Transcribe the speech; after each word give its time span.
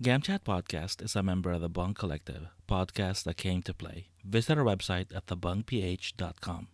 Gamchat 0.00 0.44
Podcast 0.44 1.02
is 1.02 1.16
a 1.16 1.24
member 1.24 1.50
of 1.50 1.60
the 1.60 1.68
Bung 1.68 1.92
Collective, 1.92 2.46
podcast 2.68 3.24
that 3.24 3.36
came 3.36 3.62
to 3.62 3.74
play. 3.74 4.06
Visit 4.24 4.56
our 4.56 4.62
website 4.62 5.12
at 5.12 5.26
thebungph.com. 5.26 6.68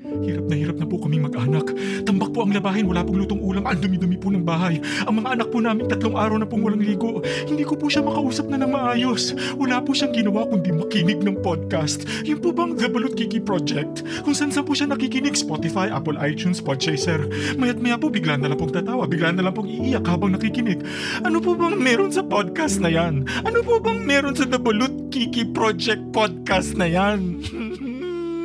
Hirap 0.00 0.48
na 0.48 0.56
hirap 0.56 0.76
na 0.80 0.88
po 0.88 0.96
kaming 0.96 1.28
mag-anak. 1.28 1.76
Tambak 2.08 2.32
po 2.32 2.48
ang 2.48 2.56
labahin, 2.56 2.88
wala 2.88 3.04
pong 3.04 3.20
lutong 3.20 3.36
ulam, 3.44 3.68
ang 3.68 3.76
dumi-dumi 3.84 4.16
po 4.16 4.32
ng 4.32 4.40
bahay. 4.48 4.80
Ang 5.04 5.20
mga 5.20 5.36
anak 5.36 5.48
po 5.52 5.60
namin 5.60 5.92
tatlong 5.92 6.16
araw 6.16 6.40
na 6.40 6.48
pong 6.48 6.64
walang 6.64 6.80
ligo. 6.80 7.20
Hindi 7.44 7.68
ko 7.68 7.76
po 7.76 7.92
siya 7.92 8.00
makausap 8.00 8.48
na 8.48 8.64
ng 8.64 8.72
maayos. 8.72 9.36
Wala 9.60 9.84
po 9.84 9.92
siyang 9.92 10.16
ginawa 10.16 10.48
kundi 10.48 10.72
makinig 10.72 11.20
ng 11.20 11.44
podcast. 11.44 12.08
Yun 12.24 12.40
po 12.40 12.48
bang 12.48 12.80
The 12.80 12.88
Balut 12.88 13.12
Kiki 13.12 13.44
Project? 13.44 14.00
Kung 14.24 14.32
saan 14.32 14.48
saan 14.48 14.64
po 14.64 14.72
siya 14.72 14.88
nakikinig, 14.88 15.36
Spotify, 15.36 15.92
Apple 15.92 16.16
iTunes, 16.16 16.64
Podchaser. 16.64 17.28
Mayat 17.60 17.76
maya 17.76 18.00
po 18.00 18.08
bigla 18.08 18.40
na 18.40 18.48
lang 18.48 18.56
pong 18.56 18.72
tatawa, 18.72 19.04
bigla 19.04 19.36
na 19.36 19.44
lang 19.44 19.52
pong 19.52 19.68
iiyak 19.68 20.08
habang 20.08 20.32
nakikinig. 20.32 20.80
Ano 21.28 21.44
po 21.44 21.52
bang 21.52 21.76
meron 21.76 22.08
sa 22.08 22.24
podcast 22.24 22.80
na 22.80 22.88
yan? 22.88 23.28
Ano 23.44 23.60
po 23.60 23.76
bang 23.76 24.00
meron 24.00 24.32
sa 24.32 24.48
The 24.48 24.56
Balut 24.56 25.12
Kiki 25.12 25.52
Project 25.52 26.08
podcast 26.16 26.72
na 26.80 26.88
yan? 26.88 27.44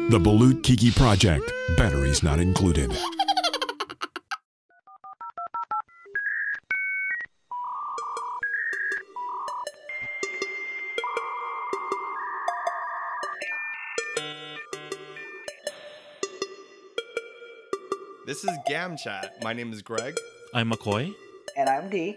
The 0.08 0.20
Balut 0.20 0.62
Kiki 0.62 0.92
Project. 0.92 1.52
Batteries 1.78 2.22
not 2.22 2.40
included. 2.40 2.92
This 18.28 18.44
is 18.44 18.52
Gam 18.68 18.96
Chat. 18.98 19.34
My 19.42 19.54
name 19.54 19.74
is 19.74 19.82
Greg. 19.82 20.16
I'm 20.54 20.70
McCoy. 20.70 21.16
And 21.58 21.68
I'm 21.68 21.90
Dee. 21.90 22.16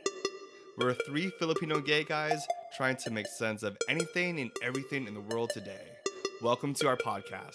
We're 0.76 0.92
three 0.92 1.32
Filipino 1.38 1.80
gay 1.80 2.04
guys 2.04 2.46
trying 2.76 2.96
to 2.96 3.10
make 3.10 3.26
sense 3.28 3.62
of 3.62 3.78
anything 3.88 4.40
and 4.40 4.50
everything 4.62 5.06
in 5.06 5.14
the 5.14 5.22
world 5.22 5.48
today. 5.54 5.97
Welcome 6.42 6.74
to 6.74 6.88
our 6.88 6.96
podcast. 6.96 7.52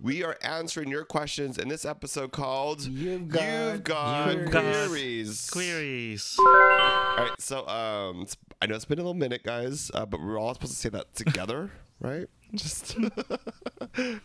We 0.00 0.22
are 0.22 0.36
answering 0.42 0.88
your 0.90 1.04
questions 1.04 1.58
in 1.58 1.68
this 1.68 1.84
episode 1.84 2.30
called 2.30 2.82
You've 2.82 3.28
got- 3.28 3.42
You've 3.72 3.84
got 3.84 4.36
You've 4.36 4.50
got 4.50 4.62
Queries. 4.88 5.50
Queries. 5.50 6.36
All 6.38 6.46
right, 6.46 7.30
so 7.38 7.66
um, 7.66 8.22
it's- 8.22 8.36
I 8.62 8.66
know 8.66 8.76
it's 8.76 8.84
been 8.84 8.98
a 8.98 9.02
little 9.02 9.14
minute, 9.14 9.42
guys, 9.42 9.90
uh, 9.94 10.06
but 10.06 10.20
we're 10.20 10.38
all 10.38 10.54
supposed 10.54 10.72
to 10.74 10.78
say 10.78 10.88
that 10.90 11.14
together, 11.14 11.72
right? 12.00 12.26
Just 12.54 12.96
in 13.96 14.20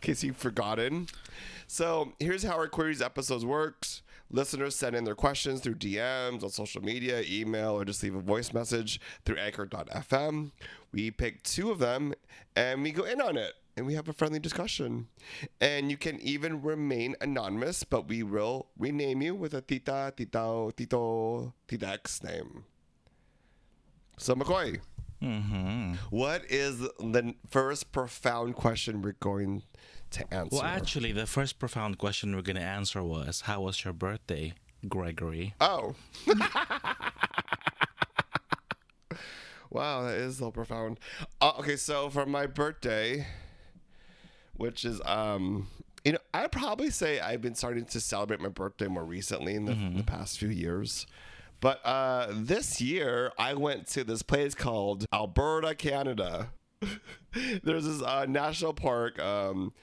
case 0.00 0.22
you've 0.24 0.36
forgotten. 0.36 1.06
So 1.66 2.12
here's 2.18 2.42
how 2.42 2.54
our 2.56 2.66
queries 2.68 3.02
episodes 3.02 3.44
works. 3.44 4.02
Listeners 4.30 4.76
send 4.76 4.94
in 4.94 5.04
their 5.04 5.14
questions 5.16 5.60
through 5.60 5.74
DMs 5.74 6.42
on 6.44 6.50
social 6.50 6.82
media, 6.82 7.22
email, 7.28 7.72
or 7.72 7.84
just 7.84 8.02
leave 8.02 8.14
a 8.14 8.20
voice 8.20 8.52
message 8.52 9.00
through 9.24 9.36
anchor.fm. 9.38 10.52
We 10.92 11.10
pick 11.10 11.42
two 11.42 11.70
of 11.70 11.78
them 11.80 12.14
and 12.54 12.82
we 12.82 12.92
go 12.92 13.02
in 13.04 13.20
on 13.20 13.36
it 13.36 13.54
and 13.76 13.86
we 13.86 13.94
have 13.94 14.08
a 14.08 14.12
friendly 14.12 14.38
discussion. 14.38 15.08
And 15.60 15.90
you 15.90 15.96
can 15.96 16.20
even 16.20 16.62
remain 16.62 17.16
anonymous, 17.20 17.82
but 17.82 18.08
we 18.08 18.22
will 18.22 18.68
rename 18.78 19.20
you 19.22 19.34
with 19.34 19.52
a 19.52 19.62
tita, 19.62 20.12
tito, 20.16 20.70
tito, 20.76 21.52
tita 21.66 21.88
X 21.88 22.22
name. 22.22 22.64
So 24.16 24.34
McCoy, 24.34 24.80
Mm-hmm. 25.22 25.94
what 26.08 26.46
is 26.50 26.78
the 26.78 27.34
first 27.50 27.92
profound 27.92 28.54
question 28.56 29.02
we're 29.02 29.12
going 29.20 29.64
to 30.12 30.34
answer? 30.34 30.56
Well, 30.56 30.62
actually, 30.64 31.12
the 31.12 31.26
first 31.26 31.58
profound 31.58 31.98
question 31.98 32.34
we're 32.34 32.42
going 32.42 32.56
to 32.56 32.62
answer 32.62 33.02
was 33.02 33.42
How 33.42 33.62
was 33.62 33.84
your 33.84 33.92
birthday, 33.92 34.54
Gregory? 34.88 35.54
Oh. 35.60 35.94
wow, 39.70 40.02
that 40.02 40.16
is 40.16 40.38
so 40.38 40.50
profound. 40.50 40.98
Uh, 41.40 41.52
okay, 41.58 41.76
so 41.76 42.10
for 42.10 42.26
my 42.26 42.46
birthday, 42.46 43.26
which 44.54 44.84
is 44.84 45.00
um, 45.04 45.68
you 46.04 46.12
know, 46.12 46.18
I'd 46.32 46.52
probably 46.52 46.90
say 46.90 47.20
I've 47.20 47.42
been 47.42 47.54
starting 47.54 47.84
to 47.86 48.00
celebrate 48.00 48.40
my 48.40 48.48
birthday 48.48 48.88
more 48.88 49.04
recently 49.04 49.54
in 49.54 49.66
the, 49.66 49.76
the 49.96 50.02
past 50.02 50.38
few 50.38 50.48
years. 50.48 51.06
But 51.60 51.84
uh, 51.84 52.28
this 52.32 52.80
year, 52.80 53.32
I 53.38 53.54
went 53.54 53.86
to 53.88 54.02
this 54.02 54.22
place 54.22 54.54
called 54.54 55.04
Alberta, 55.12 55.74
Canada. 55.74 56.48
There's 57.62 57.84
this 57.84 58.02
uh, 58.02 58.24
national 58.26 58.72
park 58.72 59.18
um, 59.18 59.74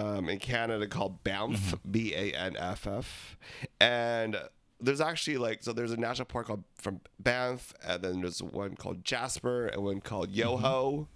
um, 0.00 0.28
in 0.28 0.38
Canada 0.38 0.86
called 0.86 1.22
Banff, 1.24 1.74
B 1.88 2.14
A 2.14 2.32
N 2.32 2.56
F 2.56 2.86
F, 2.86 3.36
and 3.80 4.36
there's 4.80 5.00
actually 5.00 5.36
like 5.36 5.62
so 5.62 5.72
there's 5.72 5.92
a 5.92 5.96
national 5.96 6.26
park 6.26 6.46
called 6.46 6.64
from 6.74 7.00
Banff, 7.18 7.74
and 7.84 8.02
then 8.02 8.20
there's 8.22 8.42
one 8.42 8.76
called 8.76 9.04
Jasper 9.04 9.66
and 9.66 9.82
one 9.82 10.00
called 10.00 10.30
Yoho. 10.30 11.08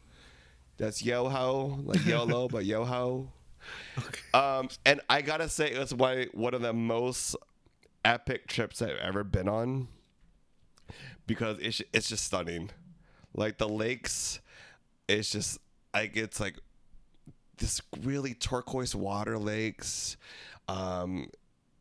That's 0.76 1.02
Yoho, 1.02 1.78
like 1.84 2.04
YOLO, 2.04 2.48
but 2.52 2.64
Yoho. 2.64 3.32
Um, 4.34 4.68
and 4.84 5.00
I 5.08 5.22
gotta 5.22 5.48
say, 5.48 5.70
it 5.70 5.78
was 5.78 5.94
one 5.94 6.26
one 6.32 6.52
of 6.52 6.60
the 6.60 6.74
most 6.74 7.36
epic 8.04 8.46
trips 8.46 8.82
I've 8.82 8.98
ever 8.98 9.24
been 9.24 9.48
on 9.48 9.88
because 11.26 11.58
it's 11.60 11.80
it's 11.92 12.08
just 12.08 12.24
stunning. 12.24 12.70
Like 13.34 13.58
the 13.58 13.68
lakes, 13.68 14.40
it's 15.08 15.30
just 15.30 15.58
like 15.94 16.16
it's 16.16 16.38
like 16.38 16.58
this 17.58 17.80
really 18.02 18.34
turquoise 18.34 18.94
water 18.94 19.38
lakes. 19.38 20.16
Um, 20.68 21.28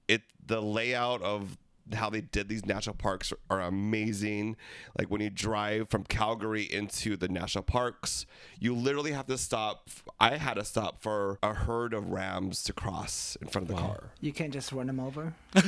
it 0.08 0.22
the 0.46 0.62
layout 0.62 1.22
of 1.22 1.58
how 1.94 2.10
they 2.10 2.22
did 2.22 2.48
these 2.48 2.66
national 2.66 2.96
parks 2.96 3.34
are 3.50 3.62
amazing. 3.62 4.56
Like 4.98 5.10
when 5.10 5.22
you 5.22 5.30
drive 5.30 5.90
from 5.90 6.04
Calgary 6.06 6.64
into 6.64 7.18
the 7.18 7.28
national 7.28 7.64
parks, 7.64 8.26
you 8.60 8.74
literally 8.74 9.12
have 9.12 9.28
to 9.28 9.38
stop. 9.38 9.90
I 10.20 10.38
had 10.38 10.56
to 10.56 10.64
stop 10.64 11.02
for 11.02 11.40
a 11.44 11.54
herd 11.54 11.94
of 11.94 12.10
rams 12.10 12.64
to 12.66 12.74
cross 12.74 13.38
in 13.42 13.48
front 13.48 13.70
of 13.70 13.76
the 13.76 13.82
car. 13.82 14.12
You 14.22 14.32
can't 14.32 14.54
just 14.54 14.72
run 14.72 14.88
them 14.88 15.00
over. 15.00 15.34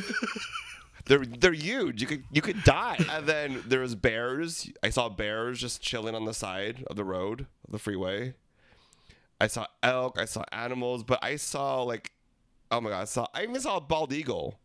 They're 1.06 1.24
they're 1.24 1.54
huge. 1.54 2.02
You 2.02 2.08
could 2.08 2.24
you 2.32 2.42
could 2.42 2.64
die. 2.64 2.98
and 3.12 3.28
then 3.28 3.64
there 3.68 3.82
was 3.82 3.94
bears. 3.94 4.72
I 4.82 4.90
saw 4.90 5.08
bears 5.08 5.60
just 5.60 5.82
chilling 5.82 6.16
on 6.16 6.26
the 6.26 6.34
side 6.34 6.84
of 6.88 6.96
the 6.96 7.04
road 7.04 7.42
of 7.64 7.72
the 7.72 7.78
freeway. 7.80 8.34
I 9.40 9.48
saw 9.48 9.68
elk. 9.84 10.18
I 10.20 10.26
saw 10.26 10.44
animals, 10.52 11.04
but 11.04 11.20
I 11.24 11.36
saw 11.36 11.84
like, 11.84 12.12
oh 12.72 12.80
my 12.82 12.90
god! 12.90 13.02
I 13.02 13.06
saw 13.06 13.28
I 13.34 13.44
even 13.44 13.60
saw 13.60 13.78
a 13.78 13.82
bald 13.82 14.14
eagle. 14.14 14.60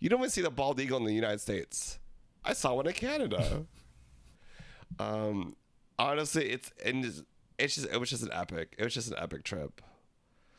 You 0.00 0.08
don't 0.08 0.18
even 0.20 0.30
see 0.30 0.42
the 0.42 0.50
bald 0.50 0.80
eagle 0.80 0.98
in 0.98 1.04
the 1.04 1.14
United 1.14 1.40
States. 1.40 1.98
I 2.44 2.52
saw 2.54 2.74
one 2.74 2.86
in 2.86 2.92
Canada. 2.92 3.66
um, 4.98 5.56
honestly, 5.98 6.50
it's 6.50 6.70
and 6.84 7.04
it's, 7.58 7.74
just 7.76 7.88
it 7.88 7.98
was 7.98 8.10
just 8.10 8.22
an 8.22 8.30
epic. 8.32 8.74
It 8.78 8.84
was 8.84 8.94
just 8.94 9.10
an 9.10 9.16
epic 9.18 9.44
trip. 9.44 9.80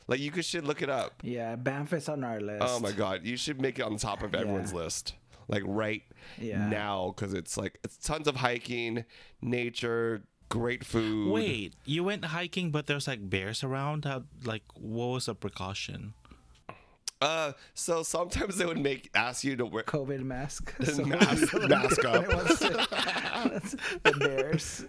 Like 0.08 0.20
you 0.20 0.32
could 0.32 0.46
should 0.46 0.66
look 0.66 0.82
it 0.82 0.90
up. 0.90 1.22
Yeah, 1.24 1.56
Banff 1.56 1.94
is 1.94 2.10
on 2.10 2.24
our 2.24 2.40
list. 2.42 2.64
Oh 2.68 2.80
my 2.80 2.92
god, 2.92 3.26
you 3.26 3.38
should 3.38 3.62
make 3.62 3.80
it 3.80 3.84
on 3.84 3.94
the 3.94 4.00
top 4.00 4.22
of 4.24 4.34
everyone's 4.36 4.72
Yeah. 4.72 4.80
list. 4.80 5.14
Like 5.48 5.64
right 5.66 6.04
Yeah. 6.40 6.68
now 6.70 7.12
cuz 7.16 7.34
it's 7.34 7.58
like 7.58 7.80
it's 7.84 7.98
tons 7.98 8.28
of 8.28 8.38
hiking, 8.38 9.06
nature, 9.42 10.24
great 10.50 10.84
food. 10.86 11.32
Wait, 11.32 11.74
you 11.86 12.04
went 12.04 12.26
hiking, 12.26 12.72
but 12.72 12.88
there's 12.88 13.08
like 13.08 13.30
bears 13.30 13.64
around? 13.64 14.06
How, 14.06 14.24
like, 14.44 14.64
what 14.76 15.08
was 15.08 15.26
the 15.26 15.36
precaution? 15.36 16.14
Uh 17.22 17.54
so 17.74 18.04
sometimes 18.04 18.58
they 18.58 18.66
would 18.66 18.80
make 18.82 19.10
ask 19.16 19.46
you 19.46 19.56
to 19.56 19.66
wear 19.66 19.84
COVID 19.84 20.24
mask. 20.24 20.74
mask, 20.80 21.54
mask 21.70 22.04
up. 22.04 22.26
the 24.04 24.14
bears. 24.20 24.86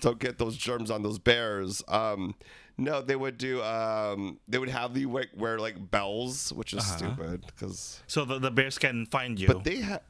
Don't 0.00 0.18
get 0.20 0.38
those 0.38 0.56
germs 0.56 0.92
on 0.92 1.02
those 1.02 1.18
bears. 1.18 1.82
Um 1.88 2.36
no, 2.78 3.02
they 3.02 3.16
would 3.16 3.36
do 3.36 3.60
um 3.64 4.38
they 4.46 4.58
would 4.58 4.68
have 4.68 4.96
you 4.96 5.08
wear, 5.08 5.26
wear 5.36 5.58
like 5.58 5.90
bells, 5.90 6.52
which 6.52 6.72
is 6.72 6.86
stupid 6.86 7.44
cuz 7.56 8.00
So 8.06 8.24
the, 8.24 8.38
the 8.38 8.50
bears 8.52 8.78
can 8.78 9.06
find 9.06 9.40
you. 9.40 9.48
but 9.48 9.64
they 9.64 9.78
have 9.80 10.02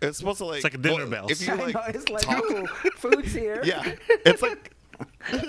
it's 0.00 0.18
supposed 0.18 0.38
to 0.38 0.46
like 0.46 0.56
It's 0.56 0.64
like 0.64 0.74
a 0.74 0.78
dinner 0.78 1.06
bell. 1.06 1.26
If 1.30 1.46
you 1.46 1.54
like, 1.54 1.74
know, 1.74 1.82
it's 1.88 2.08
like, 2.08 2.22
talk- 2.22 2.50
ooh, 2.50 2.66
food's 2.96 3.32
here. 3.32 3.60
Yeah, 3.64 3.94
it's 4.24 4.42
like. 4.42 4.74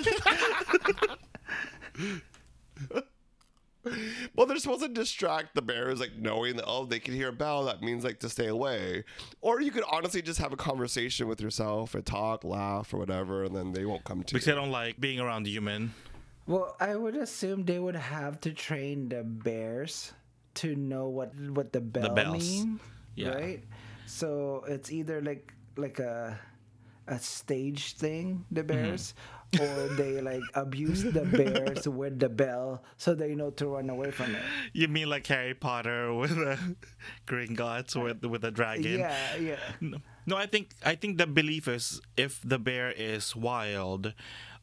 well, 4.35 4.45
they're 4.45 4.57
supposed 4.57 4.81
to 4.81 4.89
distract 4.89 5.55
the 5.55 5.61
bears, 5.61 5.99
like 5.99 6.15
knowing 6.17 6.57
that 6.57 6.65
oh, 6.67 6.85
they 6.85 6.99
can 6.99 7.13
hear 7.13 7.29
a 7.29 7.33
bell. 7.33 7.65
That 7.65 7.81
means 7.81 8.03
like 8.03 8.19
to 8.19 8.29
stay 8.29 8.47
away. 8.47 9.03
Or 9.41 9.61
you 9.61 9.71
could 9.71 9.83
honestly 9.89 10.21
just 10.21 10.39
have 10.39 10.53
a 10.53 10.57
conversation 10.57 11.27
with 11.27 11.41
yourself 11.41 11.95
and 11.95 12.05
talk, 12.05 12.43
laugh, 12.43 12.93
or 12.93 12.97
whatever, 12.97 13.43
and 13.43 13.55
then 13.55 13.71
they 13.71 13.85
won't 13.85 14.03
come 14.03 14.23
to 14.23 14.33
because 14.33 14.45
you. 14.45 14.53
they 14.53 14.59
don't 14.59 14.71
like 14.71 14.99
being 14.99 15.19
around 15.19 15.47
human. 15.47 15.93
Well, 16.45 16.75
I 16.79 16.95
would 16.95 17.15
assume 17.15 17.65
they 17.65 17.79
would 17.79 17.95
have 17.95 18.41
to 18.41 18.51
train 18.51 19.09
the 19.09 19.23
bears 19.23 20.11
to 20.55 20.75
know 20.75 21.07
what 21.07 21.33
what 21.39 21.71
the 21.73 21.81
bell 21.81 22.13
bells. 22.13 22.43
mean, 22.43 22.79
Yeah. 23.15 23.29
right? 23.29 23.63
So 24.09 24.65
it's 24.67 24.91
either 24.91 25.21
like 25.21 25.53
like 25.77 25.99
a 25.99 26.39
a 27.07 27.19
stage 27.19 27.93
thing, 27.93 28.45
the 28.51 28.63
bears, 28.63 29.13
or 29.59 29.87
they 29.97 30.19
like 30.21 30.41
abuse 30.53 31.03
the 31.03 31.25
bears 31.37 31.87
with 31.87 32.19
the 32.19 32.29
bell 32.29 32.83
so 32.97 33.13
they 33.13 33.35
know 33.35 33.49
to 33.51 33.67
run 33.67 33.89
away 33.89 34.09
from 34.09 34.33
it. 34.33 34.41
You 34.73 34.87
mean 34.87 35.09
like 35.09 35.25
Harry 35.27 35.53
Potter 35.53 36.13
with 36.13 36.31
a 36.31 36.57
Gringotts 37.27 37.95
with 37.95 38.25
with 38.25 38.43
a 38.43 38.51
dragon? 38.51 38.99
Yeah, 38.99 39.35
yeah. 39.37 39.59
No, 39.79 39.97
no, 40.25 40.37
I 40.37 40.47
think 40.47 40.73
I 40.83 40.95
think 40.95 41.17
the 41.17 41.27
belief 41.27 41.67
is 41.67 42.01
if 42.17 42.41
the 42.43 42.57
bear 42.57 42.89
is 42.91 43.35
wild, 43.35 44.13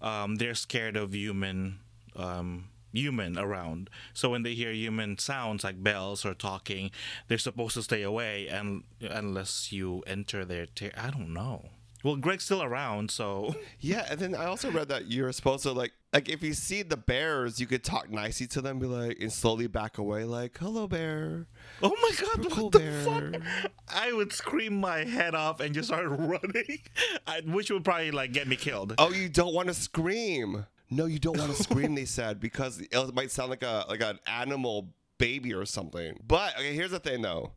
um, 0.02 0.36
they're 0.36 0.58
scared 0.58 0.96
of 0.96 1.14
human 1.14 1.78
um, 2.16 2.68
human 2.92 3.38
around. 3.38 3.90
So 4.14 4.30
when 4.30 4.42
they 4.42 4.54
hear 4.54 4.72
human 4.72 5.18
sounds 5.18 5.64
like 5.64 5.82
bells 5.82 6.24
or 6.24 6.34
talking, 6.34 6.90
they're 7.28 7.38
supposed 7.38 7.74
to 7.74 7.82
stay 7.82 8.02
away 8.02 8.48
and 8.48 8.84
unless 9.00 9.72
you 9.72 10.02
enter 10.06 10.44
their 10.44 10.66
ter- 10.66 10.92
I 10.96 11.10
don't 11.10 11.32
know. 11.32 11.70
Well, 12.04 12.16
Greg's 12.16 12.44
still 12.44 12.62
around, 12.62 13.10
so 13.10 13.56
Yeah, 13.80 14.06
and 14.08 14.20
then 14.20 14.34
I 14.34 14.44
also 14.44 14.70
read 14.70 14.88
that 14.88 15.10
you're 15.10 15.32
supposed 15.32 15.64
to 15.64 15.72
like 15.72 15.92
like 16.12 16.28
if 16.28 16.42
you 16.42 16.52
see 16.54 16.82
the 16.82 16.96
bears, 16.96 17.58
you 17.58 17.66
could 17.66 17.82
talk 17.82 18.10
nicely 18.10 18.46
to 18.48 18.60
them, 18.62 18.78
be 18.78 18.86
like, 18.86 19.18
and 19.20 19.32
slowly 19.32 19.66
back 19.66 19.98
away, 19.98 20.24
like, 20.24 20.56
"Hello, 20.56 20.86
bear." 20.86 21.46
Oh 21.82 21.94
my 22.00 22.10
god, 22.18 22.44
what 22.44 22.52
cool 22.52 22.70
the 22.70 22.78
bear. 22.78 23.02
fuck? 23.32 23.42
I 23.88 24.12
would 24.12 24.32
scream 24.32 24.80
my 24.80 25.04
head 25.04 25.34
off 25.34 25.60
and 25.60 25.74
just 25.74 25.88
start 25.88 26.06
running, 26.10 26.78
I, 27.26 27.40
which 27.44 27.70
would 27.70 27.84
probably 27.84 28.12
like 28.12 28.32
get 28.32 28.46
me 28.46 28.56
killed. 28.56 28.94
Oh, 28.98 29.10
you 29.10 29.28
don't 29.28 29.52
want 29.52 29.68
to 29.68 29.74
scream. 29.74 30.64
No, 30.90 31.06
you 31.06 31.18
don't 31.18 31.36
want 31.38 31.54
to 31.54 31.62
scream. 31.62 31.94
They 31.96 32.04
said 32.04 32.40
because 32.40 32.80
it 32.80 33.14
might 33.14 33.30
sound 33.30 33.50
like 33.50 33.62
a 33.62 33.84
like 33.88 34.02
an 34.02 34.18
animal 34.26 34.88
baby 35.18 35.52
or 35.54 35.64
something. 35.66 36.18
But 36.26 36.54
okay, 36.56 36.74
here's 36.74 36.90
the 36.90 37.00
thing 37.00 37.22
though. 37.22 37.52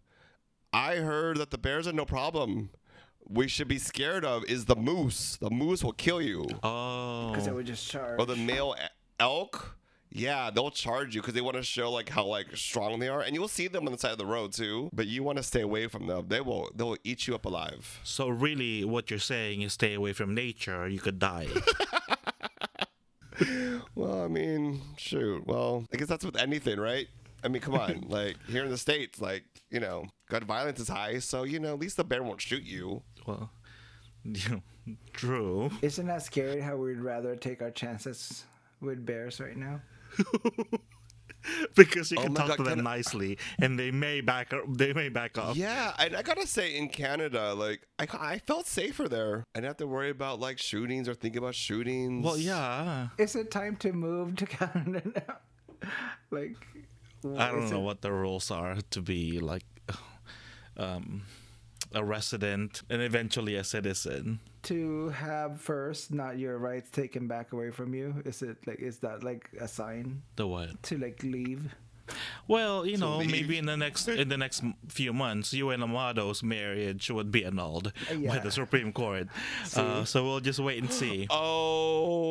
I 0.71 0.97
heard 0.97 1.37
that 1.37 1.51
the 1.51 1.57
bears 1.57 1.87
are 1.87 1.93
no 1.93 2.05
problem. 2.05 2.69
We 3.27 3.47
should 3.47 3.67
be 3.67 3.77
scared 3.79 4.25
of 4.25 4.43
is 4.45 4.65
the 4.65 4.75
moose. 4.75 5.37
The 5.37 5.49
moose 5.49 5.83
will 5.83 5.91
kill 5.93 6.21
you. 6.21 6.45
Oh, 6.63 7.29
Because 7.29 7.45
they 7.45 7.51
would 7.51 7.65
just 7.67 7.87
charge. 7.89 8.19
Or 8.19 8.25
the 8.25 8.35
male 8.35 8.75
elk. 9.19 9.75
Yeah, 10.11 10.49
they'll 10.49 10.71
charge 10.71 11.13
you 11.13 11.21
because 11.21 11.35
they 11.35 11.41
want 11.41 11.57
to 11.57 11.61
show 11.63 11.91
like 11.91 12.09
how 12.09 12.25
like 12.25 12.47
strong 12.57 12.97
they 12.99 13.09
are, 13.09 13.21
and 13.21 13.35
you 13.35 13.41
will 13.41 13.47
see 13.47 13.67
them 13.67 13.85
on 13.85 13.91
the 13.91 13.99
side 13.99 14.11
of 14.13 14.17
the 14.17 14.25
road 14.25 14.53
too. 14.53 14.89
But 14.91 15.05
you 15.05 15.21
want 15.21 15.37
to 15.37 15.43
stay 15.43 15.61
away 15.61 15.85
from 15.87 16.07
them. 16.07 16.25
They 16.29 16.41
will 16.41 16.71
they 16.73 16.83
will 16.83 16.97
eat 17.03 17.27
you 17.27 17.35
up 17.35 17.45
alive. 17.45 17.99
so 18.03 18.27
really, 18.27 18.83
what 18.83 19.11
you're 19.11 19.19
saying 19.19 19.61
is 19.61 19.73
stay 19.73 19.93
away 19.93 20.13
from 20.13 20.33
nature. 20.33 20.87
You 20.87 20.99
could 20.99 21.19
die. 21.19 21.47
Well, 23.95 24.24
I 24.24 24.27
mean, 24.27 24.81
shoot. 24.97 25.45
Well, 25.45 25.86
I 25.94 25.97
guess 25.97 26.07
that's 26.07 26.25
with 26.25 26.38
anything, 26.38 26.80
right? 26.80 27.07
I 27.44 27.47
mean, 27.47 27.62
come 27.62 27.75
on. 27.75 28.06
like 28.09 28.38
here 28.47 28.63
in 28.63 28.69
the 28.69 28.77
states, 28.77 29.21
like 29.21 29.44
you 29.69 29.80
know, 29.80 30.06
gun 30.30 30.44
violence 30.45 30.80
is 30.80 30.88
high, 30.88 31.19
so 31.19 31.44
you 31.44 31.59
know, 31.59 31.74
at 31.74 31.80
least 31.80 31.97
the 31.97 32.03
bear 32.03 32.24
won't 32.24 32.41
shoot 32.41 32.63
you. 32.63 33.01
well, 33.25 33.51
you 34.24 34.50
know, 34.50 34.95
true. 35.13 35.69
Isn't 35.81 36.07
that 36.07 36.24
scary 36.24 36.62
how 36.62 36.77
we'd 36.77 37.00
rather 37.00 37.36
take 37.36 37.62
our 37.62 37.71
chances 37.71 38.45
with 38.81 39.06
bears 39.06 39.39
right 39.39 39.57
now? 39.57 39.81
because 41.75 42.12
you 42.12 42.18
Oh 42.19 42.24
can 42.24 42.33
talk 42.33 42.47
God, 42.50 42.57
to 42.57 42.63
them 42.63 42.77
can 42.80 42.88
I- 42.88 42.95
nicely, 42.97 43.38
and 43.62 43.77
they 43.80 43.91
may 43.91 44.21
back 44.21 44.53
up. 44.53 44.63
They 44.68 44.94
may 44.94 45.09
back 45.09 45.38
off. 45.38 45.56
Yeah, 45.56 45.94
and 46.00 46.15
I 46.15 46.21
gotta 46.21 46.45
say, 46.47 46.75
in 46.77 46.89
Canada, 46.89 47.53
like 47.53 47.88
I, 47.97 48.07
I 48.19 48.39
felt 48.39 48.68
safer 48.68 49.07
there. 49.07 49.44
I 49.56 49.59
didn't 49.59 49.69
have 49.69 49.77
to 49.77 49.88
worry 49.88 50.09
about 50.09 50.39
like 50.39 50.57
shootings 50.59 51.07
or 51.07 51.13
think 51.13 51.36
about 51.36 51.56
shootings. 51.56 52.24
Well, 52.25 52.38
yeah. 52.38 53.09
Is 53.18 53.36
it 53.36 53.51
time 53.51 53.75
to 53.77 53.94
move 53.94 54.36
to 54.38 54.45
Canada 54.57 55.01
now? 55.15 55.88
like, 56.31 56.56
I 57.38 57.51
don't 57.51 57.69
know 57.69 57.80
it- 57.80 57.83
what 57.83 58.01
the 58.01 58.12
rules 58.12 58.51
are 58.51 58.77
to 58.92 59.01
be 59.01 59.39
like 59.39 59.63
um, 60.77 61.24
a 61.94 62.03
resident 62.03 62.81
and 62.89 63.01
eventually 63.01 63.56
a 63.56 63.63
citizen. 63.63 64.39
To 64.63 65.09
have 65.09 65.59
first 65.61 66.13
not 66.13 66.38
your 66.38 66.57
rights 66.57 66.89
taken 66.89 67.27
back 67.27 67.53
away 67.53 67.71
from 67.71 67.94
you? 67.94 68.21
Is 68.25 68.41
it 68.41 68.57
like 68.67 68.79
is 68.79 69.00
that 69.00 69.23
like 69.23 69.50
a 69.59 69.67
sign 69.67 70.21
The 70.35 70.47
what? 70.47 70.81
to 70.83 70.97
like 70.97 71.23
leave? 71.23 71.75
Well, 72.47 72.88
you 72.88 72.97
know, 72.97 73.17
leave. 73.17 73.29
maybe 73.29 73.57
in 73.59 73.67
the 73.67 73.77
next 73.77 74.07
in 74.07 74.29
the 74.29 74.38
next 74.38 74.63
few 74.88 75.13
months, 75.13 75.53
you 75.53 75.69
and 75.69 75.83
Amado's 75.83 76.41
marriage 76.41 77.11
would 77.11 77.31
be 77.31 77.45
annulled 77.45 77.94
by 78.27 78.39
the 78.39 78.50
Supreme 78.50 78.91
Court. 78.91 79.27
Uh, 79.75 80.03
so 80.06 80.23
we'll 80.23 80.39
just 80.39 80.59
wait 80.59 80.81
and 80.81 80.91
see. 80.91 81.27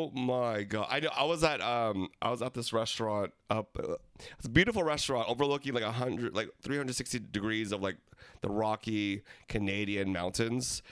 Oh 0.01 0.11
my 0.11 0.63
god! 0.65 0.87
I 0.91 1.01
know. 1.01 1.11
I 1.15 1.25
was 1.25 1.45
at 1.45 1.61
um, 1.61 2.09
I 2.23 2.31
was 2.31 2.41
at 2.43 2.55
this 2.55 2.73
restaurant 2.73 3.33
up. 3.51 3.77
Uh, 3.79 3.95
it's 4.39 4.47
a 4.47 4.51
beautiful 4.51 4.83
restaurant 4.83 5.29
overlooking 5.29 5.75
like 5.75 5.83
a 5.85 5.93
hundred, 5.93 6.35
like 6.35 6.49
360 6.63 7.21
degrees 7.31 7.71
of 7.73 7.81
like 7.83 7.97
the 8.41 8.49
rocky 8.49 9.23
Canadian 9.49 10.13
mountains, 10.13 10.83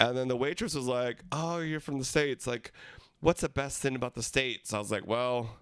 and 0.00 0.16
then 0.16 0.28
the 0.28 0.36
waitress 0.36 0.74
was 0.74 0.86
like, 0.86 1.18
"Oh, 1.30 1.58
you're 1.58 1.80
from 1.80 1.98
the 1.98 2.04
states. 2.04 2.46
Like, 2.46 2.72
what's 3.20 3.42
the 3.42 3.48
best 3.48 3.80
thing 3.80 3.94
about 3.94 4.14
the 4.14 4.22
states?" 4.22 4.74
I 4.74 4.78
was 4.78 4.90
like, 4.90 5.06
"Well." 5.06 5.56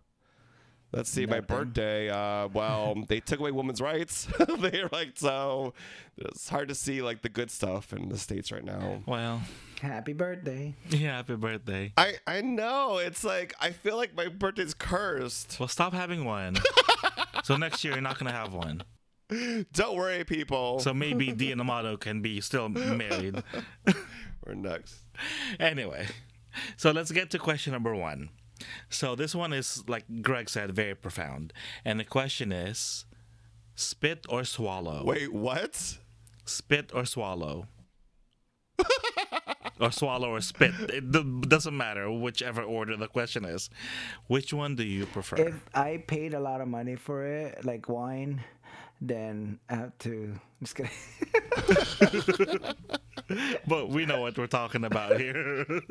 Let's 0.90 1.10
see, 1.10 1.26
my 1.26 1.40
birthday. 1.40 2.08
Uh, 2.08 2.48
well, 2.48 2.94
they 3.08 3.20
took 3.20 3.40
away 3.40 3.50
women's 3.50 3.82
rights. 3.82 4.26
They're 4.58 4.88
like, 4.90 5.18
so 5.18 5.74
it's 6.16 6.48
hard 6.48 6.68
to 6.68 6.74
see 6.74 7.02
like 7.02 7.20
the 7.20 7.28
good 7.28 7.50
stuff 7.50 7.92
in 7.92 8.08
the 8.08 8.16
states 8.16 8.50
right 8.50 8.64
now. 8.64 9.02
Well, 9.04 9.42
Happy 9.82 10.12
birthday! 10.12 10.74
yeah, 10.88 11.16
happy 11.16 11.36
birthday. 11.36 11.92
I 11.96 12.14
I 12.26 12.40
know. 12.40 12.98
It's 12.98 13.22
like 13.22 13.54
I 13.60 13.70
feel 13.70 13.96
like 13.96 14.16
my 14.16 14.28
birthday's 14.28 14.74
cursed. 14.74 15.56
Well, 15.60 15.68
stop 15.68 15.92
having 15.92 16.24
one. 16.24 16.56
so 17.44 17.56
next 17.56 17.84
year 17.84 17.92
you're 17.92 18.02
not 18.02 18.18
gonna 18.18 18.32
have 18.32 18.52
one. 18.54 18.82
Don't 19.72 19.96
worry, 19.96 20.24
people. 20.24 20.80
So 20.80 20.94
maybe 20.94 21.32
D 21.36 21.52
and 21.52 21.60
Amado 21.60 21.96
can 21.96 22.22
be 22.22 22.40
still 22.40 22.68
married. 22.68 23.42
We're 24.46 24.54
next. 24.54 24.96
anyway, 25.60 26.06
so 26.76 26.90
let's 26.90 27.12
get 27.12 27.30
to 27.30 27.38
question 27.38 27.72
number 27.72 27.94
one. 27.94 28.30
So 28.88 29.14
this 29.14 29.34
one 29.34 29.52
is, 29.52 29.84
like 29.86 30.04
Greg 30.22 30.48
said, 30.48 30.72
very 30.72 30.94
profound. 30.94 31.52
And 31.84 32.00
the 32.00 32.04
question 32.04 32.50
is 32.50 33.04
spit 33.74 34.26
or 34.28 34.44
swallow? 34.44 35.04
Wait, 35.04 35.32
what? 35.32 35.98
Spit 36.44 36.90
or 36.94 37.04
swallow? 37.04 37.68
or 39.80 39.92
swallow 39.92 40.30
or 40.30 40.40
spit. 40.40 40.72
It 40.88 41.48
doesn't 41.48 41.76
matter 41.76 42.10
whichever 42.10 42.62
order 42.62 42.96
the 42.96 43.08
question 43.08 43.44
is. 43.44 43.70
Which 44.26 44.52
one 44.52 44.74
do 44.74 44.84
you 44.84 45.06
prefer? 45.06 45.36
If 45.36 45.64
I 45.74 46.02
paid 46.06 46.34
a 46.34 46.40
lot 46.40 46.60
of 46.60 46.68
money 46.68 46.96
for 46.96 47.24
it, 47.24 47.64
like 47.64 47.88
wine, 47.88 48.42
then 49.00 49.58
I 49.68 49.74
have 49.76 49.98
to. 50.00 50.34
Just 50.60 50.74
kidding. 50.74 50.90
but 53.66 53.88
we 53.90 54.06
know 54.06 54.20
what 54.20 54.36
we're 54.38 54.46
talking 54.46 54.84
about 54.84 55.20
here. 55.20 55.64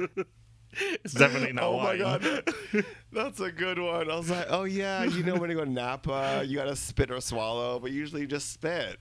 it's 1.03 1.13
definitely 1.13 1.53
not 1.53 1.63
Oh 1.65 1.77
wine. 1.77 1.99
my 1.99 2.17
god, 2.19 2.43
that's 3.11 3.39
a 3.39 3.51
good 3.51 3.79
one. 3.79 4.11
I 4.11 4.15
was 4.15 4.29
like, 4.29 4.47
oh 4.49 4.63
yeah, 4.65 5.03
you 5.03 5.23
know 5.23 5.35
when 5.35 5.49
you 5.49 5.55
go 5.55 5.63
to 5.65 5.71
Napa, 5.71 6.43
you 6.45 6.55
gotta 6.57 6.75
spit 6.75 7.11
or 7.11 7.21
swallow, 7.21 7.79
but 7.79 7.91
usually 7.91 8.21
you 8.21 8.27
just 8.27 8.51
spit 8.51 8.97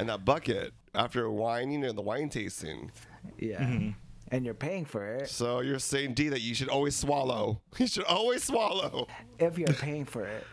And 0.00 0.08
that 0.08 0.24
bucket 0.24 0.72
after 0.94 1.30
wine. 1.30 1.70
You 1.70 1.78
know 1.78 1.92
the 1.92 2.02
wine 2.02 2.28
tasting. 2.28 2.90
yeah. 3.38 3.62
Mm-hmm. 3.62 3.90
And 4.32 4.44
you're 4.44 4.54
paying 4.54 4.84
for 4.84 5.06
it. 5.06 5.28
So 5.28 5.60
you're 5.60 5.78
saying 5.78 6.14
D 6.14 6.28
that 6.30 6.40
you 6.40 6.52
should 6.52 6.68
always 6.68 6.96
swallow. 6.96 7.60
You 7.78 7.86
should 7.86 8.02
always 8.04 8.42
swallow. 8.42 9.06
If 9.38 9.56
you're 9.56 9.68
paying 9.68 10.04
for 10.04 10.26
it, 10.26 10.44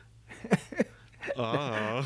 Oh, 1.37 2.03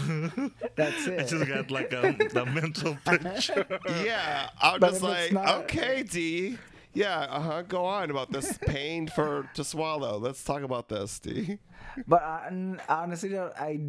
that's 0.76 1.08
it. 1.08 1.20
I 1.20 1.24
just 1.24 1.48
got 1.48 1.72
like 1.72 1.92
a, 1.94 2.16
a 2.36 2.46
mental 2.46 2.98
picture. 3.06 3.66
Yeah, 4.04 4.50
I'm 4.62 4.80
But 4.80 4.90
just 4.92 5.02
like, 5.04 5.32
not- 5.32 5.48
okay, 5.64 6.04
D. 6.04 6.58
Yeah, 6.94 7.20
uh 7.30 7.40
huh. 7.42 7.62
Go 7.64 7.86
on 7.86 8.10
about 8.10 8.32
this 8.32 8.58
pain 8.58 9.08
for 9.08 9.48
to 9.54 9.64
swallow. 9.64 10.18
Let's 10.18 10.44
talk 10.44 10.64
about 10.64 10.90
this, 10.90 11.20
D. 11.20 11.60
But 12.08 12.22
I, 12.24 12.76
honestly, 12.90 13.30
though, 13.30 13.52
I 13.58 13.80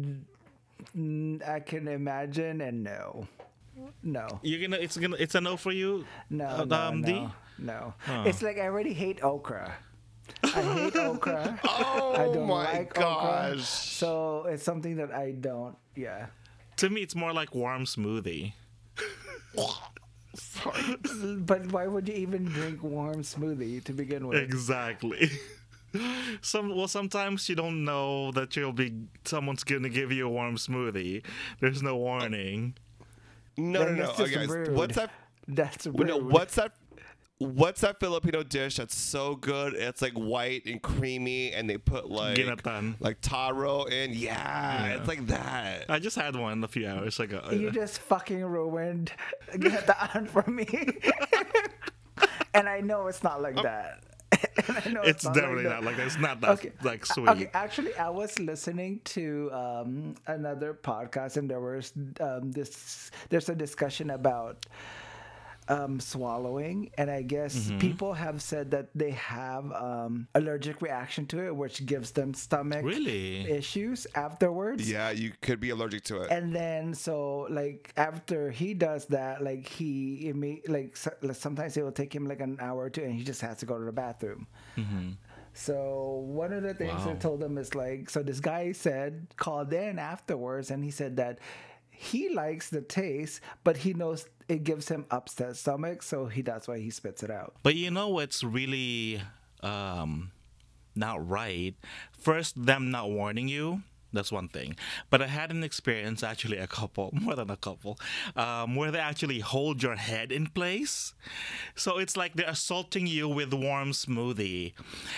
I 1.47 1.59
can 1.59 1.87
imagine 1.87 2.61
and 2.61 2.83
no, 2.83 3.27
no, 4.03 4.39
You're 4.43 4.61
gonna, 4.61 4.81
it's 4.81 4.97
gonna, 4.97 5.15
it's 5.19 5.35
a 5.35 5.41
no 5.41 5.57
for 5.57 5.71
you. 5.71 6.05
no, 6.29 6.45
uh, 6.45 6.65
no, 6.65 6.75
um, 6.75 7.01
no, 7.01 7.07
D? 7.07 7.27
no. 7.59 7.93
Huh. 7.99 8.23
It's 8.27 8.41
like 8.41 8.57
I 8.57 8.65
already 8.65 8.93
hate 8.93 9.23
okra. 9.23 9.73
I 10.55 10.61
hate 10.61 10.95
okra. 10.95 11.59
Oh 11.63 12.13
I 12.17 12.25
don't 12.33 12.47
my 12.47 12.63
like 12.73 12.91
okra. 12.97 13.03
gosh. 13.03 13.63
So 13.63 14.45
it's 14.49 14.63
something 14.63 14.95
that 14.97 15.11
I 15.11 15.31
don't. 15.31 15.75
Yeah. 15.95 16.27
To 16.77 16.89
me, 16.89 17.01
it's 17.01 17.15
more 17.15 17.33
like 17.33 17.53
warm 17.55 17.85
smoothie. 17.85 18.53
Sorry. 20.35 20.95
But 21.39 21.71
why 21.71 21.87
would 21.87 22.07
you 22.07 22.13
even 22.15 22.45
drink 22.45 22.83
warm 22.83 23.21
smoothie 23.23 23.83
to 23.83 23.93
begin 23.93 24.27
with? 24.27 24.39
Exactly. 24.41 25.29
Some 26.41 26.75
well, 26.75 26.87
sometimes 26.87 27.49
you 27.49 27.55
don't 27.55 27.83
know 27.83 28.31
that 28.33 28.55
you'll 28.55 28.73
be 28.73 28.93
someone's 29.25 29.63
gonna 29.63 29.89
give 29.89 30.11
you 30.11 30.27
a 30.27 30.29
warm 30.29 30.55
smoothie. 30.55 31.23
There's 31.59 31.81
no 31.81 31.97
warning. 31.97 32.75
No, 33.57 33.79
Then 33.83 33.95
no, 33.97 34.01
no. 34.03 34.07
that's 34.07 34.19
Okay, 34.19 34.35
guys, 34.35 34.47
rude. 34.47 34.75
what's 34.75 34.95
that? 34.95 35.09
That's 35.47 35.87
rude. 35.87 36.07
no, 36.07 36.17
what's 36.17 36.55
that? 36.55 36.73
What's 37.39 37.79
that 37.81 38.01
Filipino 38.01 38.43
dish 38.43 38.75
that's 38.75 38.95
so 38.95 39.35
good? 39.35 39.73
It's 39.73 40.01
like 40.01 40.11
white 40.13 40.65
and 40.65 40.81
creamy, 40.81 41.53
and 41.53 41.69
they 41.69 41.77
put 41.77 42.09
like 42.09 42.37
Ginatan. 42.37 42.95
like 42.99 43.17
taro 43.21 43.85
in. 43.85 44.11
Yeah, 44.13 44.83
Yeah. 44.85 44.95
it's 44.97 45.07
like 45.07 45.25
that. 45.27 45.85
I 45.89 45.99
just 45.99 46.17
had 46.17 46.35
one 46.35 46.61
a 46.63 46.67
few 46.67 46.85
hours 46.85 47.17
ago. 47.19 47.41
You 47.51 47.71
just 47.71 47.99
fucking 47.99 48.43
ruined 48.43 49.13
Gintaan 49.53 50.27
for 50.27 50.43
me. 50.51 50.67
and 52.53 52.67
I 52.67 52.81
know 52.81 53.07
it's 53.07 53.23
not 53.23 53.41
like 53.41 53.55
that. 53.55 54.03
And 54.67 54.77
I 54.85 54.89
know 54.91 55.01
It's 55.01 55.23
not 55.23 55.33
definitely 55.33 55.63
that. 55.63 55.69
not 55.69 55.83
like 55.85 55.97
that. 55.97 56.05
It's 56.07 56.17
not 56.19 56.41
that 56.41 56.83
like 56.83 57.09
Uh, 57.09 57.13
sweet. 57.13 57.29
Okay, 57.29 57.49
actually, 57.53 57.95
I 57.95 58.09
was 58.09 58.37
listening 58.39 58.99
to 59.15 59.49
um, 59.53 60.15
another 60.27 60.73
podcast, 60.73 61.37
and 61.37 61.49
there 61.49 61.59
was 61.61 61.93
um, 62.19 62.51
this. 62.51 63.09
There's 63.29 63.49
a 63.49 63.55
discussion 63.55 64.11
about 64.11 64.65
um, 65.69 65.99
swallowing, 65.99 66.89
and 66.97 67.09
I 67.09 67.21
guess 67.21 67.55
Mm-hmm. 67.55 67.77
people 67.79 68.13
have 68.13 68.41
said 68.41 68.71
that 68.71 68.89
they 68.95 69.11
have 69.11 69.71
um, 69.71 70.27
allergic 70.35 70.81
reaction 70.81 71.25
to 71.27 71.45
it, 71.45 71.55
which 71.55 71.85
gives 71.85 72.11
them 72.11 72.33
stomach 72.33 72.83
Really? 72.83 73.49
issues 73.49 74.07
afterwards. 74.15 74.89
Yeah, 74.89 75.11
you 75.11 75.31
could 75.41 75.59
be 75.59 75.69
allergic 75.69 76.03
to 76.05 76.21
it. 76.23 76.31
And 76.31 76.53
then 76.55 76.93
so 76.93 77.47
like 77.49 77.93
after 77.97 78.49
he 78.51 78.73
does 78.73 79.05
that, 79.07 79.43
like 79.43 79.67
he 79.67 80.31
imme- 80.33 80.67
like 80.67 80.97
like, 81.21 81.35
sometimes 81.35 81.77
it 81.77 81.83
will 81.83 81.91
take 81.91 82.13
him 82.13 82.25
like 82.25 82.41
an 82.41 82.57
hour 82.59 82.83
or 82.85 82.89
two, 82.89 83.03
and 83.03 83.13
he 83.13 83.23
just 83.23 83.41
has 83.41 83.57
to 83.59 83.65
go 83.65 83.77
to 83.77 83.85
the 83.85 83.91
bathroom. 83.91 84.47
So 85.53 86.23
one 86.25 86.53
of 86.53 86.63
the 86.63 86.73
things 86.73 87.01
I 87.05 87.13
told 87.15 87.43
him 87.43 87.57
is 87.57 87.75
like, 87.75 88.09
so 88.09 88.23
this 88.23 88.39
guy 88.39 88.71
said 88.71 89.27
called 89.35 89.73
in 89.73 89.99
afterwards, 89.99 90.71
and 90.71 90.83
he 90.83 90.91
said 90.91 91.17
that 91.17 91.39
he 92.01 92.29
likes 92.29 92.69
the 92.69 92.79
taste, 92.79 93.41
but 93.65 93.75
he 93.75 93.93
knows 93.93 94.25
it 94.47 94.63
gives 94.63 94.87
him 94.87 95.05
upset 95.11 95.57
stomach, 95.57 96.01
so 96.01 96.27
he 96.27 96.41
that's 96.41 96.65
why 96.65 96.79
he 96.79 96.89
spits 96.89 97.23
it 97.23 97.29
out. 97.29 97.55
But 97.61 97.75
you 97.75 97.91
know 97.91 98.07
what's 98.07 98.41
really 98.41 99.21
um, 99.61 100.31
not 100.95 101.27
right? 101.27 101.75
First, 102.13 102.65
them 102.65 102.89
not 102.89 103.11
warning 103.11 103.49
you. 103.49 103.83
That's 104.11 104.31
one 104.31 104.47
thing. 104.47 104.75
But 105.09 105.21
I 105.21 105.27
had 105.27 105.51
an 105.51 105.63
experience, 105.63 106.23
actually, 106.23 106.57
a 106.57 106.67
couple, 106.67 107.11
more 107.13 107.35
than 107.35 107.49
a 107.49 107.57
couple, 107.57 107.99
um, 108.35 108.75
where 108.75 108.91
they 108.91 108.99
actually 108.99 109.39
hold 109.39 109.83
your 109.83 109.95
head 109.95 110.31
in 110.31 110.47
place. 110.47 111.13
So 111.75 111.97
it's 111.99 112.17
like 112.17 112.33
they're 112.33 112.49
assaulting 112.49 113.05
you 113.05 113.27
with 113.29 113.53
warm 113.53 113.91
smoothie. 113.91 114.73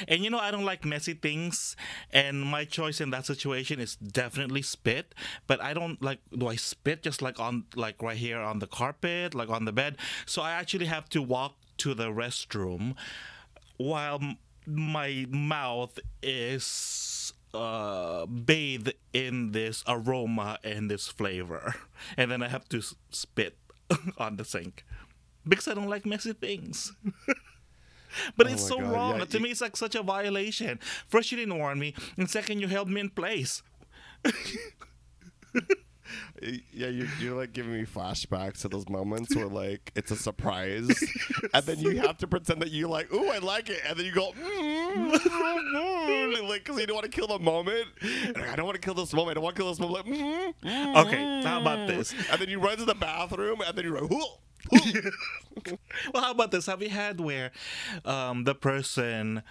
And 0.07 0.23
you 0.23 0.29
know, 0.29 0.39
I 0.39 0.51
don't 0.51 0.65
like 0.65 0.83
messy 0.83 1.13
things. 1.13 1.75
And 2.11 2.41
my 2.41 2.65
choice 2.65 2.99
in 2.99 3.11
that 3.11 3.25
situation 3.25 3.79
is 3.79 3.95
definitely 3.95 4.61
spit. 4.61 5.15
But 5.47 5.61
I 5.61 5.73
don't 5.73 6.01
like, 6.01 6.19
do 6.37 6.47
I 6.47 6.55
spit 6.55 7.03
just 7.03 7.21
like 7.21 7.39
on, 7.39 7.65
like 7.75 8.01
right 8.01 8.17
here 8.17 8.39
on 8.39 8.59
the 8.59 8.67
carpet, 8.67 9.33
like 9.33 9.49
on 9.49 9.65
the 9.65 9.71
bed? 9.71 9.97
So 10.25 10.41
I 10.41 10.51
actually 10.51 10.87
have 10.87 11.07
to 11.09 11.21
walk 11.21 11.55
to 11.77 11.93
the 11.93 12.07
restroom 12.07 12.95
while 13.77 14.19
my 14.65 15.25
mouth 15.29 15.97
is 16.21 17.33
uh, 17.53 18.25
bathed 18.25 18.93
in 19.13 19.51
this 19.51 19.83
aroma 19.87 20.57
and 20.63 20.89
this 20.89 21.07
flavor. 21.07 21.75
And 22.17 22.31
then 22.31 22.41
I 22.43 22.47
have 22.49 22.67
to 22.69 22.81
spit 23.09 23.57
on 24.17 24.37
the 24.37 24.45
sink 24.45 24.83
because 25.47 25.67
I 25.67 25.73
don't 25.73 25.89
like 25.89 26.05
messy 26.05 26.33
things. 26.33 26.93
But 28.35 28.47
it's 28.51 28.63
Oh 28.65 28.75
so 28.75 28.79
God, 28.79 28.91
wrong. 28.91 29.19
yeah, 29.19 29.25
to 29.25 29.37
you- 29.37 29.43
me, 29.43 29.51
it's 29.51 29.61
like 29.61 29.77
such 29.77 29.95
a 29.95 30.03
violation. 30.03 30.79
First, 31.07 31.31
you 31.31 31.37
didn't 31.37 31.57
warn 31.57 31.79
me, 31.79 31.93
and 32.17 32.29
second, 32.29 32.59
you 32.59 32.67
held 32.67 32.89
me 32.89 32.99
in 32.99 33.09
place. 33.09 33.63
Yeah, 36.41 36.87
you're, 36.87 37.07
you're 37.19 37.35
like 37.35 37.53
giving 37.53 37.73
me 37.73 37.85
flashbacks 37.85 38.61
to 38.61 38.69
those 38.69 38.87
moments 38.89 39.35
where 39.35 39.47
like 39.47 39.91
it's 39.95 40.11
a 40.11 40.15
surprise, 40.15 40.89
and 41.53 41.65
then 41.65 41.79
you 41.79 41.99
have 42.01 42.17
to 42.19 42.27
pretend 42.27 42.61
that 42.61 42.71
you 42.71 42.87
like, 42.87 43.13
ooh, 43.13 43.29
I 43.29 43.37
like 43.39 43.69
it, 43.69 43.81
and 43.87 43.97
then 43.97 44.05
you 44.05 44.11
go, 44.11 44.31
mm, 44.31 45.11
mm, 45.13 46.49
like, 46.49 46.63
because 46.63 46.79
you 46.79 46.87
don't 46.87 46.95
want 46.95 47.11
to 47.11 47.11
kill 47.11 47.27
the 47.27 47.39
moment. 47.39 47.85
And 48.01 48.37
I 48.37 48.55
don't 48.55 48.65
want 48.65 48.75
to 48.75 48.81
kill 48.81 48.93
this 48.95 49.13
moment. 49.13 49.31
I 49.31 49.33
don't 49.35 49.43
want 49.43 49.55
to 49.55 49.61
kill 49.61 49.69
this 49.69 49.79
moment. 49.79 50.07
Like, 50.07 50.17
mm, 50.17 50.53
mm, 50.63 51.05
Okay, 51.05 51.41
how 51.47 51.61
about 51.61 51.87
this? 51.87 52.13
And 52.31 52.41
then 52.41 52.49
you 52.49 52.59
run 52.59 52.77
to 52.77 52.85
the 52.85 52.95
bathroom, 52.95 53.61
and 53.61 53.77
then 53.77 53.85
you're 53.85 54.01
like, 54.01 54.11
ooh. 54.11 54.25
Well, 56.13 56.23
how 56.23 56.31
about 56.31 56.51
this? 56.51 56.65
Have 56.67 56.81
you 56.81 56.89
had 56.89 57.19
where 57.19 57.51
um, 58.05 58.43
the 58.43 58.55
person, 58.55 59.43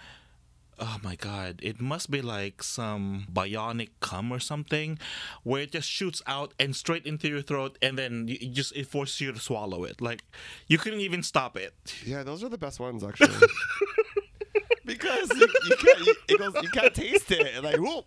oh 0.81 0.97
my 1.03 1.15
god, 1.15 1.59
it 1.63 1.79
must 1.79 2.09
be 2.11 2.21
like 2.21 2.63
some 2.63 3.27
bionic 3.31 3.89
cum 3.99 4.31
or 4.31 4.39
something, 4.39 4.97
where 5.43 5.61
it 5.61 5.71
just 5.71 5.87
shoots 5.89 6.21
out 6.27 6.53
and 6.59 6.75
straight 6.75 7.05
into 7.05 7.27
your 7.29 7.41
throat, 7.41 7.77
and 7.81 7.97
then 7.97 8.27
you, 8.27 8.37
it 8.41 8.51
just 8.51 8.75
it 8.75 8.87
forces 8.87 9.21
you 9.21 9.31
to 9.31 9.39
swallow 9.39 9.83
it. 9.83 10.01
Like 10.01 10.23
you 10.67 10.77
couldn't 10.77 11.01
even 11.01 11.23
stop 11.23 11.55
it. 11.55 11.73
Yeah, 12.05 12.23
those 12.23 12.43
are 12.43 12.49
the 12.49 12.57
best 12.57 12.79
ones 12.79 13.03
actually. 13.03 13.35
because 14.85 15.29
you, 15.39 15.47
you 15.65 15.75
can't, 15.77 15.99
you, 16.05 16.15
it 16.27 16.39
goes, 16.39 16.53
you 16.63 16.69
can't 16.69 16.93
taste 16.93 17.31
it. 17.31 17.55
And 17.55 17.63
like, 17.63 17.79
well, 17.79 18.05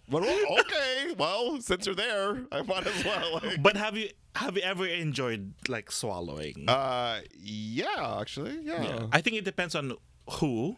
okay, 0.60 1.14
well, 1.16 1.60
since 1.60 1.86
you're 1.86 1.94
there, 1.94 2.44
I 2.52 2.62
might 2.62 2.86
as 2.86 3.04
well. 3.04 3.40
Like, 3.42 3.62
But 3.62 3.76
have 3.76 3.96
you 3.96 4.08
have 4.34 4.56
you 4.56 4.62
ever 4.62 4.86
enjoyed 4.86 5.54
like 5.68 5.90
swallowing? 5.92 6.64
uh, 6.68 7.20
yeah, 7.38 8.18
actually, 8.20 8.58
yeah. 8.62 9.06
I 9.12 9.20
think 9.20 9.36
it 9.36 9.44
depends 9.44 9.74
on 9.74 9.94
who 10.28 10.76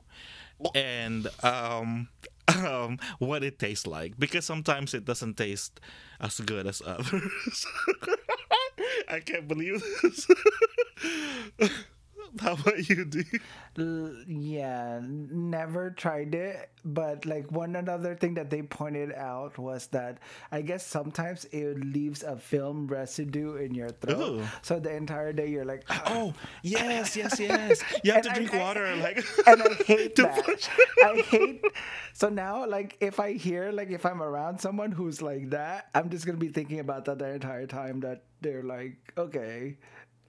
and 0.74 1.28
um, 1.42 2.08
um, 2.48 2.98
what 3.18 3.42
it 3.42 3.58
tastes 3.58 3.86
like 3.86 4.18
because 4.18 4.44
sometimes 4.44 4.94
it 4.94 5.04
doesn't 5.04 5.36
taste 5.36 5.80
as 6.20 6.40
good 6.40 6.66
as 6.66 6.82
others. 6.84 7.66
I 9.08 9.20
can't 9.20 9.48
believe 9.48 9.82
this. 10.02 10.26
How 12.40 12.52
about 12.52 12.88
you, 12.88 13.04
D? 13.04 13.24
L- 13.78 14.14
yeah, 14.26 15.00
never 15.02 15.90
tried 15.90 16.34
it, 16.34 16.70
but 16.84 17.24
like 17.26 17.50
one 17.52 17.76
another 17.76 18.14
thing 18.14 18.34
that 18.34 18.50
they 18.50 18.62
pointed 18.62 19.12
out 19.14 19.58
was 19.58 19.86
that 19.88 20.18
I 20.52 20.62
guess 20.62 20.86
sometimes 20.86 21.44
it 21.46 21.78
leaves 21.84 22.22
a 22.22 22.36
film 22.36 22.86
residue 22.86 23.56
in 23.56 23.74
your 23.74 23.90
throat. 23.90 24.40
Ooh. 24.40 24.44
So 24.62 24.78
the 24.78 24.94
entire 24.94 25.32
day 25.32 25.48
you're 25.48 25.64
like, 25.64 25.84
Oh, 26.06 26.34
yes, 26.62 27.16
yes, 27.16 27.38
yes. 27.40 27.82
You 28.02 28.12
have 28.12 28.22
to 28.22 28.30
I- 28.30 28.34
drink 28.34 28.54
I- 28.54 28.58
water. 28.58 28.94
Like, 29.06 29.24
and 29.46 29.62
I 29.62 29.74
hate 29.84 30.16
to 30.16 30.22
that. 30.22 30.68
I 31.04 31.20
hate. 31.28 31.64
So 32.12 32.28
now, 32.28 32.66
like, 32.66 32.96
if 33.00 33.20
I 33.20 33.32
hear, 33.34 33.70
like, 33.72 33.90
if 33.90 34.06
I'm 34.06 34.22
around 34.22 34.58
someone 34.60 34.90
who's 34.92 35.20
like 35.22 35.50
that, 35.50 35.88
I'm 35.94 36.08
just 36.10 36.24
gonna 36.26 36.38
be 36.38 36.48
thinking 36.48 36.80
about 36.80 37.04
that 37.06 37.18
the 37.18 37.28
entire 37.30 37.66
time. 37.66 38.00
That 38.00 38.24
they're 38.40 38.62
like, 38.62 38.96
okay, 39.18 39.76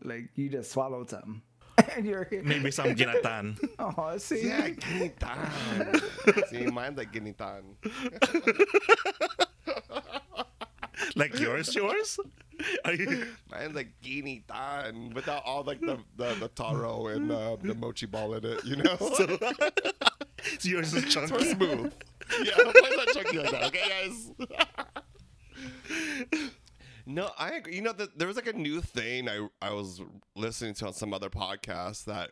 like 0.03 0.29
you 0.35 0.49
just 0.49 0.71
swallowed 0.71 1.09
some, 1.09 1.41
maybe 2.43 2.71
some 2.71 2.95
ginatan. 2.95 3.57
Oh, 3.79 4.17
see, 4.17 4.47
Yeah, 4.47 4.69
ginitan. 4.69 5.37
See, 6.49 6.65
mine's 6.65 6.97
like 6.97 7.11
ginitan. 7.13 7.61
like 11.15 11.39
yours, 11.39 11.73
yours? 11.75 12.19
Are 12.85 12.93
you? 12.93 13.27
Mine's 13.51 13.75
like 13.75 13.93
ginitan 14.03 15.13
without 15.13 15.43
all 15.45 15.63
like 15.63 15.79
the, 15.81 15.97
the, 16.17 16.33
the 16.39 16.47
taro 16.49 17.07
and 17.07 17.31
uh, 17.31 17.55
the 17.61 17.75
mochi 17.75 18.05
ball 18.07 18.33
in 18.33 18.45
it, 18.45 18.65
you 18.65 18.75
know? 18.77 18.95
So, 18.97 19.37
so 20.59 20.69
yours 20.69 20.93
is 20.93 21.03
It's 21.03 21.15
more 21.15 21.27
chunky. 21.27 21.51
smooth. 21.53 21.93
Yeah, 22.43 22.55
mine's 22.57 22.97
not 22.97 23.07
chunky 23.13 23.37
like 23.37 23.51
that, 23.51 23.63
okay, 23.65 24.09
guys? 24.09 24.31
No, 27.07 27.31
I 27.37 27.51
agree. 27.53 27.75
You 27.75 27.81
know, 27.81 27.93
the, 27.93 28.09
there 28.15 28.27
was 28.27 28.35
like 28.35 28.47
a 28.47 28.53
new 28.53 28.81
thing 28.81 29.27
I, 29.29 29.47
I 29.61 29.71
was 29.71 30.01
listening 30.35 30.73
to 30.75 30.87
on 30.87 30.93
some 30.93 31.13
other 31.13 31.29
podcast 31.29 32.05
that 32.05 32.31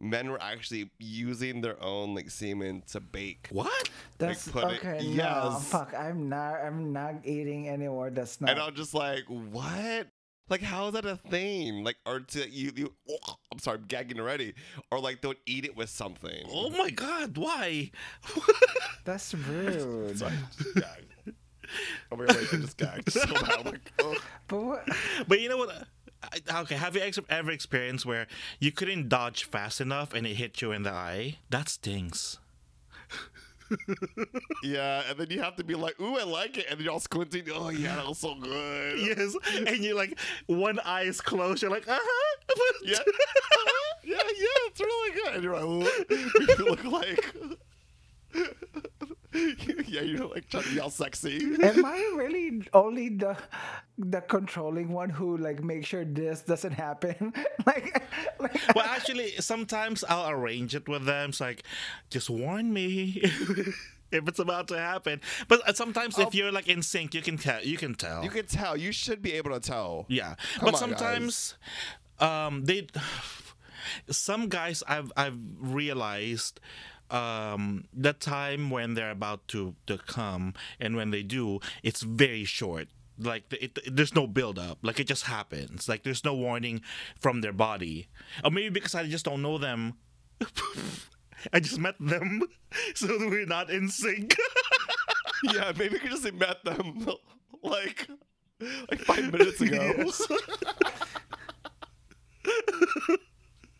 men 0.00 0.30
were 0.30 0.40
actually 0.42 0.90
using 0.98 1.60
their 1.60 1.80
own 1.82 2.14
like 2.14 2.30
semen 2.30 2.82
to 2.92 3.00
bake. 3.00 3.48
What? 3.50 3.90
that's 4.18 4.48
put 4.48 4.64
it- 4.72 4.84
okay. 4.84 5.06
No, 5.14 5.58
fuck, 5.60 5.92
I'm 5.98 6.28
not. 6.28 6.54
I'm 6.64 6.92
not 6.92 7.16
eating 7.24 7.68
anymore. 7.68 8.10
That's 8.10 8.40
not. 8.40 8.50
And 8.50 8.60
I'm 8.60 8.74
just 8.74 8.94
like, 8.94 9.24
what? 9.28 10.06
Like, 10.48 10.60
how 10.60 10.88
is 10.88 10.92
that 10.94 11.06
a 11.06 11.16
thing? 11.16 11.82
Like, 11.84 11.96
or 12.04 12.20
to 12.20 12.50
you, 12.50 12.72
you 12.76 12.92
I'm 13.52 13.58
sorry, 13.58 13.78
I'm 13.78 13.84
gagging 13.86 14.20
already. 14.20 14.54
Or 14.90 14.98
like, 15.00 15.20
don't 15.20 15.38
eat 15.46 15.64
it 15.64 15.76
with 15.76 15.88
something. 15.88 16.44
Oh 16.50 16.68
my 16.70 16.90
God! 16.90 17.38
Why? 17.38 17.90
That's 19.04 19.34
rude. 19.48 20.18
Sorry, 20.18 20.32
just 20.58 20.74
gagged. 20.74 21.11
Oh 22.10 22.16
my 22.16 22.26
god, 22.26 22.36
wait, 22.36 22.48
I 22.52 22.56
just 22.56 22.76
gagged 22.76 23.12
so 23.12 23.26
bad. 23.26 23.50
I'm 23.58 23.64
like, 23.64 23.92
ugh. 24.04 24.16
But 24.48 24.62
what? 24.62 24.88
But 25.28 25.40
you 25.40 25.48
know 25.48 25.56
what? 25.58 25.70
I- 25.70 25.86
Okay, 26.60 26.76
have 26.76 26.94
you 26.94 27.02
ex- 27.02 27.18
ever 27.28 27.50
experienced 27.50 28.06
where 28.06 28.28
you 28.60 28.70
couldn't 28.70 29.08
dodge 29.08 29.42
fast 29.44 29.80
enough 29.80 30.14
and 30.14 30.24
it 30.26 30.34
hit 30.36 30.62
you 30.62 30.70
in 30.70 30.84
the 30.84 30.92
eye? 30.92 31.38
That 31.50 31.68
stings. 31.68 32.38
Yeah, 34.62 35.02
and 35.08 35.18
then 35.18 35.30
you 35.30 35.40
have 35.40 35.56
to 35.56 35.64
be 35.64 35.74
like, 35.74 35.98
ooh, 36.00 36.18
I 36.18 36.24
like 36.24 36.58
it. 36.58 36.66
And 36.68 36.78
then 36.78 36.84
you're 36.84 36.92
all 36.92 37.00
squinting. 37.00 37.44
Oh, 37.54 37.70
yeah, 37.70 37.96
that 37.96 38.06
was 38.06 38.18
so 38.18 38.34
good. 38.34 38.98
Yes, 39.00 39.34
and 39.56 39.78
you're 39.78 39.96
like 39.96 40.18
one 40.46 40.78
eye 40.84 41.02
is 41.02 41.20
closed. 41.20 41.62
You're 41.62 41.70
like, 41.70 41.88
uh 41.88 41.98
huh. 41.98 42.36
Yeah. 42.84 42.98
yeah, 44.04 44.16
yeah, 44.16 44.68
it's 44.68 44.80
really 44.80 45.14
good. 45.14 45.34
And 45.34 45.42
you're 45.42 45.54
like, 45.58 45.64
ooh, 45.64 45.88
you 46.10 46.64
look 46.70 46.84
like. 46.84 47.34
yeah, 49.86 50.02
you're 50.02 50.26
like 50.26 50.48
trying 50.48 50.64
to 50.64 50.74
be 50.74 50.80
all 50.80 50.90
sexy. 50.90 51.38
Am 51.62 51.84
I 51.84 52.14
really 52.16 52.62
only 52.72 53.08
the 53.10 53.36
the 53.98 54.20
controlling 54.20 54.88
one 54.92 55.10
who 55.10 55.36
like 55.36 55.62
make 55.62 55.86
sure 55.86 56.04
this 56.04 56.42
doesn't 56.42 56.72
happen? 56.72 57.32
like, 57.66 58.02
like 58.38 58.60
Well, 58.74 58.84
actually, 58.86 59.32
sometimes 59.40 60.04
I'll 60.08 60.30
arrange 60.30 60.74
it 60.74 60.88
with 60.88 61.04
them. 61.04 61.30
It's 61.30 61.40
like, 61.40 61.64
just 62.10 62.28
warn 62.30 62.72
me 62.72 63.20
if 64.12 64.28
it's 64.28 64.38
about 64.38 64.68
to 64.68 64.78
happen. 64.78 65.20
But 65.48 65.66
uh, 65.68 65.72
sometimes 65.72 66.18
if 66.18 66.34
you're 66.34 66.52
like 66.52 66.68
in 66.68 66.82
sync, 66.82 67.14
you 67.14 67.22
can 67.22 67.38
tell. 67.38 67.62
You 67.62 67.76
can 67.78 67.94
tell. 67.94 68.22
You 68.22 68.30
can 68.30 68.46
tell. 68.46 68.76
You 68.76 68.92
should 68.92 69.22
be 69.22 69.32
able 69.32 69.52
to 69.52 69.60
tell. 69.60 70.06
Yeah, 70.08 70.34
Come 70.56 70.66
but 70.66 70.66
on, 70.66 70.72
guys. 70.72 70.98
sometimes 70.98 71.54
um, 72.20 72.64
they 72.64 72.86
some 74.10 74.48
guys 74.48 74.82
I've 74.86 75.12
I've 75.16 75.38
realized 75.58 76.60
um 77.12 77.84
the 77.92 78.12
time 78.12 78.70
when 78.70 78.94
they're 78.94 79.10
about 79.10 79.46
to 79.48 79.74
to 79.86 79.98
come 79.98 80.54
and 80.80 80.96
when 80.96 81.10
they 81.10 81.22
do 81.22 81.60
it's 81.82 82.02
very 82.02 82.44
short. 82.44 82.88
Like 83.18 83.50
the- 83.50 83.62
it, 83.64 83.78
there's 83.86 84.14
no 84.14 84.26
build 84.26 84.58
up 84.58 84.78
like 84.82 84.98
it 84.98 85.06
just 85.06 85.24
happens. 85.24 85.88
Like 85.88 86.02
there's 86.02 86.24
no 86.24 86.34
warning 86.34 86.80
from 87.20 87.40
their 87.42 87.52
body. 87.52 88.08
Or 88.42 88.50
maybe 88.50 88.70
because 88.70 88.94
i 88.94 89.06
just 89.06 89.24
don't 89.24 89.42
know 89.42 89.58
them. 89.58 89.94
I 91.52 91.60
just 91.60 91.78
met 91.78 91.96
them. 92.00 92.42
So 92.94 93.06
we're 93.28 93.44
not 93.46 93.68
in 93.70 93.88
sync. 93.90 94.34
Yeah, 95.52 95.72
maybe 95.76 95.94
we 95.94 95.98
could 95.98 96.10
just 96.12 96.32
met 96.32 96.64
them 96.64 97.04
like 97.62 98.08
like 98.88 99.00
five 99.00 99.32
minutes 99.32 99.60
ago. 99.60 99.92
Yes. 99.98 100.22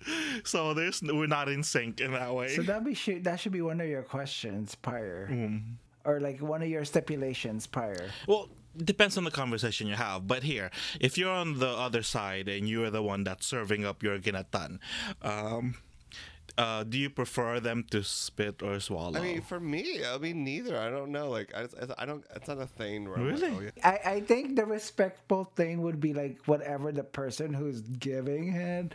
so 0.45 0.75
there's 0.75 1.03
we're 1.03 1.27
not 1.27 1.49
in 1.49 1.63
sync 1.63 2.01
in 2.01 2.13
that 2.13 2.35
way 2.35 2.49
So 2.57 2.63
that 2.63 2.85
be 2.85 2.95
should 2.95 3.25
that 3.25 3.41
should 3.41 3.53
be 3.53 3.63
one 3.63 3.81
of 3.81 3.89
your 3.89 4.03
questions 4.03 4.75
prior, 4.75 5.31
or 6.05 6.21
like 6.21 6.41
one 6.41 6.63
of 6.63 6.69
your 6.69 6.85
stipulations 6.85 7.67
prior. 7.67 8.11
Well, 8.27 8.49
depends 8.77 9.17
on 9.19 9.25
the 9.25 9.31
conversation 9.31 9.87
you 9.87 9.95
have. 9.95 10.27
But 10.27 10.43
here, 10.43 10.71
if 11.01 11.17
you're 11.19 11.31
on 11.31 11.59
the 11.59 11.69
other 11.69 12.03
side 12.03 12.49
and 12.49 12.69
you're 12.69 12.91
the 12.91 13.03
one 13.03 13.25
that's 13.25 13.47
serving 13.47 13.85
up 13.85 14.03
your 14.03 14.19
ginatan, 14.19 14.79
um, 15.23 15.77
uh, 16.59 16.85
do 16.85 16.99
you 16.99 17.09
prefer 17.09 17.61
them 17.61 17.85
to 17.91 18.03
spit 18.03 18.63
or 18.63 18.79
swallow? 18.81 19.19
I 19.19 19.23
mean, 19.23 19.41
for 19.41 19.59
me, 19.61 20.05
I 20.05 20.19
mean, 20.19 20.45
neither. 20.45 20.77
I 20.79 20.91
don't 20.91 21.11
know. 21.11 21.31
Like, 21.31 21.53
I, 21.55 21.67
I 21.97 22.05
don't. 22.05 22.25
It's 22.37 22.49
not 22.49 22.61
a 22.61 22.67
thing. 22.67 23.09
Where 23.09 23.17
I'm 23.19 23.31
like, 23.33 23.41
Really? 23.41 23.57
oh, 23.57 23.61
yeah. 23.61 23.71
I, 24.05 24.11
I 24.17 24.21
think 24.21 24.57
the 24.57 24.67
respectful 24.67 25.45
thing 25.57 25.81
would 25.83 26.01
be 26.01 26.13
like 26.13 26.39
whatever 26.47 26.93
the 26.93 27.05
person 27.05 27.55
who's 27.55 27.81
giving 27.81 28.53
had, 28.53 28.95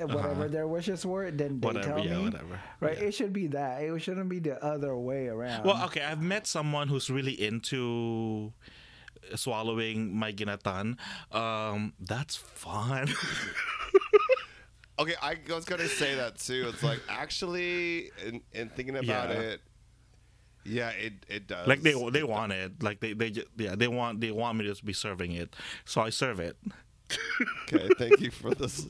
uh, 0.00 0.06
whatever 0.06 0.48
their 0.48 0.66
wishes 0.66 1.04
were, 1.06 1.30
then 1.30 1.60
they 1.60 1.68
Uh-huh. 1.68 1.78
Whatever, 1.78 1.96
tell 1.98 2.06
yeah, 2.06 2.16
me. 2.18 2.24
whatever. 2.24 2.60
Right? 2.80 2.98
Yeah. 2.98 3.04
It 3.04 3.12
should 3.14 3.32
be 3.32 3.46
that. 3.48 3.82
It 3.82 3.98
shouldn't 4.02 4.28
be 4.28 4.38
the 4.38 4.62
other 4.64 4.96
way 4.96 5.28
around. 5.28 5.64
well, 5.64 5.84
okay, 5.86 6.02
I've 6.02 6.22
met 6.22 6.46
someone 6.46 6.88
who's 6.88 7.08
really 7.10 7.32
into 7.40 8.52
swallowing 9.34 10.14
my 10.16 10.32
ginatan. 10.32 10.96
Um, 11.34 11.94
that's 12.00 12.36
fun. 12.36 13.08
Okay, 14.98 15.12
I 15.20 15.36
was 15.50 15.66
gonna 15.66 15.88
say 15.88 16.14
that 16.14 16.38
too. 16.38 16.70
It's 16.72 16.82
like 16.82 17.00
actually, 17.06 18.10
in, 18.24 18.40
in 18.52 18.70
thinking 18.70 18.96
about 18.96 19.28
Yeah. 19.28 19.34
it, 19.40 19.60
yeah, 20.64 20.88
it 20.88 21.12
it 21.28 21.46
does. 21.46 21.68
like 21.68 21.82
they 21.82 21.92
they 22.10 22.22
want 22.24 22.52
it. 22.52 22.82
Like 22.82 23.00
they 23.00 23.12
they 23.12 23.28
ju- 23.30 23.44
yeah 23.58 23.74
they 23.76 23.88
want 23.88 24.22
they 24.22 24.30
want 24.30 24.56
me 24.56 24.72
to 24.72 24.84
be 24.84 24.94
serving 24.94 25.32
it, 25.32 25.54
so 25.84 26.00
I 26.00 26.08
serve 26.08 26.40
it. 26.40 26.56
Okay, 27.68 27.90
thank 27.98 28.20
you 28.20 28.30
for 28.30 28.54
this 28.54 28.88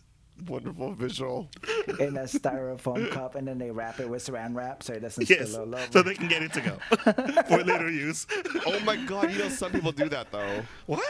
wonderful 0.49 0.93
visual. 0.93 1.49
in 1.99 2.17
a 2.17 2.23
styrofoam 2.25 3.11
cup, 3.11 3.35
and 3.35 3.47
then 3.49 3.59
they 3.59 3.71
wrap 3.71 4.01
it 4.01 4.09
with 4.09 4.25
saran 4.27 4.55
wrap 4.55 4.83
so 4.83 4.93
it 4.95 5.01
doesn't 5.01 5.29
Yes, 5.29 5.51
spill 5.51 5.63
all 5.63 5.75
over. 5.75 5.87
so 5.93 6.03
they 6.03 6.15
can 6.15 6.29
get 6.29 6.43
it 6.43 6.53
to 6.55 6.61
go 6.61 7.43
for 7.49 7.63
later 7.65 7.91
use. 7.91 8.27
Oh 8.67 8.79
my 8.81 8.97
god, 8.97 9.33
you 9.33 9.39
know 9.39 9.49
some 9.49 9.73
people 9.73 9.93
do 9.93 10.09
that 10.09 10.31
though. 10.31 10.63
What? 10.87 11.05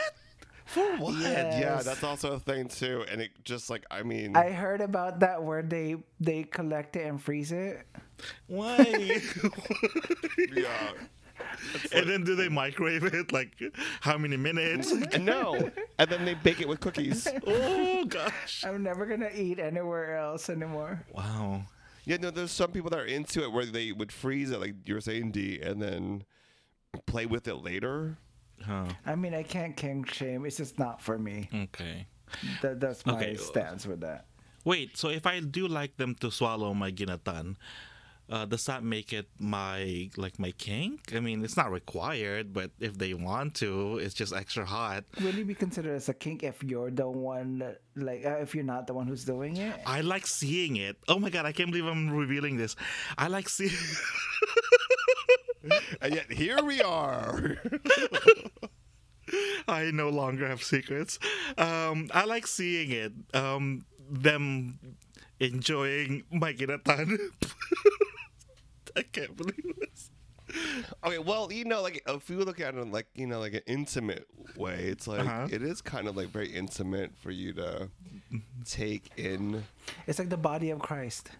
For 0.66 0.96
what? 0.96 1.14
Yeah. 1.20 1.60
Yeah, 1.60 1.82
that's 1.82 2.02
also 2.02 2.32
a 2.32 2.40
thing 2.40 2.68
too. 2.68 3.04
And 3.10 3.20
it 3.20 3.30
just 3.44 3.70
like 3.70 3.84
I 3.90 4.02
mean, 4.02 4.36
I 4.36 4.50
heard 4.50 4.80
about 4.80 5.20
that 5.20 5.42
where 5.42 5.62
they 5.62 5.96
they 6.20 6.42
collect 6.42 6.96
it 6.96 7.06
and 7.06 7.22
freeze 7.22 7.52
it. 7.52 7.86
Why? 8.48 8.76
yeah. 10.54 10.92
And 11.92 12.08
then 12.08 12.24
do 12.24 12.34
they 12.34 12.48
microwave 12.48 13.04
it? 13.04 13.32
Like 13.32 13.62
how 14.00 14.18
many 14.18 14.36
minutes? 14.36 14.92
No, 15.18 15.70
and 15.98 16.10
then 16.10 16.24
they 16.24 16.34
bake 16.34 16.60
it 16.60 16.68
with 16.68 16.80
cookies. 16.80 17.26
oh 17.46 18.04
gosh! 18.04 18.64
I'm 18.64 18.82
never 18.82 19.06
gonna 19.06 19.30
eat 19.34 19.58
anywhere 19.58 20.16
else 20.16 20.48
anymore. 20.50 21.04
Wow. 21.12 21.62
Yeah, 22.04 22.18
no, 22.18 22.30
there's 22.30 22.52
some 22.52 22.70
people 22.70 22.90
that 22.90 23.00
are 23.00 23.04
into 23.04 23.42
it 23.42 23.50
where 23.50 23.64
they 23.66 23.90
would 23.90 24.12
freeze 24.12 24.50
it, 24.52 24.60
like 24.60 24.74
you 24.84 24.94
were 24.94 25.00
saying, 25.00 25.32
D, 25.32 25.60
and 25.60 25.82
then 25.82 26.24
play 27.06 27.26
with 27.26 27.48
it 27.48 27.56
later. 27.56 28.18
Huh. 28.64 28.86
I 29.04 29.16
mean, 29.16 29.34
I 29.34 29.42
can't 29.42 29.76
kink 29.76 30.12
shame. 30.12 30.46
It's 30.46 30.56
just 30.56 30.78
not 30.78 31.02
for 31.02 31.18
me. 31.18 31.48
Okay. 31.52 32.06
That, 32.62 32.78
that's 32.80 33.04
my 33.04 33.14
Okay. 33.14 33.34
Uh, 33.34 33.38
stance 33.38 33.86
with 33.86 34.00
that. 34.00 34.26
Wait. 34.64 34.96
So 34.96 35.08
if 35.08 35.26
I 35.26 35.40
do 35.40 35.66
like 35.66 35.96
them 35.96 36.14
to 36.20 36.30
swallow 36.30 36.74
my 36.74 36.90
ginatan, 36.92 37.56
uh, 38.30 38.44
does 38.44 38.64
that 38.66 38.82
make 38.82 39.12
it 39.12 39.28
my 39.38 40.10
like 40.16 40.38
my 40.38 40.52
kink? 40.52 41.12
I 41.14 41.20
mean, 41.20 41.44
it's 41.44 41.56
not 41.56 41.70
required, 41.70 42.52
but 42.52 42.70
if 42.80 42.98
they 42.98 43.14
want 43.14 43.54
to, 43.56 43.98
it's 43.98 44.14
just 44.14 44.34
extra 44.34 44.64
hot. 44.64 45.04
Will 45.22 45.34
you 45.34 45.44
be 45.44 45.54
considered 45.54 45.94
as 45.94 46.08
a 46.08 46.14
kink 46.14 46.42
if 46.42 46.62
you're 46.62 46.90
the 46.90 47.08
one, 47.08 47.76
like, 47.94 48.26
uh, 48.26 48.38
if 48.38 48.54
you're 48.54 48.64
not 48.64 48.86
the 48.86 48.94
one 48.94 49.06
who's 49.06 49.24
doing 49.24 49.56
it? 49.56 49.74
I 49.86 50.00
like 50.00 50.26
seeing 50.26 50.76
it. 50.76 50.96
Oh 51.08 51.18
my 51.18 51.30
god! 51.30 51.46
I 51.46 51.52
can't 51.52 51.70
believe 51.70 51.86
I'm 51.86 52.10
revealing 52.10 52.56
this. 52.56 52.76
I 53.16 53.28
like 53.28 53.48
seeing. 53.48 53.70
And 56.00 56.14
yet 56.14 56.30
here 56.32 56.62
we 56.62 56.80
are. 56.80 57.56
I 59.68 59.90
no 59.90 60.08
longer 60.10 60.46
have 60.46 60.62
secrets. 60.62 61.18
Um, 61.58 62.08
I 62.12 62.24
like 62.24 62.46
seeing 62.46 62.92
it. 62.92 63.12
Um, 63.34 63.84
them 64.08 64.78
enjoying 65.40 66.22
my 66.30 66.52
ginatan. 66.52 67.18
I 69.00 69.02
can't 69.02 69.36
believe 69.36 69.74
this. 69.80 70.10
okay, 71.04 71.18
well, 71.18 71.50
you 71.52 71.64
know, 71.64 71.82
like 71.82 72.02
if 72.06 72.30
you 72.30 72.38
look 72.38 72.60
at 72.60 72.74
it 72.74 72.78
in 72.80 72.92
like 72.92 73.06
you 73.14 73.26
know, 73.26 73.40
like 73.40 73.54
an 73.54 73.62
intimate 73.66 74.26
way, 74.56 74.84
it's 74.84 75.06
like 75.08 75.20
Uh-huh. 75.20 75.48
it 75.50 75.62
is 75.62 75.80
kind 75.82 76.06
of 76.08 76.16
like 76.16 76.28
very 76.28 76.48
intimate 76.48 77.12
for 77.16 77.30
you 77.30 77.52
to 77.54 77.88
take 78.64 79.10
in. 79.16 79.64
It's 80.06 80.18
like 80.18 80.28
the 80.28 80.36
body 80.36 80.70
of 80.70 80.78
Christ. 80.80 81.30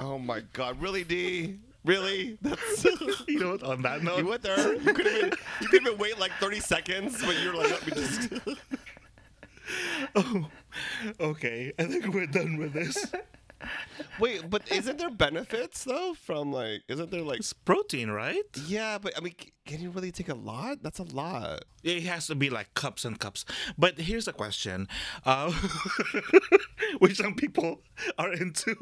Oh 0.00 0.18
my 0.18 0.40
God, 0.52 0.80
really, 0.80 1.04
D? 1.04 1.58
Really? 1.84 2.36
That's 2.42 2.84
You 3.28 3.38
know, 3.40 3.50
what, 3.52 3.62
on 3.62 3.82
that 3.82 4.02
note, 4.02 4.18
you 4.18 4.26
went 4.26 4.42
there. 4.42 4.74
You 4.74 4.92
could 4.92 5.06
have 5.06 5.20
been. 5.30 5.32
You 5.60 5.68
could 5.68 5.82
have 5.82 5.92
been 5.92 5.98
wait 5.98 6.18
like 6.18 6.32
thirty 6.40 6.60
seconds, 6.60 7.20
but 7.24 7.36
you're 7.42 7.54
like, 7.56 7.70
let 7.70 7.86
me 7.86 7.92
just. 7.94 8.32
oh, 10.16 10.48
okay. 11.20 11.72
I 11.78 11.84
think 11.84 12.06
we're 12.12 12.26
done 12.26 12.56
with 12.58 12.72
this. 12.72 13.06
Wait, 14.18 14.48
but 14.50 14.70
isn't 14.70 14.98
there 14.98 15.10
benefits 15.10 15.84
though 15.84 16.14
from 16.14 16.52
like? 16.52 16.82
Isn't 16.88 17.10
there 17.10 17.22
like? 17.22 17.38
It's 17.40 17.52
protein, 17.52 18.10
right? 18.10 18.42
Yeah, 18.66 18.98
but 18.98 19.16
I 19.16 19.20
mean, 19.20 19.34
can 19.66 19.80
you 19.80 19.90
really 19.90 20.12
take 20.12 20.28
a 20.28 20.34
lot? 20.34 20.82
That's 20.82 20.98
a 20.98 21.04
lot. 21.04 21.64
It 21.82 22.02
has 22.04 22.26
to 22.28 22.34
be 22.34 22.50
like 22.50 22.74
cups 22.74 23.04
and 23.04 23.18
cups. 23.18 23.44
But 23.78 23.98
here's 23.98 24.28
a 24.28 24.32
question, 24.32 24.88
uh, 25.24 25.52
which 26.98 27.16
some 27.16 27.34
people 27.34 27.80
are 28.18 28.32
into, 28.32 28.76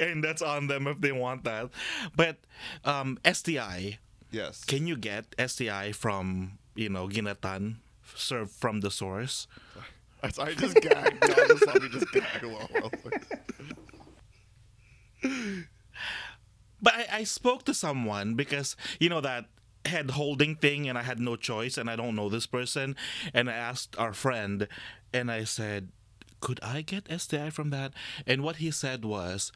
and 0.00 0.22
that's 0.22 0.42
on 0.42 0.66
them 0.68 0.86
if 0.86 1.00
they 1.00 1.12
want 1.12 1.44
that. 1.44 1.70
But 2.16 2.38
um, 2.84 3.18
STI, 3.30 3.98
Yes. 4.30 4.64
can 4.64 4.86
you 4.86 4.96
get 4.96 5.34
STI 5.38 5.92
from 5.92 6.58
you 6.74 6.88
know 6.88 7.08
ginatan 7.08 7.76
served 8.14 8.50
from 8.52 8.80
the 8.80 8.90
source? 8.90 9.46
I, 10.22 10.30
I 10.42 10.54
just 10.54 10.76
gagged. 10.76 11.24
Y'all 11.24 11.46
just 11.48 11.92
just 11.92 12.12
gag 12.12 12.42
a 12.42 12.46
little. 12.46 12.90
But 16.80 16.94
I, 16.94 17.06
I 17.20 17.24
spoke 17.24 17.64
to 17.64 17.74
someone 17.74 18.34
because 18.34 18.76
you 19.00 19.08
know 19.08 19.20
that 19.22 19.46
head 19.86 20.10
holding 20.12 20.56
thing, 20.56 20.88
and 20.88 20.98
I 20.98 21.02
had 21.02 21.18
no 21.20 21.36
choice, 21.36 21.78
and 21.78 21.88
I 21.88 21.96
don't 21.96 22.14
know 22.16 22.28
this 22.28 22.46
person, 22.46 22.96
and 23.32 23.48
I 23.48 23.54
asked 23.54 23.96
our 23.98 24.12
friend, 24.12 24.68
and 25.12 25.30
I 25.30 25.44
said, 25.44 25.88
"Could 26.40 26.60
I 26.62 26.82
get 26.82 27.08
STI 27.10 27.50
from 27.50 27.70
that?" 27.70 27.92
And 28.26 28.42
what 28.42 28.56
he 28.56 28.70
said 28.70 29.04
was. 29.04 29.52